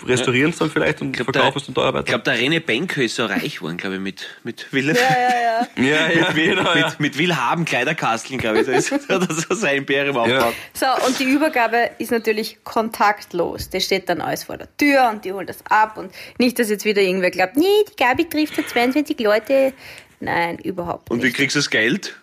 restaurieren 0.05 0.49
es 0.49 0.57
dann 0.57 0.71
vielleicht 0.71 0.99
und 0.99 1.11
glaub, 1.11 1.31
verkaufen 1.31 1.59
es 1.59 1.65
dann 1.67 1.75
teuer 1.75 1.89
Ich 1.89 1.93
weiter. 1.93 2.03
glaube, 2.03 2.23
der 2.23 2.35
René 2.35 2.59
Benke 2.59 3.03
ist 3.03 3.15
so 3.15 3.25
reich 3.25 3.57
geworden, 3.57 3.77
glaube 3.77 3.95
ich, 3.95 4.01
mit, 4.01 4.25
mit 4.43 4.73
Will, 4.73 4.87
ja, 4.87 4.93
ja, 4.95 4.97
ja. 4.97 5.67
Ja, 5.77 6.09
ja, 6.11 6.31
genau, 6.31 6.75
ja. 6.75 6.87
mit, 6.87 6.99
mit 6.99 7.17
Willhaben 7.17 7.63
Kleiderkasteln, 7.63 8.39
glaube 8.39 8.61
ich. 8.61 8.65
Da 8.65 8.73
ist, 8.73 8.91
er 9.07 9.21
so 9.21 9.53
sein 9.53 9.77
Imperium 9.77 10.17
aufgebaut. 10.17 10.55
So, 10.73 10.87
und 11.05 11.17
die 11.19 11.25
Übergabe 11.25 11.91
ist 11.99 12.11
natürlich 12.11 12.57
kontaktlos. 12.63 13.69
Der 13.69 13.79
steht 13.81 14.09
dann 14.09 14.19
alles 14.19 14.45
vor 14.45 14.57
der 14.57 14.67
Tür 14.77 15.09
und 15.13 15.23
die 15.23 15.31
holen 15.31 15.47
das 15.47 15.59
ab. 15.69 15.97
Und 15.97 16.11
nicht, 16.39 16.57
dass 16.57 16.69
jetzt 16.69 16.85
wieder 16.85 17.01
irgendwer 17.03 17.31
glaubt, 17.31 17.55
nee, 17.55 17.63
die 17.89 17.95
Gabi 17.95 18.27
trifft 18.27 18.57
ja 18.57 18.65
22 18.65 19.19
Leute. 19.19 19.73
Nein, 20.19 20.57
überhaupt 20.59 21.11
Und 21.11 21.21
wie 21.21 21.25
nicht. 21.27 21.35
kriegst 21.37 21.55
du 21.55 21.59
das 21.59 21.69
Geld? 21.69 22.15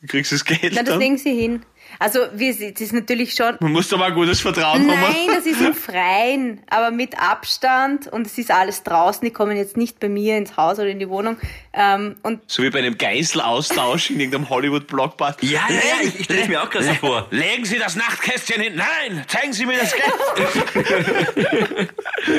Wie 0.00 0.06
kriegst 0.06 0.32
du 0.32 0.36
das 0.36 0.44
Geld 0.44 0.72
Na, 0.74 0.80
das 0.82 0.90
dann? 0.90 0.98
legen 1.00 1.18
sie 1.18 1.34
hin. 1.34 1.62
Also, 1.98 2.20
wir, 2.34 2.52
das 2.54 2.80
ist 2.80 2.92
natürlich 2.92 3.34
schon... 3.34 3.56
Man 3.60 3.72
muss 3.72 3.88
da 3.88 3.96
mal 3.96 4.06
ein 4.08 4.14
gutes 4.14 4.40
Vertrauen 4.40 4.90
haben. 4.90 5.00
Nein, 5.00 5.28
das 5.34 5.46
ist 5.46 5.60
im 5.60 5.72
Freien, 5.74 6.60
aber 6.68 6.90
mit 6.90 7.18
Abstand 7.18 8.06
und 8.08 8.26
es 8.26 8.36
ist 8.36 8.50
alles 8.50 8.82
draußen. 8.82 9.24
Die 9.24 9.32
kommen 9.32 9.56
jetzt 9.56 9.76
nicht 9.76 9.98
bei 9.98 10.08
mir 10.08 10.36
ins 10.36 10.56
Haus 10.56 10.78
oder 10.78 10.88
in 10.88 10.98
die 10.98 11.08
Wohnung. 11.08 11.38
Ähm, 11.72 12.16
und 12.22 12.40
So 12.46 12.62
wie 12.62 12.70
bei 12.70 12.80
einem 12.80 12.98
Geißelaustausch 12.98 14.10
in 14.10 14.20
irgendeinem 14.20 14.50
Hollywood-Blockbuster. 14.50 15.44
Ja, 15.46 15.60
ja, 15.68 15.74
ja, 15.76 15.80
ich, 16.02 16.18
ich 16.20 16.24
stelle 16.24 16.42
es 16.42 16.48
mir 16.48 16.62
auch 16.62 16.68
gerade 16.70 16.84
so 16.86 16.94
vor. 16.94 17.26
Legen 17.30 17.64
Sie 17.64 17.78
das 17.78 17.96
Nachtkästchen 17.96 18.60
hin. 18.60 18.74
Nein, 18.76 19.24
zeigen 19.28 19.52
Sie 19.54 19.64
mir 19.64 19.78
das 19.78 19.92
Geld. 20.74 21.90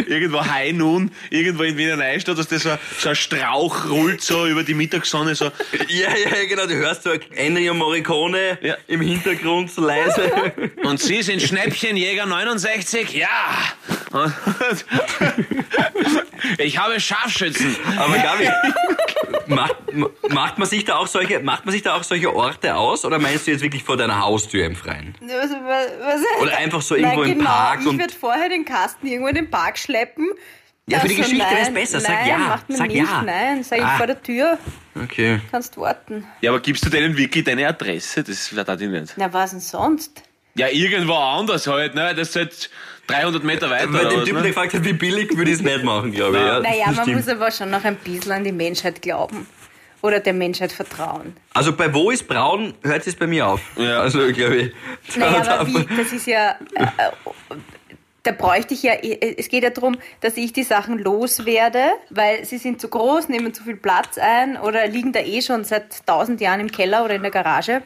irgendwo 0.07 0.45
High 0.45 0.73
Noon, 0.73 1.12
irgendwo 1.29 1.63
in 1.63 1.77
Wiener 1.77 1.95
Neustadt, 1.95 2.38
dass 2.38 2.47
das 2.47 2.63
so, 2.63 2.77
so 2.99 3.10
ein 3.10 3.15
Strauch 3.15 3.89
rollt 3.89 4.21
so 4.21 4.45
über 4.47 4.63
die 4.63 4.73
Mittagssonne. 4.73 5.33
So. 5.36 5.45
Ja, 5.88 6.10
ja, 6.15 6.45
genau. 6.47 6.65
Du 6.67 6.75
hörst 6.75 7.03
so 7.03 7.12
Ennio 7.36 7.73
Morricone 7.73 8.57
Ja. 8.62 8.75
im 8.88 9.01
Hintergrund 9.01 9.37
so 9.67 9.82
leise. 9.82 10.32
Und 10.84 11.00
Sie 11.00 11.21
sind 11.21 11.41
Schnäppchenjäger 11.41 12.26
69? 12.26 13.13
Ja. 13.13 13.28
Ich 16.60 16.78
habe 16.78 17.00
Scharfschützen. 17.00 17.76
Aber 17.97 18.17
Gabi, 18.17 18.47
macht, 19.47 19.76
macht 20.30 20.58
man 20.58 20.67
sich 20.67 20.86
da 20.86 20.97
auch 20.97 21.08
solche, 21.08 21.39
macht 21.39 21.65
man 21.65 21.73
sich 21.73 21.82
da 21.82 21.95
auch 21.95 22.04
solche 22.04 22.34
Orte 22.34 22.76
aus 22.76 23.06
oder 23.06 23.19
meinst 23.19 23.47
du 23.47 23.52
jetzt 23.52 23.62
wirklich 23.62 23.84
vor 23.84 23.97
deiner 23.97 24.21
Haustür 24.21 24.65
im 24.65 24.76
Freien? 24.76 25.15
Was, 25.21 25.50
was, 25.50 25.88
was, 26.00 26.41
Oder 26.41 26.58
einfach 26.58 26.82
so 26.82 26.95
irgendwo 26.95 27.21
Nein, 27.21 27.32
im 27.32 27.38
genau. 27.39 27.50
Park 27.50 27.80
Ich 27.82 28.00
würde 28.00 28.13
vorher 28.13 28.50
den 28.50 28.65
Kasten 28.65 29.08
irgendwo 29.08 29.30
in 29.30 29.36
den 29.36 29.50
Park 29.50 29.78
schleppen. 29.78 30.30
Ja, 30.89 31.00
für 31.02 31.08
die 31.10 31.15
Also 31.17 31.23
Geschichte 31.32 31.45
nein, 31.54 31.58
wär's 31.58 31.73
besser. 31.73 32.00
Sag 32.00 32.12
nein, 32.13 32.28
ja. 32.30 32.38
Macht 32.38 32.69
man 32.69 32.78
Sag 32.78 32.88
nicht. 32.88 32.97
ja. 32.97 33.21
Nein, 33.23 33.63
sag 33.63 33.78
ich 33.80 33.84
Ah. 33.84 33.97
vor 33.97 34.08
der 34.08 34.23
Tür. 34.23 34.58
Okay. 34.95 35.41
Kannst 35.52 35.78
warten. 35.78 36.26
Ja, 36.41 36.52
aber 36.52 36.60
gibst 36.62 36.86
du 36.86 36.89
denen 36.89 37.17
wirklich 37.17 37.43
deine 37.43 37.67
Adresse? 37.67 38.23
Das 38.23 38.47
verstehe 38.47 38.76
ich 38.86 39.02
nicht. 39.02 39.13
Na, 39.17 39.32
was 39.34 39.52
denn 39.52 39.60
sonst? 39.60 40.23
Ja, 40.56 40.67
irgendwo 40.69 41.13
anders 41.13 41.67
halt, 41.67 41.93
ne? 41.93 42.15
Das 42.15 42.30
ist 42.30 42.36
halt 42.38 42.69
300 43.08 43.43
Meter 43.43 43.69
weiter. 43.69 43.86
Den 43.88 43.93
was, 43.93 44.02
Typen, 44.23 44.26
der 44.26 44.41
ne? 44.43 44.47
gefragt 44.47 44.73
hat, 44.73 44.84
wie 44.86 44.93
billig, 44.93 45.36
würde 45.38 45.52
ich 45.52 45.58
es 45.58 45.62
nicht 45.63 45.84
machen, 45.84 46.12
glaube 46.13 46.38
ich. 46.38 46.43
Ja, 46.43 46.60
Naja, 46.62 46.86
man 46.88 46.95
stimmt. 46.95 47.17
muss 47.17 47.28
aber 47.28 47.52
schon 47.52 47.69
noch 47.69 47.84
ein 47.84 47.95
bisschen 47.97 48.32
an 48.32 48.43
die 48.43 48.52
Menschheit 48.54 49.02
glauben. 49.02 49.45
Oder 50.02 50.19
der 50.19 50.34
Menschheit 50.34 50.71
vertrauen. 50.71 51.36
Also 51.54 51.73
bei 51.73 51.93
Wo 51.93 52.12
ist 52.12 52.28
braun, 52.28 52.73
hört 52.84 53.06
es 53.08 53.15
bei 53.15 53.28
mir 53.28 53.45
auf. 53.47 53.62
Ja. 53.76 54.00
Also 54.00 54.19
glaube 54.32 54.56
ich. 54.56 55.15
Naja, 55.17 55.43
aber 55.60 55.67
wie, 55.67 55.86
das 55.97 56.13
ist 56.13 56.28
ja. 56.28 56.52
Äh, 56.76 56.86
da 58.28 58.34
bräuchte 58.34 58.74
ich 58.74 58.84
ja, 58.84 58.94
es 58.94 59.48
geht 59.48 59.63
ja 59.63 59.70
darum, 59.70 59.96
dass 60.20 60.36
ich 60.36 60.52
die 60.52 60.63
Sachen 60.63 61.00
loswerde, 61.00 61.80
weil 62.10 62.44
sie 62.44 62.58
sind 62.58 62.82
zu 62.82 62.90
groß, 62.90 63.30
nehmen 63.30 63.54
zu 63.54 63.63
viel 63.63 63.78
Platz 63.78 64.18
ein 64.18 64.58
oder 64.58 64.86
liegen 64.88 65.13
da 65.13 65.22
eh 65.22 65.42
schon 65.42 65.63
seit 65.63 66.06
tausend 66.06 66.42
Jahren 66.42 66.60
im 66.60 66.70
Keller 66.72 67.06
oder 67.06 67.16
in 67.16 67.22
der 67.22 67.32
Garage. 67.32 67.82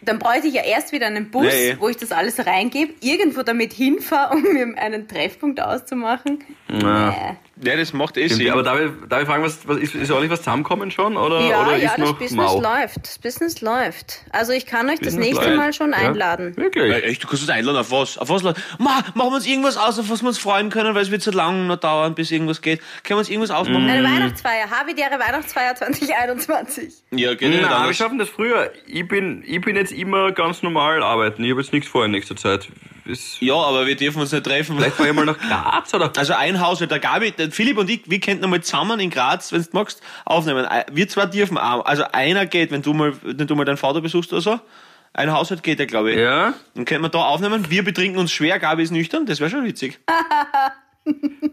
Dann 0.00 0.18
bräuchte 0.18 0.48
ich 0.48 0.54
ja 0.54 0.62
erst 0.64 0.92
wieder 0.92 1.06
einen 1.06 1.30
Bus, 1.30 1.44
Nee. 1.44 1.76
wo 1.78 1.88
ich 1.88 1.96
das 1.96 2.10
alles 2.10 2.44
reingebe, 2.44 2.94
irgendwo 3.00 3.42
damit 3.42 3.72
hinfahre, 3.74 4.34
um 4.34 4.42
mir 4.42 4.76
einen 4.78 5.06
Treffpunkt 5.06 5.60
auszumachen. 5.60 6.42
Na. 6.68 7.10
Nee. 7.10 7.36
Ja, 7.64 7.76
das 7.76 7.92
macht 7.92 8.16
eh 8.16 8.26
Sinn. 8.28 8.50
aber 8.50 8.62
darf 8.62 8.80
ich, 8.80 8.90
darf 9.08 9.22
ich 9.22 9.28
fragen, 9.28 9.44
was, 9.44 9.66
was 9.68 9.76
ist, 9.76 9.94
ist 9.94 10.10
ordentlich 10.10 10.30
was 10.32 10.40
zusammenkommen 10.40 10.90
schon? 10.90 11.16
Oder, 11.16 11.40
Ja, 11.48 11.62
oder 11.62 11.76
ja, 11.76 11.84
ist 11.84 11.90
das 11.92 11.98
noch 11.98 12.18
Business 12.18 12.32
mau? 12.52 12.60
läuft. 12.60 13.02
Das 13.02 13.18
Business 13.18 13.60
läuft. 13.60 14.20
Also 14.30 14.52
ich 14.52 14.64
kann 14.66 14.88
euch 14.88 14.98
das 15.00 15.08
Business 15.14 15.26
nächste 15.26 15.44
läuft. 15.46 15.56
Mal 15.58 15.72
schon 15.74 15.90
Ja. 15.92 15.98
einladen. 15.98 16.56
Wirklich? 16.56 16.90
Ja, 16.90 16.98
echt, 16.98 17.22
du 17.22 17.28
kannst 17.28 17.42
uns 17.42 17.50
einladen 17.50 17.76
auf 17.78 17.90
was? 17.90 18.16
Auf 18.18 18.30
was? 18.30 18.42
Ma, 18.42 18.54
machen 18.78 19.12
wir 19.14 19.24
uns 19.34 19.46
irgendwas 19.46 19.76
aus, 19.76 19.98
auf 19.98 20.08
was 20.10 20.22
wir 20.22 20.28
uns 20.28 20.38
freuen 20.38 20.70
können, 20.70 20.94
weil 20.94 21.02
es 21.02 21.10
wird 21.10 21.22
so 21.22 21.30
lange 21.30 21.64
noch 21.66 21.76
dauern, 21.76 22.14
bis 22.14 22.30
irgendwas 22.30 22.62
geht. 22.62 22.80
Können 23.04 23.16
wir 23.16 23.18
uns 23.18 23.28
irgendwas 23.28 23.50
ausmachen? 23.50 23.88
Eine 23.88 24.02
Weihnachtsfeier, 24.02 24.70
Havidere 24.70 25.18
Weihnachtsfeier 25.20 25.74
2021. 25.74 26.92
Ja, 27.10 27.34
geht 27.34 27.50
nicht 27.50 27.62
Nein, 27.62 27.86
wir 27.86 27.94
schaffen 27.94 28.18
das 28.18 28.28
früher. 28.28 28.72
Ich 28.86 29.06
bin, 29.06 29.42
ich 29.46 29.60
bin 29.60 29.76
jetzt 29.76 29.92
immer 29.92 30.32
ganz 30.32 30.62
normal 30.62 31.02
arbeiten. 31.02 31.44
Ich 31.44 31.50
habe 31.50 31.60
jetzt 31.60 31.72
nichts 31.72 31.88
vor 31.88 32.04
in 32.04 32.10
nächster 32.12 32.36
Zeit. 32.36 32.68
Ist, 33.04 33.40
Ja, 33.40 33.54
aber 33.54 33.86
wir 33.86 33.96
dürfen 33.96 34.20
uns 34.20 34.32
nicht 34.32 34.44
treffen. 34.44 34.76
vielleicht 34.76 34.96
fahre 34.96 35.08
ich 35.10 35.14
mal 35.14 35.24
nach 35.24 35.38
Graz 35.38 35.92
oder? 35.94 36.12
Also 36.16 36.34
ein 36.34 36.60
Haushalt, 36.60 36.90
der 36.90 36.98
Gabi, 36.98 37.32
der 37.32 37.50
Philipp 37.50 37.78
und 37.78 37.90
ich, 37.90 38.02
wir 38.06 38.20
könnten 38.20 38.44
einmal 38.44 38.62
zusammen 38.62 39.00
in 39.00 39.10
Graz, 39.10 39.52
wenn 39.52 39.62
du 39.62 39.68
magst, 39.72 40.00
aufnehmen. 40.24 40.66
Wir 40.92 41.08
zwei 41.08 41.26
dürfen 41.26 41.58
auch. 41.58 41.84
Also 41.84 42.04
einer 42.12 42.46
geht, 42.46 42.70
wenn 42.70 42.82
du 42.82 42.92
mal, 42.94 43.12
wenn 43.22 43.46
du 43.46 43.54
mal 43.56 43.64
deinen 43.64 43.76
Vater 43.76 44.00
besuchst 44.00 44.32
oder 44.32 44.42
so. 44.42 44.60
Ein 45.14 45.30
Haushalt 45.30 45.62
geht 45.62 45.78
ja, 45.78 45.84
glaube 45.84 46.12
ich. 46.12 46.18
Ja? 46.18 46.54
Dann 46.74 46.84
könnten 46.86 47.02
wir 47.02 47.10
da 47.10 47.18
aufnehmen. 47.18 47.66
Wir 47.70 47.84
betrinken 47.84 48.18
uns 48.18 48.32
schwer, 48.32 48.58
Gabi 48.58 48.82
ist 48.82 48.92
nüchtern. 48.92 49.26
Das 49.26 49.40
wäre 49.40 49.50
schon 49.50 49.64
witzig. 49.64 50.00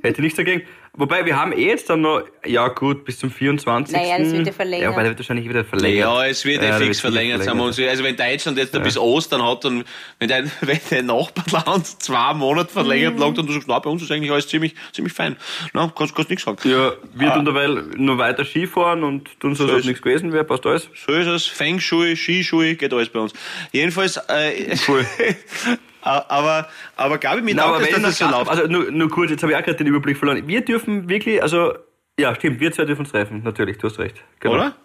Hätte 0.03 0.21
nichts 0.21 0.37
dagegen. 0.37 0.61
Wobei, 0.93 1.25
wir 1.25 1.37
haben 1.39 1.53
eh 1.53 1.67
jetzt 1.67 1.89
dann 1.89 2.01
noch, 2.01 2.23
ja 2.45 2.67
gut, 2.67 3.05
bis 3.05 3.19
zum 3.19 3.31
24. 3.31 3.95
Naja, 3.95 4.17
das 4.19 4.31
wird 4.31 4.47
ja 4.47 4.53
verlängert. 4.53 4.83
Ja, 4.83 4.91
wobei, 4.91 5.01
der 5.03 5.11
wird 5.11 5.19
wahrscheinlich 5.19 5.47
wieder 5.47 5.63
verlängert. 5.63 5.97
Ja, 5.99 6.25
es 6.25 6.43
wird 6.45 6.61
eh 6.61 6.65
Ja, 6.65 6.77
der 6.77 6.85
fix 6.87 6.99
verlängert. 6.99 7.45
Wir 7.45 7.53
uns. 7.53 7.79
Also 7.79 8.03
wenn 8.03 8.15
Deutschland 8.15 8.57
jetzt 8.57 8.83
bis 8.83 8.97
Ostern 8.97 9.41
hat, 9.43 9.63
dann, 9.63 9.83
wenn 10.19 10.29
dein, 10.29 10.51
wenn 10.61 10.79
dein 10.89 11.05
Nachbarland 11.05 11.85
zwei 11.87 12.33
Monate 12.33 12.71
verlängert 12.73 13.13
Mhm. 13.15 13.19
lag, 13.19 13.27
und 13.29 13.37
du 13.37 13.51
sagst, 13.53 13.67
na, 13.67 13.79
bei 13.79 13.89
uns 13.89 14.01
ist 14.03 14.11
eigentlich 14.11 14.31
alles 14.31 14.47
ziemlich, 14.47 14.75
ziemlich 14.91 15.13
fein. 15.13 15.37
Na, 15.73 15.91
kannst, 15.95 16.15
kannst 16.15 16.29
nichts 16.29 16.45
sagen. 16.45 16.57
Ja, 16.69 16.93
wir 17.13 17.33
tun 17.33 17.45
derweil 17.45 17.83
nur 17.95 18.17
weiter 18.17 18.43
Skifahren 18.45 19.03
und 19.03 19.39
tun 19.39 19.55
so, 19.55 19.63
als 19.63 19.73
ob 19.73 19.79
ist- 19.79 19.85
nichts 19.85 20.01
gewesen 20.01 20.33
wäre, 20.33 20.43
passt 20.43 20.65
alles. 20.65 20.89
So 21.05 21.13
ist 21.13 21.27
es. 21.27 21.45
Feng 21.45 21.79
Shui, 21.79 22.15
Skischuhe, 22.15 22.75
geht 22.75 22.93
alles 22.93 23.09
bei 23.09 23.19
uns. 23.19 23.33
Jedenfalls, 23.71 24.17
äh, 24.27 24.75
Cool. 24.87 25.05
aber, 26.01 26.69
aber 26.95 27.17
Gabi, 27.17 27.41
mir 27.41 27.55
wenn 27.55 28.01
dass 28.01 28.01
das 28.01 28.17
so 28.17 28.25
läuft. 28.29 28.49
also 28.49 28.67
nur, 28.67 28.91
nur 28.91 29.09
kurz, 29.09 29.31
jetzt 29.31 29.43
habe 29.43 29.51
ich 29.51 29.57
auch 29.57 29.63
gerade 29.63 29.77
den 29.77 29.87
Überblick 29.87 30.17
verloren. 30.17 30.47
Wir 30.47 30.61
dürfen 30.61 31.09
wirklich, 31.09 31.41
also, 31.41 31.73
ja, 32.19 32.33
stimmt, 32.35 32.59
wir 32.59 32.71
zwei 32.71 32.85
dürfen 32.85 33.01
uns 33.01 33.11
treffen, 33.11 33.43
natürlich, 33.43 33.77
du 33.77 33.87
hast 33.87 33.99
recht. 33.99 34.15
Genau. 34.39 34.55
Oder? 34.55 34.75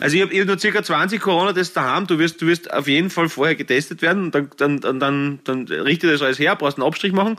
Also 0.00 0.16
ich 0.16 0.22
habe 0.22 0.38
hab 0.38 0.46
nur 0.46 0.58
circa 0.58 0.82
20 0.82 1.20
Corona-Tests 1.20 1.74
daheim. 1.74 2.06
Du 2.06 2.18
wirst, 2.18 2.40
du 2.40 2.46
wirst 2.46 2.72
auf 2.72 2.88
jeden 2.88 3.10
Fall 3.10 3.28
vorher 3.28 3.54
getestet 3.54 4.02
werden 4.02 4.24
und 4.24 4.34
dann, 4.34 4.50
dann, 4.56 4.80
dann, 4.80 5.00
dann, 5.00 5.40
dann 5.44 5.66
richtet 5.66 6.12
das 6.12 6.22
alles 6.22 6.38
her, 6.38 6.56
brauchst 6.56 6.78
einen 6.78 6.86
Abstrich 6.86 7.12
machen. 7.12 7.36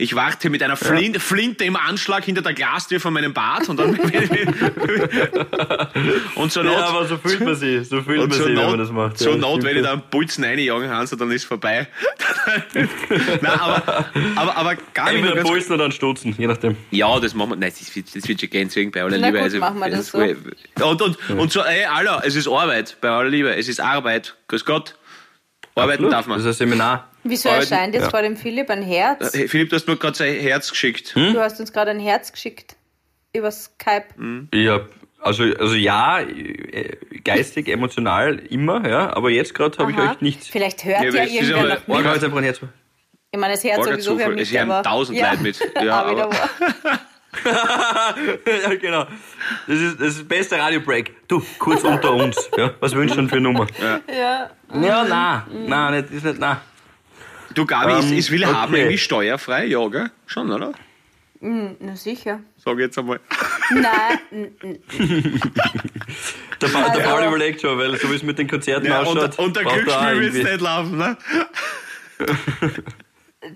Ich 0.00 0.14
warte 0.14 0.48
mit 0.48 0.62
einer 0.62 0.76
Flinte, 0.76 1.20
Flinte 1.20 1.64
im 1.64 1.76
Anschlag 1.76 2.24
hinter 2.24 2.40
der 2.40 2.54
Glastür 2.54 3.00
von 3.00 3.12
meinem 3.12 3.34
Bad 3.34 3.68
und 3.68 3.78
dann 3.78 3.98
und 6.34 6.50
zur 6.52 6.64
Not, 6.64 6.72
Ja, 6.72 6.86
aber 6.86 7.06
so 7.06 7.18
fühlt 7.18 7.40
man 7.40 7.54
sich, 7.54 7.86
so 7.88 8.00
fühlt 8.00 8.18
man 8.20 8.30
sich, 8.30 8.46
wenn 8.46 8.54
Not, 8.54 8.70
man 8.70 8.78
das 8.78 8.90
macht. 8.90 9.18
zur 9.18 9.32
Ja, 9.32 9.38
Not 9.38 9.62
wenn 9.62 9.76
ich 9.76 9.82
da 9.82 9.92
einen 9.92 10.02
Pulzen 10.10 10.42
reinjagen 10.44 10.88
Hans, 10.88 11.10
dann 11.10 11.30
ist 11.30 11.44
vorbei. 11.44 11.86
Nein, 12.74 13.46
aber, 13.60 14.06
aber, 14.36 14.56
aber 14.56 14.76
gar 14.94 15.12
nicht 15.12 15.22
Entweder 15.22 15.42
Pulsen 15.42 15.74
oder 15.74 15.84
einen 15.84 15.92
Stutzen, 15.92 16.34
je 16.38 16.46
nachdem. 16.46 16.76
ja, 16.90 17.20
das 17.20 17.34
machen 17.34 17.50
wir. 17.50 17.56
Nein, 17.56 17.72
das 17.78 17.94
wird, 17.94 18.16
das 18.16 18.26
wird 18.26 18.40
schon 18.40 18.50
gehen, 18.50 18.68
deswegen 18.68 18.90
bei 18.90 19.02
aller 19.02 19.18
Na 19.18 19.28
Liebe. 19.28 19.50
gut, 19.50 19.60
machen 19.60 19.78
wir 19.80 19.90
das 19.90 20.08
so. 20.08 20.18
Und, 20.18 21.02
und, 21.02 21.30
und 21.30 21.52
so, 21.52 21.60
ey, 21.60 21.84
Alter, 21.84 22.22
es 22.24 22.36
ist 22.36 22.48
Arbeit, 22.48 22.96
bei 23.00 23.10
aller 23.10 23.28
Liebe. 23.28 23.54
Es 23.54 23.68
ist 23.68 23.80
Arbeit. 23.80 24.34
Grüß 24.48 24.64
Gott. 24.64 24.94
Arbeiten 25.74 26.04
Absolut. 26.04 26.12
darf 26.12 26.26
man. 26.26 26.38
Das 26.38 26.46
ist 26.46 26.56
ein 26.62 26.68
Seminar. 26.68 27.09
Wieso 27.22 27.48
Arbeiten- 27.50 27.70
erscheint 27.72 27.94
jetzt 27.94 28.04
ja. 28.04 28.10
vor 28.10 28.22
dem 28.22 28.36
Philipp 28.36 28.70
ein 28.70 28.82
Herz? 28.82 29.32
Hey, 29.34 29.46
Philipp, 29.48 29.70
du 29.70 29.76
hast 29.76 29.86
mir 29.86 29.96
gerade 29.96 30.16
sein 30.16 30.34
Herz 30.34 30.70
geschickt. 30.70 31.14
Hm? 31.14 31.34
Du 31.34 31.40
hast 31.40 31.60
uns 31.60 31.72
gerade 31.72 31.90
ein 31.90 32.00
Herz 32.00 32.32
geschickt. 32.32 32.76
Über 33.34 33.50
Skype. 33.52 34.06
Ja, 34.54 34.80
also, 35.20 35.44
also 35.44 35.74
ja, 35.74 36.20
äh, 36.20 36.96
geistig, 37.22 37.68
emotional 37.68 38.38
immer, 38.48 38.88
ja, 38.88 39.14
aber 39.14 39.30
jetzt 39.30 39.54
gerade 39.54 39.76
habe 39.78 39.92
ich 39.92 39.98
euch 39.98 40.20
nichts. 40.20 40.48
Vielleicht 40.48 40.84
hört 40.84 41.02
Ja, 41.04 41.10
ja, 41.10 41.24
irgendwer 41.24 41.62
noch 41.68 41.76
Ich 41.76 41.86
mit. 42.04 42.04
jetzt 42.14 42.24
einfach 42.24 42.38
ein 42.38 42.44
Herz. 42.44 42.60
Ich 43.32 43.38
meine, 43.38 43.52
das 43.54 43.62
Herz 43.62 43.84
sowieso 43.84 44.12
Orga-Zufall. 44.12 44.34
mit, 44.34 44.40
Es 44.40 44.52
hören 44.52 44.82
tausend 44.82 45.20
Leute 45.20 45.42
mit. 45.42 45.60
Ja, 45.82 46.02
aber- 46.02 46.30
ja, 47.44 48.74
genau. 48.80 49.06
Das 49.68 49.78
ist 49.78 50.00
das, 50.00 50.08
ist 50.08 50.18
das 50.20 50.28
beste 50.28 50.58
Radio-Break. 50.58 51.28
Du, 51.28 51.40
kurz 51.58 51.84
unter 51.84 52.12
uns. 52.12 52.50
Ja, 52.56 52.74
was 52.80 52.92
wünschst 52.94 53.16
du 53.16 53.20
denn 53.20 53.28
für 53.28 53.36
eine 53.36 53.42
Nummer? 53.42 53.66
Ja. 54.08 54.50
Ja, 54.82 55.04
nein, 55.04 55.42
nein, 55.68 55.94
nicht, 56.00 56.10
ist 56.12 56.24
nicht, 56.24 56.38
nein. 56.40 56.56
Du, 57.54 57.66
Gabi, 57.66 57.98
ist, 57.98 58.10
Ähm, 58.10 58.18
ist 58.18 58.30
Will 58.30 58.46
haben 58.46 58.72
okay. 58.72 58.82
irgendwie 58.82 58.98
steuerfrei? 58.98 59.64
Ja, 59.66 59.86
gell? 59.88 60.10
Schon, 60.26 60.50
oder? 60.52 60.72
Na 61.40 61.96
sicher. 61.96 62.40
Sag 62.62 62.78
jetzt 62.78 62.98
einmal. 62.98 63.18
Nein, 63.70 64.50
Der, 66.60 66.68
Paul- 66.68 66.82
der 66.82 66.90
Also- 66.90 67.00
Paul 67.00 67.24
überlegt 67.28 67.60
schon, 67.62 67.78
weil 67.78 67.96
so 67.98 68.10
wie 68.10 68.16
es 68.16 68.22
mit 68.22 68.38
den 68.38 68.46
Konzerten 68.48 68.86
Ja, 68.86 69.00
ausschaut. 69.00 69.38
und, 69.38 69.46
und 69.46 69.56
der 69.56 69.64
er 69.64 69.72
Glücksspiel 69.72 70.22
irgendwie- 70.22 70.42
nicht 70.44 70.60
laufen, 70.60 70.98
ne? 70.98 71.16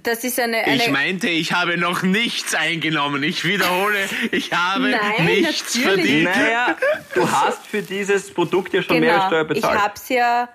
das 0.03 0.25
ist 0.25 0.41
eine... 0.41 0.57
eine 0.59 0.77
Ich 0.77 0.91
meinte, 0.91 1.29
ich 1.29 1.53
habe 1.53 1.77
noch 1.77 2.03
nichts 2.03 2.55
eingenommen. 2.55 3.23
Ich 3.23 3.45
wiederhole, 3.45 3.99
ich 4.31 4.53
habe 4.53 4.89
Nein, 4.91 5.27
nichts 5.27 5.75
natürlich. 5.77 5.95
verdient. 6.05 6.25
Naja, 6.25 6.77
du 7.15 7.31
hast 7.31 7.67
für 7.67 7.83
dieses 7.83 8.33
Produkt 8.33 8.73
ja 8.73 8.83
schon 8.83 9.01
mehr 9.01 9.27
Steuer 9.27 9.45
genau. 9.45 9.55
Ich 9.57 9.61
bezahlt. 9.63 9.81
hab's 9.83 10.09
ja... 10.09 10.49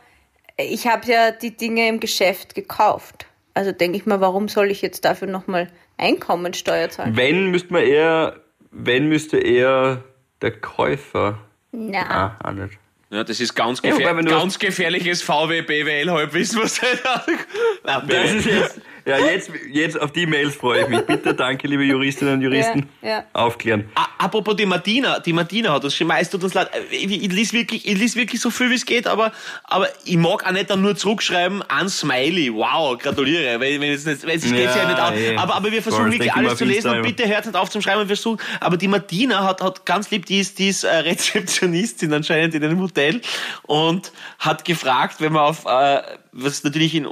Ich 0.58 0.88
habe 0.88 1.08
ja 1.10 1.32
die 1.32 1.56
Dinge 1.56 1.88
im 1.88 2.02
Geschäft 2.02 2.54
gekauft. 2.54 3.28
Also 3.54 3.72
denke 3.72 3.98
ich 3.98 4.06
mal, 4.06 4.22
warum 4.22 4.48
soll 4.48 4.72
ich 4.72 4.82
jetzt 4.82 5.06
dafür 5.06 5.28
nochmal 5.28 5.70
Einkommensteuer 5.98 6.90
zahlen? 6.90 7.16
Wenn 7.18 7.52
müsste 7.52 7.74
man 7.74 7.84
eher, 7.84 8.40
wenn 8.72 9.10
müsste 9.10 9.38
eher 9.38 10.04
der 10.42 10.52
Käufer. 10.52 11.40
Na, 11.72 12.38
Ah, 12.42 12.50
auch 12.50 12.54
nicht. 12.54 12.78
Ja, 13.12 13.24
das 13.24 13.40
ist 13.40 13.56
ganz, 13.56 13.82
Ja, 13.84 13.90
gefähr 13.92 14.14
du- 14.14 14.24
ganz 14.24 14.60
gefährliches 14.60 15.24
VW 15.24 15.64
BWL 15.64 16.12
Halbwissen, 16.12 16.62
was 16.62 16.80
da 16.80 17.24
Nein, 17.84 18.08
Das 18.08 18.34
ist 18.34 18.46
jetzt, 18.46 18.82
ja, 19.10 19.18
jetzt, 19.26 19.52
jetzt 19.72 20.00
auf 20.00 20.12
die 20.12 20.26
Mails 20.26 20.56
freue 20.56 20.84
ich 20.84 20.88
mich. 20.90 21.02
Bitte, 21.02 21.34
danke, 21.34 21.68
liebe 21.68 21.84
Juristinnen 21.84 22.36
und 22.36 22.42
Juristen. 22.42 22.88
Ja, 23.02 23.10
ja. 23.10 23.24
Aufklären. 23.34 23.90
A- 23.96 24.08
Apropos 24.22 24.56
die 24.58 24.66
Martina, 24.66 25.20
die 25.20 25.32
Martina 25.34 25.72
hat 25.74 25.84
das 25.86 25.96
schon 25.96 26.08
meist 26.08 26.32
tut 26.32 26.44
uns 26.44 26.54
leid. 26.54 26.70
Ich, 26.92 27.06
ich, 27.10 27.32
lese 27.32 27.54
wirklich, 27.54 27.88
ich 27.88 27.98
lese 27.98 28.16
wirklich 28.18 28.42
so 28.42 28.50
viel 28.50 28.70
wie 28.70 28.76
es 28.76 28.86
geht, 28.86 29.08
aber, 29.08 29.32
aber 29.64 29.88
ich 30.04 30.18
mag 30.18 30.46
auch 30.46 30.52
nicht 30.52 30.70
dann 30.70 30.82
nur 30.82 30.96
zurückschreiben 30.98 31.62
an 31.70 31.88
Smiley. 31.90 32.54
Wow, 32.54 32.98
gratuliere. 32.98 33.60
Weil, 33.62 33.80
wenn 33.80 33.94
es 33.94 34.06
nicht, 34.06 34.28
weil 34.28 34.36
es 34.38 34.44
Ja, 34.50 34.56
geht's 34.58 34.76
ja 34.76 34.88
nicht 34.88 35.00
auf. 35.00 35.16
eh. 35.16 35.38
Aber, 35.38 35.56
aber 35.56 35.72
wir 35.72 35.82
versuchen 35.82 36.12
wirklich 36.12 36.34
alles 36.34 36.58
zu 36.58 36.66
lesen 36.66 36.92
und 36.92 37.02
bitte 37.04 37.28
hört 37.28 37.46
nicht 37.46 37.56
auf 37.56 37.70
zum 37.70 37.82
Schreiben. 37.82 38.02
Wir 38.02 38.08
versuchen. 38.08 38.40
Aber 38.60 38.76
die 38.76 38.90
Martina 38.90 39.44
hat, 39.46 39.62
hat 39.62 39.86
ganz 39.86 40.12
lieb, 40.12 40.26
die 40.26 40.40
ist, 40.40 40.60
die 40.60 40.68
ist 40.68 40.84
äh, 40.84 40.90
Rezeptionistin 40.98 42.14
anscheinend 42.14 42.54
in 42.56 42.64
einem 42.64 42.82
Hotel 42.82 43.22
und 43.64 44.12
hat 44.40 44.66
gefragt, 44.66 45.16
wenn 45.20 45.32
man 45.34 45.44
auf, 45.44 45.66
äh, 45.66 46.02
was 46.32 46.64
natürlich 46.64 46.96
in, 46.96 47.08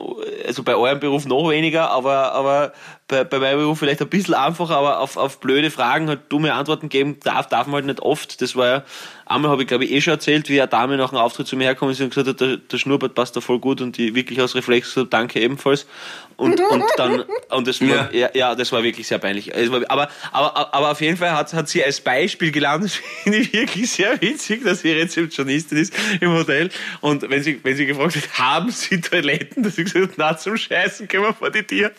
also 0.46 0.64
bei 0.64 0.76
eurem 0.76 1.00
Beruf 1.00 1.26
noch 1.26 1.50
weniger, 1.50 1.90
aber, 1.90 2.34
aber 2.34 2.74
bei, 3.08 3.24
bei 3.24 3.40
meinem 3.40 3.60
Beruf 3.60 3.80
vielleicht 3.80 4.02
ein 4.02 4.10
bisschen 4.10 4.34
einfacher, 4.34 4.78
aber 4.78 5.00
auf, 5.00 5.18
auf 5.18 5.40
blöde 5.40 5.72
Fragen 5.72 6.08
halt 6.08 6.22
dumme 6.30 6.54
Antworten 6.54 6.90
geben 6.90 7.20
darf, 7.24 7.48
darf 7.48 7.68
man 7.68 7.76
halt 7.76 7.86
nicht 7.86 8.02
oft. 8.02 8.42
Das 8.42 8.56
war 8.56 8.68
ja, 8.68 8.84
einmal 9.30 9.52
habe 9.52 9.62
ich 9.62 9.68
glaube 9.68 9.86
ich 9.86 9.92
eh 9.92 10.02
schon 10.02 10.14
erzählt, 10.14 10.50
wie 10.50 10.60
eine 10.60 10.68
Dame 10.68 10.98
nach 10.98 11.12
einem 11.12 11.22
Auftritt 11.22 11.48
zu 11.48 11.56
mir 11.56 11.66
herkommen 11.66 11.94
ist 11.94 12.02
und 12.02 12.10
gesagt 12.10 12.28
hat, 12.28 12.42
der, 12.42 12.58
der 12.58 12.78
Schnurrbart 12.78 13.16
passt 13.16 13.36
da 13.36 13.42
voll 13.42 13.60
gut 13.60 13.82
und 13.82 13.98
die 13.98 14.16
wirklich 14.16 14.42
aus 14.42 14.56
Reflex 14.56 14.94
gesagt, 14.94 15.14
danke 15.14 15.40
ebenfalls. 15.40 15.86
Und, 16.38 16.62
und 16.62 16.84
dann, 16.98 17.24
und 17.50 17.68
das 17.68 17.82
war, 17.82 18.14
ja. 18.14 18.30
ja, 18.34 18.54
das 18.54 18.72
war 18.72 18.84
wirklich 18.84 19.08
sehr 19.08 19.18
peinlich. 19.18 19.52
War, 19.72 19.82
aber, 19.90 20.10
aber, 20.32 20.74
aber 20.74 20.92
auf 20.92 21.02
jeden 21.02 21.18
Fall 21.18 21.32
hat, 21.32 21.52
hat 21.54 21.68
sie 21.68 21.84
als 21.84 22.00
Beispiel 22.00 22.52
gelernt, 22.52 22.84
das 22.86 22.94
finde 22.96 23.40
ich 23.40 23.54
wirklich 23.54 23.90
sehr 23.92 24.22
witzig, 24.22 24.64
dass 24.64 24.82
sie 24.82 24.92
Rezeptionistin 24.92 25.80
ist 25.80 25.94
im 26.22 26.32
Hotel. 26.34 26.70
Und 27.02 27.28
wenn 27.28 27.42
sie, 27.42 27.60
wenn 27.64 27.76
sie 27.76 27.88
gefragt 27.88 28.16
hat, 28.16 28.38
haben 28.38 28.70
Sie 28.70 29.02
Toiletten, 29.02 29.64
dass 29.64 29.76
sie 29.76 29.84
gesagt 29.84 30.12
hat, 30.12 30.18
na, 30.18 30.38
zum 30.38 30.58
Scheißen 30.58 31.08
können 31.08 31.24
wir 31.24 31.34
vor 31.34 31.50
die 31.50 31.64
Tür. 31.64 31.92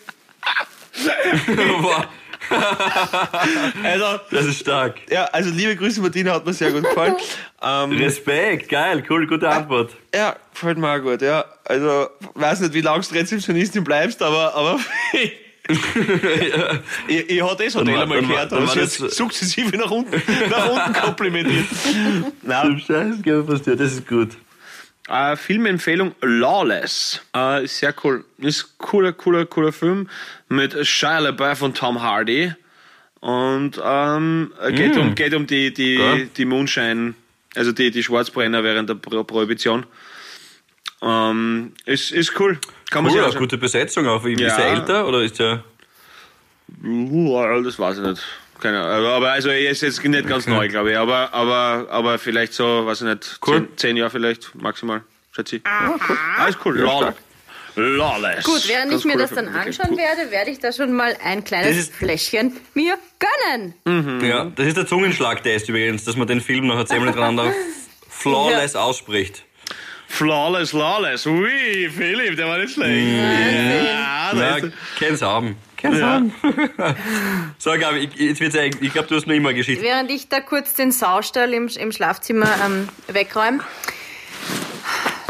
Also, 3.83 4.19
das 4.31 4.45
ist 4.45 4.59
stark. 4.61 4.95
ja, 5.09 5.25
also 5.25 5.49
liebe 5.51 5.75
Grüße, 5.75 6.01
Martina, 6.01 6.33
hat 6.33 6.45
mir 6.45 6.53
sehr 6.53 6.71
gut 6.71 6.83
gefallen. 6.83 7.15
ähm, 7.61 7.91
Respekt, 7.97 8.69
geil, 8.69 9.03
cool, 9.09 9.27
gute 9.27 9.47
Antwort. 9.49 9.95
ja, 10.13 10.35
gefällt 10.53 10.77
mir 10.77 10.89
auch 10.93 10.99
gut, 11.01 11.21
ja. 11.21 11.45
Also, 11.65 12.07
weiß 12.33 12.61
nicht, 12.61 12.73
wie 12.73 12.81
lange 12.81 13.03
du 13.03 13.13
Rezeptionistin 13.15 13.83
bleibst, 13.83 14.21
aber, 14.21 14.53
aber 14.55 14.79
ich, 17.07 17.29
ich 17.29 17.43
hatte 17.43 17.65
das 17.65 17.75
Hotel 17.75 17.97
einmal 17.99 18.19
dann 18.21 18.27
gehört, 18.29 18.53
aber 18.53 18.67
hat 18.67 18.75
das- 18.77 18.95
sukzessive 18.97 19.77
nach 19.77 19.91
unten, 19.91 20.21
nach 20.49 20.69
unten 20.69 20.93
komplimentiert. 20.93 21.65
Nein, 22.41 22.81
das 22.87 23.79
ist 23.93 24.07
gut. 24.07 24.29
Äh, 25.09 25.35
Filmempfehlung 25.35 26.13
Lawless. 26.21 27.21
Äh, 27.35 27.63
ist 27.65 27.79
sehr 27.79 27.93
cool. 28.03 28.23
Ist 28.37 28.77
cooler, 28.77 29.11
cooler, 29.11 29.45
cooler 29.45 29.71
Film 29.73 30.07
mit 30.49 30.85
Shia 30.85 31.19
LaBeouf 31.19 31.61
und 31.63 31.75
Tom 31.77 32.01
Hardy. 32.01 32.53
Und 33.21 33.81
ähm, 33.83 34.53
geht, 34.69 34.95
um, 34.97 35.15
geht 35.15 35.33
um 35.33 35.45
die, 35.47 35.73
die, 35.73 35.97
Geil. 35.97 36.29
die 36.37 36.45
Moonshine, 36.45 37.15
also 37.55 37.71
die, 37.73 37.91
die 37.91 38.03
Schwarzbrenner 38.03 38.63
während 38.63 38.89
der 38.89 38.95
Pro 38.95 39.23
Prohibition. 39.23 39.85
Ähm, 41.01 41.73
ist, 41.85 42.11
ist 42.11 42.39
cool. 42.39 42.59
Kann 42.91 43.03
man 43.03 43.13
Cool, 43.13 43.23
sich 43.25 43.35
gute 43.37 43.57
Besetzung 43.57 44.07
auch. 44.07 44.23
Ist 44.25 44.39
Ja. 44.39 44.57
er 44.57 44.73
älter 44.73 45.07
oder 45.07 45.21
ist 45.21 45.39
er. 45.39 45.63
Uh, 46.83 47.61
das 47.63 47.79
weiß 47.79 47.97
ich 47.97 48.03
nicht. 48.03 48.21
Keine 48.61 48.81
Ahnung. 48.83 49.07
Aber- 49.07 49.31
also 49.31 49.49
er 49.49 49.69
ist 49.71 49.81
jetzt 49.81 50.03
nicht 50.03 50.27
ganz 50.27 50.45
Okay. 50.45 50.55
neu, 50.55 50.67
glaube 50.67 50.91
ich. 50.91 50.97
Aber, 50.97 51.33
aber, 51.33 51.87
aber 51.89 52.19
vielleicht 52.19 52.53
so, 52.53 52.85
weiß 52.85 53.01
ich 53.01 53.07
nicht, 53.07 53.39
Cool. 53.45 53.59
zehn, 53.67 53.77
zehn 53.77 53.97
Jahre 53.97 54.09
vielleicht 54.11 54.53
maximal, 54.55 55.01
schätze 55.33 55.57
ich. 55.57 55.61
Alles 56.37 56.57
cool. 56.65 56.77
Law- 56.79 57.13
Lawless. 57.75 58.43
Gut, 58.43 58.67
während 58.67 58.89
Ganz 58.91 59.01
ich 59.01 59.05
mir 59.05 59.13
cooler 59.13 59.27
das 59.27 59.35
dann 59.35 59.47
anschauen 59.47 59.91
cool. 59.91 59.97
werde, 59.97 60.31
werde 60.31 60.51
ich 60.51 60.59
da 60.59 60.73
schon 60.73 60.91
mal 60.93 61.15
ein 61.23 61.43
kleines 61.45 61.77
ist- 61.77 61.93
Fläschchen 61.95 62.57
mir 62.73 62.97
gönnen. 63.19 63.73
Mhm. 63.85 64.25
Ja, 64.25 64.45
das 64.53 64.67
ist 64.67 64.75
der 64.77 64.85
Zungenschlagtest 64.87 65.69
übrigens, 65.69 66.03
dass 66.03 66.17
man 66.17 66.27
den 66.27 66.41
Film 66.41 66.67
noch 66.67 66.83
zehnmal 66.85 67.09
hintereinander 67.09 67.53
flawless 68.09 68.75
ausspricht. 68.75 69.43
Flawless, 70.09 70.73
lawless. 70.73 71.25
Ui, 71.27 71.89
Philipp, 71.95 72.35
der 72.35 72.47
war 72.47 72.57
nicht 72.57 72.73
schlecht. 72.73 72.91
Ja, 73.17 74.33
Ja, 74.33 74.55
ist 74.57 74.63
er. 74.63 74.71
kenn's 74.97 75.21
haben. 75.21 75.55
Kenn's 75.79 76.01
haben. 76.01 76.33
so, 77.57 77.71
Gabi, 77.71 77.99
ich, 77.99 78.15
jetzt 78.15 78.41
wird's 78.41 78.55
eigentlich, 78.55 78.81
ich 78.81 78.93
glaube, 78.93 79.07
du 79.07 79.15
hast 79.15 79.27
noch 79.27 79.33
immer 79.33 79.53
Geschichte. 79.53 79.83
Während 79.83 80.11
ich 80.11 80.27
da 80.27 80.41
kurz 80.41 80.73
den 80.73 80.91
Saustall 80.91 81.53
im, 81.53 81.67
im 81.67 81.91
Schlafzimmer 81.91 82.49
ähm, 82.65 82.89
wegräume. 83.07 83.59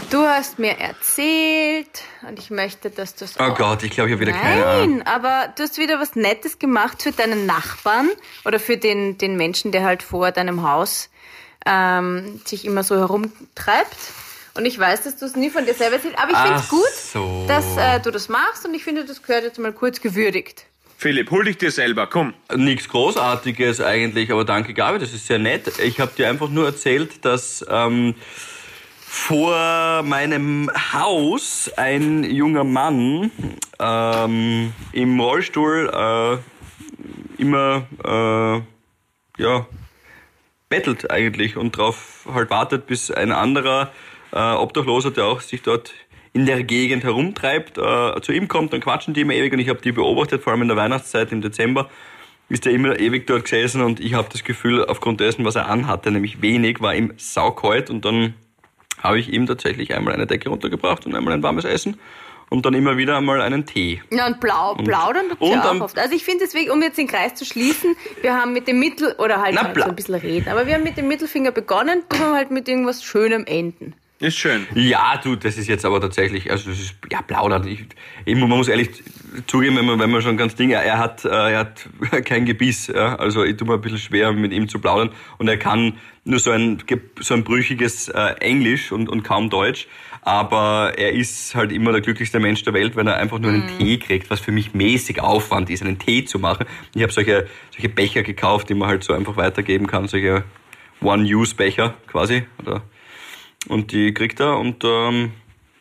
Du 0.09 0.25
hast 0.25 0.57
mir 0.57 0.79
erzählt 0.79 2.01
und 2.27 2.39
ich 2.39 2.49
möchte, 2.49 2.89
dass 2.89 3.13
du 3.13 3.25
es 3.25 3.35
Oh 3.39 3.53
Gott, 3.53 3.83
ich 3.83 3.91
glaube, 3.91 4.09
ich 4.09 4.15
habe 4.15 4.21
wieder 4.21 4.31
keine 4.31 4.65
Ahnung. 4.65 4.97
Nein, 4.97 5.07
aber 5.07 5.53
du 5.55 5.61
hast 5.61 5.77
wieder 5.77 5.99
was 5.99 6.15
Nettes 6.15 6.57
gemacht 6.57 7.03
für 7.03 7.11
deinen 7.11 7.45
Nachbarn 7.45 8.09
oder 8.43 8.59
für 8.59 8.77
den, 8.77 9.19
den 9.19 9.37
Menschen, 9.37 9.71
der 9.71 9.83
halt 9.83 10.01
vor 10.01 10.31
deinem 10.31 10.67
Haus 10.67 11.11
ähm, 11.63 12.41
sich 12.43 12.65
immer 12.65 12.81
so 12.81 12.95
herumtreibt. 12.95 13.97
Und 14.59 14.65
ich 14.65 14.77
weiß, 14.77 15.03
dass 15.03 15.15
du 15.15 15.25
es 15.25 15.37
nie 15.37 15.49
von 15.49 15.65
dir 15.65 15.73
selber 15.73 15.95
erzählt, 15.95 16.19
aber 16.21 16.31
ich 16.33 16.37
finde 16.37 16.59
es 16.59 16.67
gut, 16.67 16.93
so. 16.93 17.45
dass 17.47 17.77
äh, 17.77 18.01
du 18.01 18.11
das 18.11 18.27
machst 18.27 18.65
und 18.65 18.73
ich 18.73 18.83
finde, 18.83 19.05
das 19.05 19.23
gehört 19.23 19.45
jetzt 19.45 19.57
mal 19.57 19.71
kurz 19.71 20.01
gewürdigt. 20.01 20.65
Philipp, 20.97 21.31
hol 21.31 21.45
dich 21.45 21.57
dir 21.57 21.71
selber, 21.71 22.07
komm. 22.07 22.33
Nichts 22.53 22.89
Großartiges 22.89 23.79
eigentlich, 23.79 24.33
aber 24.33 24.43
danke 24.43 24.73
Gabi, 24.73 24.99
das 24.99 25.13
ist 25.13 25.27
sehr 25.27 25.39
nett. 25.39 25.79
Ich 25.81 26.01
habe 26.01 26.11
dir 26.13 26.27
einfach 26.27 26.49
nur 26.49 26.65
erzählt, 26.65 27.23
dass 27.23 27.65
ähm, 27.69 28.15
vor 28.99 30.03
meinem 30.03 30.69
Haus 30.91 31.71
ein 31.77 32.25
junger 32.25 32.65
Mann 32.65 33.31
ähm, 33.79 34.73
im 34.91 35.19
Rollstuhl 35.21 35.89
äh, 35.89 37.41
immer 37.41 37.87
äh, 38.03 39.41
ja, 39.41 39.67
bettelt 40.67 41.09
eigentlich 41.09 41.55
und 41.55 41.77
darauf 41.77 42.27
halt 42.33 42.49
wartet, 42.49 42.87
bis 42.87 43.09
ein 43.09 43.31
anderer 43.31 43.93
äh, 44.31 44.53
Obdachloser, 44.53 45.11
der 45.11 45.25
auch 45.25 45.41
sich 45.41 45.61
dort 45.61 45.93
in 46.33 46.45
der 46.45 46.63
Gegend 46.63 47.03
herumtreibt, 47.03 47.77
äh, 47.77 48.21
zu 48.21 48.31
ihm 48.31 48.47
kommt, 48.47 48.73
dann 48.73 48.81
quatschen 48.81 49.13
die 49.13 49.21
immer 49.21 49.33
ewig 49.33 49.51
und 49.53 49.59
ich 49.59 49.69
habe 49.69 49.81
die 49.81 49.91
beobachtet, 49.91 50.43
vor 50.43 50.53
allem 50.53 50.61
in 50.63 50.67
der 50.67 50.77
Weihnachtszeit 50.77 51.31
im 51.31 51.41
Dezember 51.41 51.89
ist 52.49 52.65
er 52.65 52.71
immer 52.71 52.99
ewig 52.99 53.27
dort 53.27 53.43
gesessen 53.43 53.81
und 53.81 53.99
ich 53.99 54.13
habe 54.13 54.27
das 54.31 54.43
Gefühl, 54.43 54.85
aufgrund 54.85 55.19
dessen, 55.19 55.45
was 55.45 55.55
er 55.55 55.69
anhatte, 55.69 56.11
nämlich 56.11 56.41
wenig, 56.41 56.81
war 56.81 56.95
ihm 56.95 57.13
saukalt 57.17 57.89
und 57.89 58.05
dann 58.05 58.33
habe 59.01 59.19
ich 59.19 59.31
ihm 59.31 59.45
tatsächlich 59.45 59.95
einmal 59.95 60.13
eine 60.13 60.27
Decke 60.27 60.49
runtergebracht 60.49 61.05
und 61.05 61.15
einmal 61.15 61.33
ein 61.33 61.43
warmes 61.43 61.65
Essen 61.65 61.99
und 62.49 62.65
dann 62.65 62.73
immer 62.73 62.97
wieder 62.97 63.17
einmal 63.17 63.41
einen 63.41 63.65
Tee. 63.65 64.01
Ja, 64.11 64.27
und 64.27 64.39
blau, 64.39 64.75
plaudern 64.75 65.29
tut 65.29 65.41
und 65.41 65.51
ja 65.51 65.71
auch 65.71 65.81
oft. 65.81 65.97
Also 65.97 66.15
ich 66.15 66.23
finde 66.23 66.45
deswegen, 66.45 66.71
um 66.71 66.81
jetzt 66.81 66.97
den 66.97 67.07
Kreis 67.07 67.35
zu 67.35 67.45
schließen, 67.45 67.95
wir 68.21 68.35
haben 68.35 68.53
mit 68.53 68.67
dem 68.67 68.79
Mittel, 68.79 69.15
oder 69.19 69.41
halt, 69.41 69.55
Na, 69.55 69.63
halt 69.63 69.75
so 69.75 69.83
ein 69.83 69.95
bisschen 69.95 70.15
reden, 70.15 70.49
aber 70.49 70.65
wir 70.67 70.73
haben 70.73 70.83
mit 70.83 70.97
dem 70.97 71.07
Mittelfinger 71.07 71.51
begonnen, 71.51 72.03
tun 72.09 72.19
wir 72.19 72.33
halt 72.33 72.51
mit 72.51 72.67
irgendwas 72.67 73.03
Schönem 73.03 73.45
enden. 73.45 73.93
Ist 74.19 74.37
schön. 74.37 74.67
Ja, 74.75 75.17
du, 75.23 75.37
das 75.37 75.57
ist 75.57 75.69
jetzt 75.69 75.85
aber 75.85 76.01
tatsächlich, 76.01 76.51
also 76.51 76.69
das 76.69 76.79
ist, 76.79 76.95
ja, 77.09 77.21
plaudern. 77.21 77.65
Ich, 77.65 77.85
ich, 78.25 78.35
man 78.35 78.49
muss 78.49 78.67
ehrlich 78.67 78.89
zugeben, 79.47 79.77
wenn 79.77 79.85
man, 79.85 79.97
wenn 79.97 80.11
man 80.11 80.21
schon 80.21 80.35
ganz 80.35 80.55
Ding, 80.55 80.71
er 80.71 80.97
hat, 80.97 81.23
äh, 81.23 81.29
er 81.29 81.59
hat 81.59 81.87
kein 82.25 82.45
Gebiss, 82.45 82.87
ja, 82.87 83.15
also 83.15 83.45
ich 83.45 83.55
tue 83.55 83.65
mir 83.65 83.75
ein 83.75 83.81
bisschen 83.81 83.97
schwer, 83.97 84.33
mit 84.33 84.51
ihm 84.51 84.67
zu 84.67 84.79
plaudern 84.79 85.11
und 85.37 85.47
er 85.47 85.55
kann 85.55 85.93
nur 86.25 86.39
so 86.39 86.51
ein, 86.51 86.83
so 87.21 87.33
ein 87.33 87.45
brüchiges 87.45 88.09
äh, 88.09 88.35
Englisch 88.41 88.91
und, 88.91 89.07
und 89.07 89.23
kaum 89.23 89.49
Deutsch, 89.49 89.87
aber 90.21 90.95
er 90.97 91.13
ist 91.13 91.55
halt 91.55 91.71
immer 91.71 91.93
der 91.93 92.01
glücklichste 92.01 92.41
Mensch 92.41 92.63
der 92.63 92.73
Welt, 92.73 92.97
wenn 92.97 93.07
er 93.07 93.15
einfach 93.15 93.39
nur 93.39 93.51
einen 93.51 93.69
Tee 93.77 93.99
kriegt, 93.99 94.29
was 94.29 94.41
für 94.41 94.51
mich 94.51 94.73
mäßig 94.73 95.21
Aufwand 95.21 95.69
ist, 95.69 95.81
einen 95.81 95.97
Tee 95.97 96.25
zu 96.25 96.39
machen. 96.39 96.65
Ich 96.93 97.01
habe 97.01 97.13
solche, 97.13 97.47
solche 97.71 97.87
Becher 97.87 98.23
gekauft, 98.23 98.67
die 98.67 98.73
man 98.73 98.89
halt 98.89 99.05
so 99.05 99.13
einfach 99.13 99.37
weitergeben 99.37 99.87
kann, 99.87 100.09
solche 100.09 100.43
One-Use-Becher 101.01 101.93
quasi, 102.07 102.43
oder 102.61 102.83
und 103.69 103.91
die 103.93 104.13
kriegt 104.13 104.39
er 104.41 104.57
und 104.57 104.83
ähm, 104.83 105.31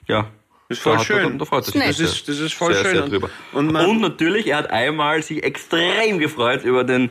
ja. 0.06 0.30
Das 0.68 0.78
ist 0.78 0.82
voll 0.84 0.92
da 0.94 0.98
er 1.00 1.04
schön. 1.04 1.22
dann- 1.22 1.38
Da 1.38 1.44
freut 1.46 1.66
er 1.66 1.72
sich 1.72 1.82
Das 1.82 1.96
sehr, 1.96 2.06
ist- 2.06 2.28
das 2.28 2.38
ist 2.38 2.52
voll 2.54 2.74
sehr, 2.74 2.84
schön. 2.84 3.10
Sehr 3.10 3.20
Und- 3.52 3.68
und 3.70 3.76
Und, 3.76 4.00
natürlich, 4.00 4.46
er 4.48 4.58
hat 4.58 4.70
einmal 4.70 5.22
sich 5.22 5.42
extrem 5.42 6.18
gefreut 6.18 6.62
über 6.64 6.84
den 6.84 7.10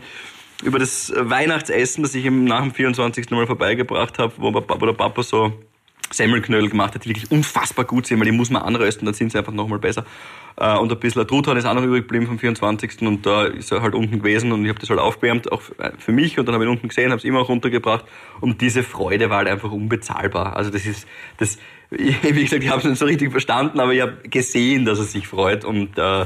über 0.63 0.79
das 0.79 1.13
Weihnachtsessen, 1.15 2.01
das 2.01 2.15
ich 2.15 2.25
ihm 2.25 2.45
nach 2.45 2.61
dem 2.63 2.73
24. 2.73 3.29
Mal 3.29 3.45
vorbeigebracht 3.45 4.17
habe, 4.17 4.33
wo, 4.37 4.51
wo 4.53 4.85
der 4.87 4.93
Papa 4.93 5.21
so 5.21 5.53
Semmelknödel 6.11 6.69
gemacht 6.69 6.95
hat, 6.95 7.05
die 7.05 7.09
wirklich 7.09 7.29
unfassbar 7.31 7.85
gut 7.85 8.07
sind, 8.07 8.19
weil 8.19 8.25
die 8.25 8.31
muss 8.31 8.49
man 8.49 8.61
anrösten, 8.61 9.05
dann 9.05 9.13
sind 9.13 9.31
sie 9.31 9.37
einfach 9.37 9.53
nochmal 9.53 9.79
besser. 9.79 10.05
Äh, 10.55 10.77
Und 10.77 10.91
ein 10.91 10.99
bisschen 10.99 11.27
Truthahn 11.27 11.57
ist 11.57 11.65
auch 11.65 11.73
noch 11.73 11.83
übrig 11.83 12.03
geblieben 12.03 12.27
vom 12.27 12.39
24. 12.39 13.01
Und 13.01 13.25
da 13.25 13.45
ist 13.45 13.71
er 13.71 13.81
halt 13.81 13.93
unten 13.93 14.19
gewesen 14.19 14.51
und 14.51 14.63
ich 14.63 14.69
habe 14.69 14.79
das 14.79 14.89
halt 14.89 14.99
aufgewärmt, 14.99 15.51
auch 15.51 15.61
für 15.97 16.11
mich. 16.11 16.39
Und 16.39 16.47
dann 16.47 16.55
habe 16.55 16.63
ich 16.63 16.69
ihn 16.69 16.73
unten 16.73 16.87
gesehen, 16.87 17.11
habe 17.11 17.19
es 17.19 17.25
immer 17.25 17.39
auch 17.41 17.49
runtergebracht. 17.49 18.05
Und 18.41 18.61
diese 18.61 18.83
Freude 18.83 19.29
war 19.29 19.37
halt 19.37 19.47
einfach 19.47 19.71
unbezahlbar. 19.71 20.55
Also 20.55 20.71
das 20.71 20.85
ist, 20.85 21.07
das, 21.37 21.57
wie 21.89 22.13
gesagt, 22.43 22.63
ich 22.63 22.69
habe 22.69 22.79
es 22.79 22.85
nicht 22.85 22.99
so 22.99 23.05
richtig 23.05 23.31
verstanden, 23.31 23.79
aber 23.79 23.93
ich 23.93 24.01
habe 24.01 24.17
gesehen, 24.29 24.85
dass 24.85 24.99
er 24.99 25.05
sich 25.05 25.27
freut. 25.27 25.65
Und 25.65 25.97
äh, 25.97 26.25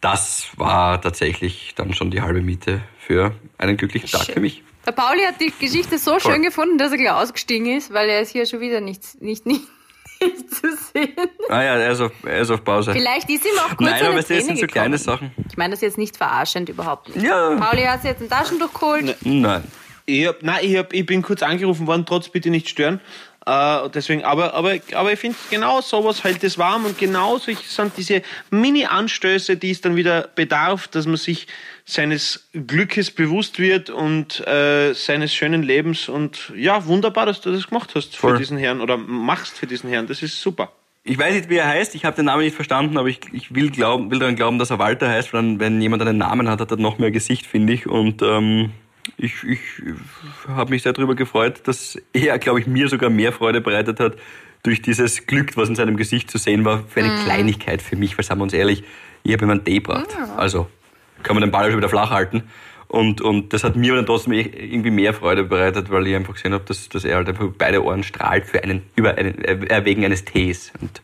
das 0.00 0.48
war 0.56 1.00
tatsächlich 1.00 1.72
dann 1.76 1.92
schon 1.94 2.10
die 2.10 2.22
halbe 2.22 2.40
Miete 2.42 2.82
für 2.98 3.32
einen 3.58 3.76
glücklichen 3.76 4.08
Tag 4.08 4.26
für 4.26 4.40
mich. 4.40 4.62
Der 4.86 4.92
Pauli 4.92 5.22
hat 5.22 5.40
die 5.40 5.52
Geschichte 5.58 5.98
so 5.98 6.18
Voll. 6.18 6.32
schön 6.32 6.42
gefunden, 6.42 6.78
dass 6.78 6.92
er 6.92 6.98
gleich 6.98 7.12
ausgestiegen 7.12 7.76
ist, 7.76 7.92
weil 7.92 8.08
er 8.08 8.20
ist 8.20 8.30
hier 8.30 8.46
schon 8.46 8.60
wieder 8.60 8.80
nicht, 8.80 9.20
nicht, 9.20 9.44
nicht, 9.44 9.62
nicht 10.20 10.54
zu 10.54 10.68
sehen. 10.92 11.12
Ah 11.48 11.62
ja, 11.62 11.74
er 11.76 11.90
ist 11.90 12.00
auf, 12.00 12.12
er 12.24 12.40
ist 12.40 12.50
auf 12.50 12.62
Pause. 12.62 12.92
Vielleicht 12.92 13.28
ist 13.28 13.44
ihm 13.44 13.58
auch 13.58 13.76
kurz 13.76 13.80
Nein, 13.90 13.94
eine 13.94 14.06
aber 14.08 14.16
das 14.18 14.26
Träne 14.28 14.42
sind 14.42 14.56
so 14.56 14.60
gekommen. 14.62 14.72
kleine 14.72 14.98
Sachen. 14.98 15.30
Ich 15.48 15.56
meine 15.56 15.72
das 15.72 15.80
jetzt 15.80 15.98
nicht 15.98 16.16
verarschend, 16.16 16.68
überhaupt 16.68 17.14
nicht. 17.14 17.26
Ja. 17.26 17.56
Pauli 17.56 17.82
hat 17.82 18.02
sich 18.02 18.10
jetzt 18.12 18.22
ein 18.22 18.30
Taschentuch 18.30 18.72
geholt. 18.72 19.16
Nein. 19.22 19.64
Ich 20.08 20.24
hab, 20.24 20.40
nein, 20.42 20.58
ich, 20.62 20.76
hab, 20.76 20.92
ich 20.92 21.04
bin 21.04 21.20
kurz 21.20 21.42
angerufen 21.42 21.88
worden, 21.88 22.04
trotz 22.06 22.28
bitte 22.28 22.48
nicht 22.50 22.68
stören. 22.68 23.00
Äh, 23.46 23.88
deswegen, 23.90 24.24
aber, 24.24 24.54
aber, 24.54 24.74
aber 24.94 25.12
ich 25.12 25.20
finde, 25.20 25.36
genau 25.50 25.80
sowas 25.80 26.24
hält 26.24 26.42
es 26.42 26.58
warm 26.58 26.84
und 26.84 26.98
genau 26.98 27.38
solche 27.38 27.64
sind 27.64 27.92
diese 27.96 28.22
Mini-Anstöße, 28.50 29.56
die 29.56 29.70
es 29.70 29.80
dann 29.80 29.94
wieder 29.94 30.28
bedarf, 30.34 30.88
dass 30.88 31.06
man 31.06 31.16
sich 31.16 31.46
seines 31.84 32.48
Glückes 32.52 33.12
bewusst 33.12 33.60
wird 33.60 33.88
und 33.88 34.44
äh, 34.48 34.92
seines 34.94 35.32
schönen 35.32 35.62
Lebens. 35.62 36.08
Und 36.08 36.52
ja, 36.56 36.86
wunderbar, 36.86 37.26
dass 37.26 37.40
du 37.40 37.52
das 37.52 37.68
gemacht 37.68 37.92
hast 37.94 38.16
Voll. 38.16 38.32
für 38.32 38.38
diesen 38.38 38.58
Herrn 38.58 38.80
oder 38.80 38.96
machst 38.96 39.56
für 39.56 39.68
diesen 39.68 39.88
Herrn. 39.90 40.08
Das 40.08 40.22
ist 40.22 40.40
super. 40.40 40.72
Ich 41.04 41.16
weiß 41.16 41.32
nicht, 41.36 41.48
wie 41.48 41.58
er 41.58 41.68
heißt. 41.68 41.94
Ich 41.94 42.04
habe 42.04 42.16
den 42.16 42.24
Namen 42.24 42.42
nicht 42.42 42.56
verstanden, 42.56 42.98
aber 42.98 43.06
ich, 43.06 43.20
ich 43.32 43.54
will, 43.54 43.70
glauben, 43.70 44.10
will 44.10 44.18
daran 44.18 44.34
glauben, 44.34 44.58
dass 44.58 44.70
er 44.70 44.80
Walter 44.80 45.08
heißt, 45.08 45.32
weil 45.32 45.42
dann, 45.42 45.60
wenn 45.60 45.80
jemand 45.80 46.02
einen 46.02 46.18
Namen 46.18 46.50
hat, 46.50 46.60
hat 46.60 46.72
er 46.72 46.78
noch 46.78 46.98
mehr 46.98 47.12
Gesicht, 47.12 47.46
finde 47.46 47.74
ich. 47.74 47.86
Und 47.86 48.22
ähm, 48.22 48.72
ich, 49.16 49.44
ich 49.44 49.60
habe 50.48 50.70
mich 50.70 50.82
sehr 50.82 50.92
darüber 50.92 51.14
gefreut, 51.14 51.60
dass 51.64 51.98
er, 52.12 52.38
glaube 52.38 52.60
ich, 52.60 52.66
mir 52.66 52.88
sogar 52.88 53.10
mehr 53.10 53.32
Freude 53.32 53.60
bereitet 53.60 54.00
hat 54.00 54.16
durch 54.62 54.82
dieses 54.82 55.26
Glück, 55.26 55.56
was 55.56 55.68
in 55.68 55.76
seinem 55.76 55.96
Gesicht 55.96 56.30
zu 56.30 56.38
sehen 56.38 56.64
war, 56.64 56.84
für 56.88 57.00
eine 57.00 57.24
Kleinigkeit 57.24 57.82
für 57.82 57.96
mich, 57.96 58.18
weil 58.18 58.24
sagen 58.24 58.40
wir 58.40 58.44
uns 58.44 58.52
ehrlich, 58.52 58.82
ich 59.22 59.32
habe 59.32 59.44
ihm 59.44 59.50
einen 59.50 59.64
Tee 59.64 59.76
gebracht. 59.76 60.08
Also 60.36 60.68
kann 61.22 61.36
man 61.36 61.42
den 61.42 61.50
Ball 61.50 61.70
schon 61.70 61.78
wieder 61.78 61.88
flach 61.88 62.10
halten. 62.10 62.44
Und, 62.88 63.20
und 63.20 63.52
das 63.52 63.64
hat 63.64 63.74
mir 63.74 63.96
dann 63.96 64.06
trotzdem 64.06 64.32
irgendwie 64.32 64.90
mehr 64.90 65.12
Freude 65.12 65.44
bereitet, 65.44 65.90
weil 65.90 66.06
ich 66.06 66.14
einfach 66.14 66.34
gesehen 66.34 66.52
habe, 66.52 66.64
dass, 66.64 66.88
dass 66.88 67.04
er 67.04 67.16
halt 67.16 67.28
einfach 67.28 67.48
beide 67.58 67.82
Ohren 67.84 68.04
strahlt 68.04 68.46
für 68.46 68.62
einen, 68.62 68.82
über 68.94 69.16
einen, 69.16 69.44
äh, 69.44 69.84
wegen 69.84 70.04
eines 70.04 70.24
Tees. 70.24 70.72
Und 70.80 71.02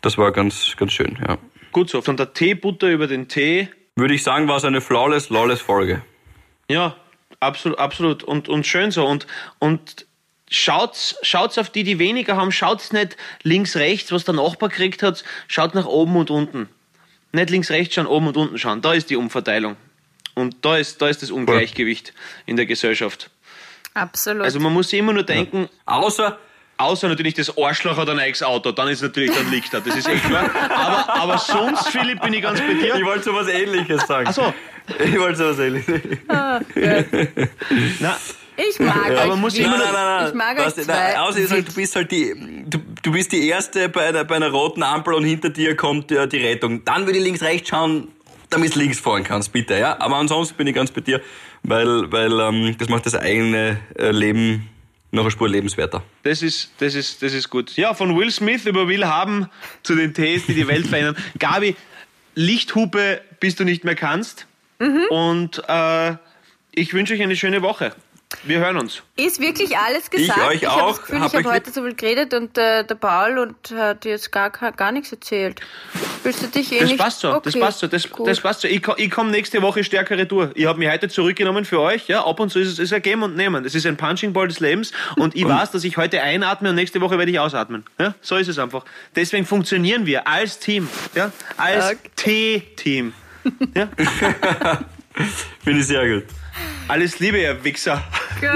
das 0.00 0.18
war 0.18 0.32
ganz, 0.32 0.74
ganz 0.76 0.92
schön, 0.92 1.18
ja. 1.26 1.38
Gut 1.70 1.90
so. 1.90 2.02
Von 2.02 2.16
der 2.16 2.32
Teebutter 2.32 2.90
über 2.90 3.06
den 3.06 3.28
Tee. 3.28 3.68
Würde 3.96 4.14
ich 4.14 4.22
sagen, 4.22 4.48
war 4.48 4.56
es 4.56 4.64
eine 4.64 4.80
flawless, 4.80 5.30
lawless 5.30 5.60
Folge. 5.60 6.02
Ja, 6.68 6.96
absolut, 7.40 7.78
absolut. 7.78 8.22
Und, 8.22 8.48
und 8.48 8.66
schön 8.66 8.90
so. 8.90 9.06
Und, 9.06 9.26
und 9.58 10.06
schaut's, 10.50 11.16
schaut's 11.22 11.58
auf 11.58 11.70
die, 11.70 11.84
die 11.84 11.98
weniger 11.98 12.36
haben. 12.36 12.52
Schaut's 12.52 12.92
nicht 12.92 13.16
links, 13.42 13.76
rechts, 13.76 14.12
was 14.12 14.24
der 14.24 14.34
Nachbar 14.34 14.68
gekriegt 14.68 15.02
hat. 15.02 15.24
Schaut 15.48 15.74
nach 15.74 15.86
oben 15.86 16.16
und 16.16 16.30
unten. 16.30 16.68
Nicht 17.32 17.50
links, 17.50 17.70
rechts 17.70 17.94
schauen, 17.94 18.06
oben 18.06 18.28
und 18.28 18.36
unten 18.36 18.58
schauen. 18.58 18.80
Da 18.80 18.94
ist 18.94 19.10
die 19.10 19.16
Umverteilung. 19.16 19.76
Und 20.34 20.56
da 20.62 20.76
ist, 20.76 21.00
da 21.00 21.08
ist 21.08 21.22
das 21.22 21.30
Ungleichgewicht 21.30 22.12
in 22.46 22.56
der 22.56 22.66
Gesellschaft. 22.66 23.30
Absolut. 23.94 24.42
Also 24.42 24.58
man 24.58 24.72
muss 24.72 24.90
sich 24.90 24.98
immer 24.98 25.12
nur 25.12 25.22
denken, 25.22 25.68
Außer 25.86 26.38
Außer 26.76 27.08
natürlich 27.08 27.34
das 27.34 27.56
Arschloch 27.56 27.96
hat 27.96 28.08
ein 28.08 28.16
neues 28.16 28.42
Auto, 28.42 28.72
dann 28.72 28.88
ist 28.88 29.00
natürlich, 29.02 29.30
dann 29.32 29.50
liegt 29.50 29.72
er, 29.72 29.80
das 29.80 29.94
ist 29.96 30.08
echt 30.08 30.24
klar. 30.24 30.50
Aber, 30.74 31.14
aber 31.22 31.38
sonst, 31.38 31.88
Philipp, 31.88 32.20
bin 32.20 32.32
ich 32.34 32.42
ganz 32.42 32.60
bei 32.60 32.74
dir. 32.74 32.96
Ich 32.96 33.04
wollte 33.04 33.22
so 33.24 33.34
was 33.34 33.46
ähnliches 33.48 34.02
sagen. 34.06 34.26
Ach 34.28 34.34
so, 34.34 34.52
Ich 35.04 35.18
wollte 35.18 35.36
so 35.36 35.44
was 35.50 35.58
ähnliches. 35.60 36.00
na, 38.00 38.16
Ich 38.56 38.78
mag 38.80 39.10
euch 39.10 39.20
Aber 39.20 39.36
muss 39.36 39.56
immer 39.56 39.70
Nein, 39.70 39.78
nein, 39.80 39.92
nein, 39.92 40.16
nein. 40.18 40.28
Ich 40.28 40.34
mag 40.34 40.58
Was- 40.58 40.66
euch 40.78 40.86
nein, 40.86 41.12
zwei. 41.14 41.18
Außer 41.20 41.50
halt, 41.50 41.68
du 41.68 41.72
bist 41.74 41.96
halt 41.96 42.10
die, 42.10 42.34
du, 42.66 42.78
du 43.02 43.12
bist 43.12 43.32
die 43.32 43.48
Erste 43.48 43.88
bei 43.88 44.08
einer, 44.08 44.24
bei 44.24 44.36
einer 44.36 44.50
roten 44.50 44.82
Ampel 44.82 45.14
und 45.14 45.24
hinter 45.24 45.50
dir 45.50 45.76
kommt 45.76 46.10
äh, 46.12 46.26
die 46.28 46.38
Rettung. 46.38 46.84
Dann 46.84 47.06
würde 47.06 47.18
ich 47.18 47.24
links, 47.24 47.42
rechts 47.42 47.68
schauen, 47.68 48.08
damit 48.50 48.74
du 48.74 48.78
links 48.80 49.00
fahren 49.00 49.24
kannst, 49.24 49.52
bitte, 49.52 49.78
ja. 49.78 49.98
Aber 50.00 50.16
ansonsten 50.16 50.56
bin 50.56 50.66
ich 50.66 50.74
ganz 50.74 50.90
bei 50.90 51.00
dir, 51.00 51.20
weil, 51.62 52.10
weil 52.12 52.38
ähm, 52.40 52.76
das 52.78 52.88
macht 52.88 53.06
das 53.06 53.14
eigene 53.14 53.78
äh, 53.98 54.10
Leben 54.10 54.68
noch 55.14 55.22
eine 55.22 55.30
Spur 55.30 55.48
lebenswerter. 55.48 56.02
das 56.22 56.42
ist, 56.42 56.72
das 56.78 56.94
ist, 56.94 57.22
das 57.22 57.32
ist 57.32 57.50
gut. 57.50 57.76
Ja, 57.76 57.94
von 57.94 58.16
Will 58.16 58.30
Smith 58.30 58.66
über 58.66 58.88
Will 58.88 59.06
haben 59.06 59.48
zu 59.82 59.94
den 59.94 60.14
Tees, 60.14 60.46
die 60.46 60.54
die 60.54 60.68
Welt 60.68 60.86
verändern. 60.86 61.16
Gabi, 61.38 61.76
Lichthupe, 62.34 63.20
bis 63.40 63.56
du 63.56 63.64
nicht 63.64 63.84
mehr 63.84 63.94
kannst. 63.94 64.46
Und 65.10 65.62
äh, 65.68 66.16
ich 66.72 66.92
wünsche 66.92 67.14
euch 67.14 67.22
eine 67.22 67.36
schöne 67.36 67.62
Woche. 67.62 67.94
Wir 68.42 68.58
hören 68.58 68.76
uns. 68.76 69.02
Ist 69.16 69.40
wirklich 69.40 69.76
alles 69.78 70.10
gesagt? 70.10 70.38
euch 70.48 70.64
hab 70.66 70.82
auch. 70.82 70.88
das 70.90 71.00
Gefühl, 71.02 71.20
Hab 71.20 71.32
ich 71.32 71.38
habe 71.44 71.54
heute 71.54 71.70
so 71.70 71.82
viel 71.82 71.94
geredet 71.94 72.34
und 72.34 72.58
äh, 72.58 72.84
der 72.84 72.94
Paul 72.96 73.38
und 73.38 73.54
hat 73.78 74.04
jetzt 74.04 74.32
gar, 74.32 74.50
gar 74.50 74.92
nichts 74.92 75.12
erzählt. 75.12 75.60
Willst 76.22 76.42
du 76.42 76.46
dich 76.48 76.72
eh 76.72 76.80
Das 76.80 76.88
nicht? 76.90 76.98
passt 77.00 77.20
so, 77.20 77.28
das 77.32 77.54
Okay, 77.54 77.60
passt 77.60 77.78
so, 77.80 77.86
das, 77.86 78.10
gut. 78.10 78.26
das 78.26 78.40
passt 78.40 78.62
so. 78.62 78.68
Ich, 78.68 78.82
ich 78.96 79.10
komme 79.10 79.30
nächste 79.30 79.62
Woche 79.62 79.84
stärkere 79.84 80.26
Tour. 80.26 80.50
Ich 80.54 80.66
habe 80.66 80.78
mich 80.78 80.90
heute 80.90 81.08
zurückgenommen 81.08 81.64
für 81.64 81.80
euch. 81.80 82.08
Ja, 82.08 82.24
ab 82.26 82.40
und 82.40 82.50
zu 82.50 82.58
ist 82.58 82.68
es 82.68 82.78
ist 82.78 82.92
ein 82.92 83.02
Geben 83.02 83.22
und 83.22 83.36
Nehmen. 83.36 83.62
Das 83.62 83.74
ist 83.74 83.86
ein 83.86 83.96
Punching 83.96 84.32
Ball 84.32 84.48
des 84.48 84.60
Lebens 84.60 84.92
und 85.16 85.34
ich 85.36 85.46
weiß, 85.46 85.70
dass 85.70 85.84
ich 85.84 85.96
heute 85.96 86.20
einatme 86.22 86.70
und 86.70 86.74
nächste 86.74 87.00
Woche 87.00 87.18
werde 87.18 87.30
ich 87.30 87.38
ausatmen. 87.38 87.84
Ja, 87.98 88.14
so 88.20 88.36
ist 88.36 88.48
es 88.48 88.58
einfach. 88.58 88.84
Deswegen 89.14 89.46
funktionieren 89.46 90.06
wir 90.06 90.26
als 90.26 90.58
Team, 90.58 90.88
ja, 91.14 91.30
als 91.56 91.84
Okay. 91.92 91.98
T-Team. 92.16 93.12
Ja? 93.74 93.88
Finde 95.62 95.80
ich 95.80 95.86
sehr 95.86 96.08
gut. 96.08 96.24
Alles 96.88 97.18
Liebe, 97.18 97.40
ihr 97.40 97.64
Wichser. 97.64 98.02
Gut, 98.40 98.50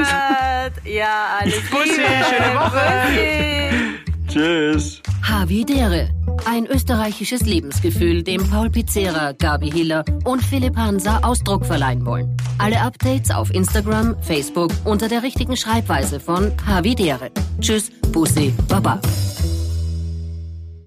ja, 0.85 1.39
alles 1.41 1.61
Bussi, 1.71 1.91
Liebe. 1.91 2.03
schöne 2.29 2.59
Woche. 2.59 2.81
Bussi. 3.07 4.33
Tschüss. 4.33 5.03
Havidere. 5.23 6.11
Ein 6.47 6.67
österreichisches 6.67 7.43
Lebensgefühl, 7.43 8.23
dem 8.23 8.49
Paul 8.49 8.71
Pizzera, 8.71 9.33
Gabi 9.33 9.71
Hiller 9.71 10.05
und 10.25 10.43
Philipp 10.43 10.77
Hansa 10.77 11.19
Ausdruck 11.23 11.67
verleihen 11.67 12.05
wollen. 12.07 12.37
Alle 12.59 12.81
Updates 12.81 13.31
auf 13.31 13.53
Instagram, 13.53 14.17
Facebook 14.23 14.71
unter 14.85 15.09
der 15.09 15.23
richtigen 15.23 15.57
Schreibweise 15.57 16.21
von 16.21 16.53
Havidere. 16.67 17.31
Tschüss, 17.61 17.91
Bussi, 18.13 18.55
Baba. 18.69 19.01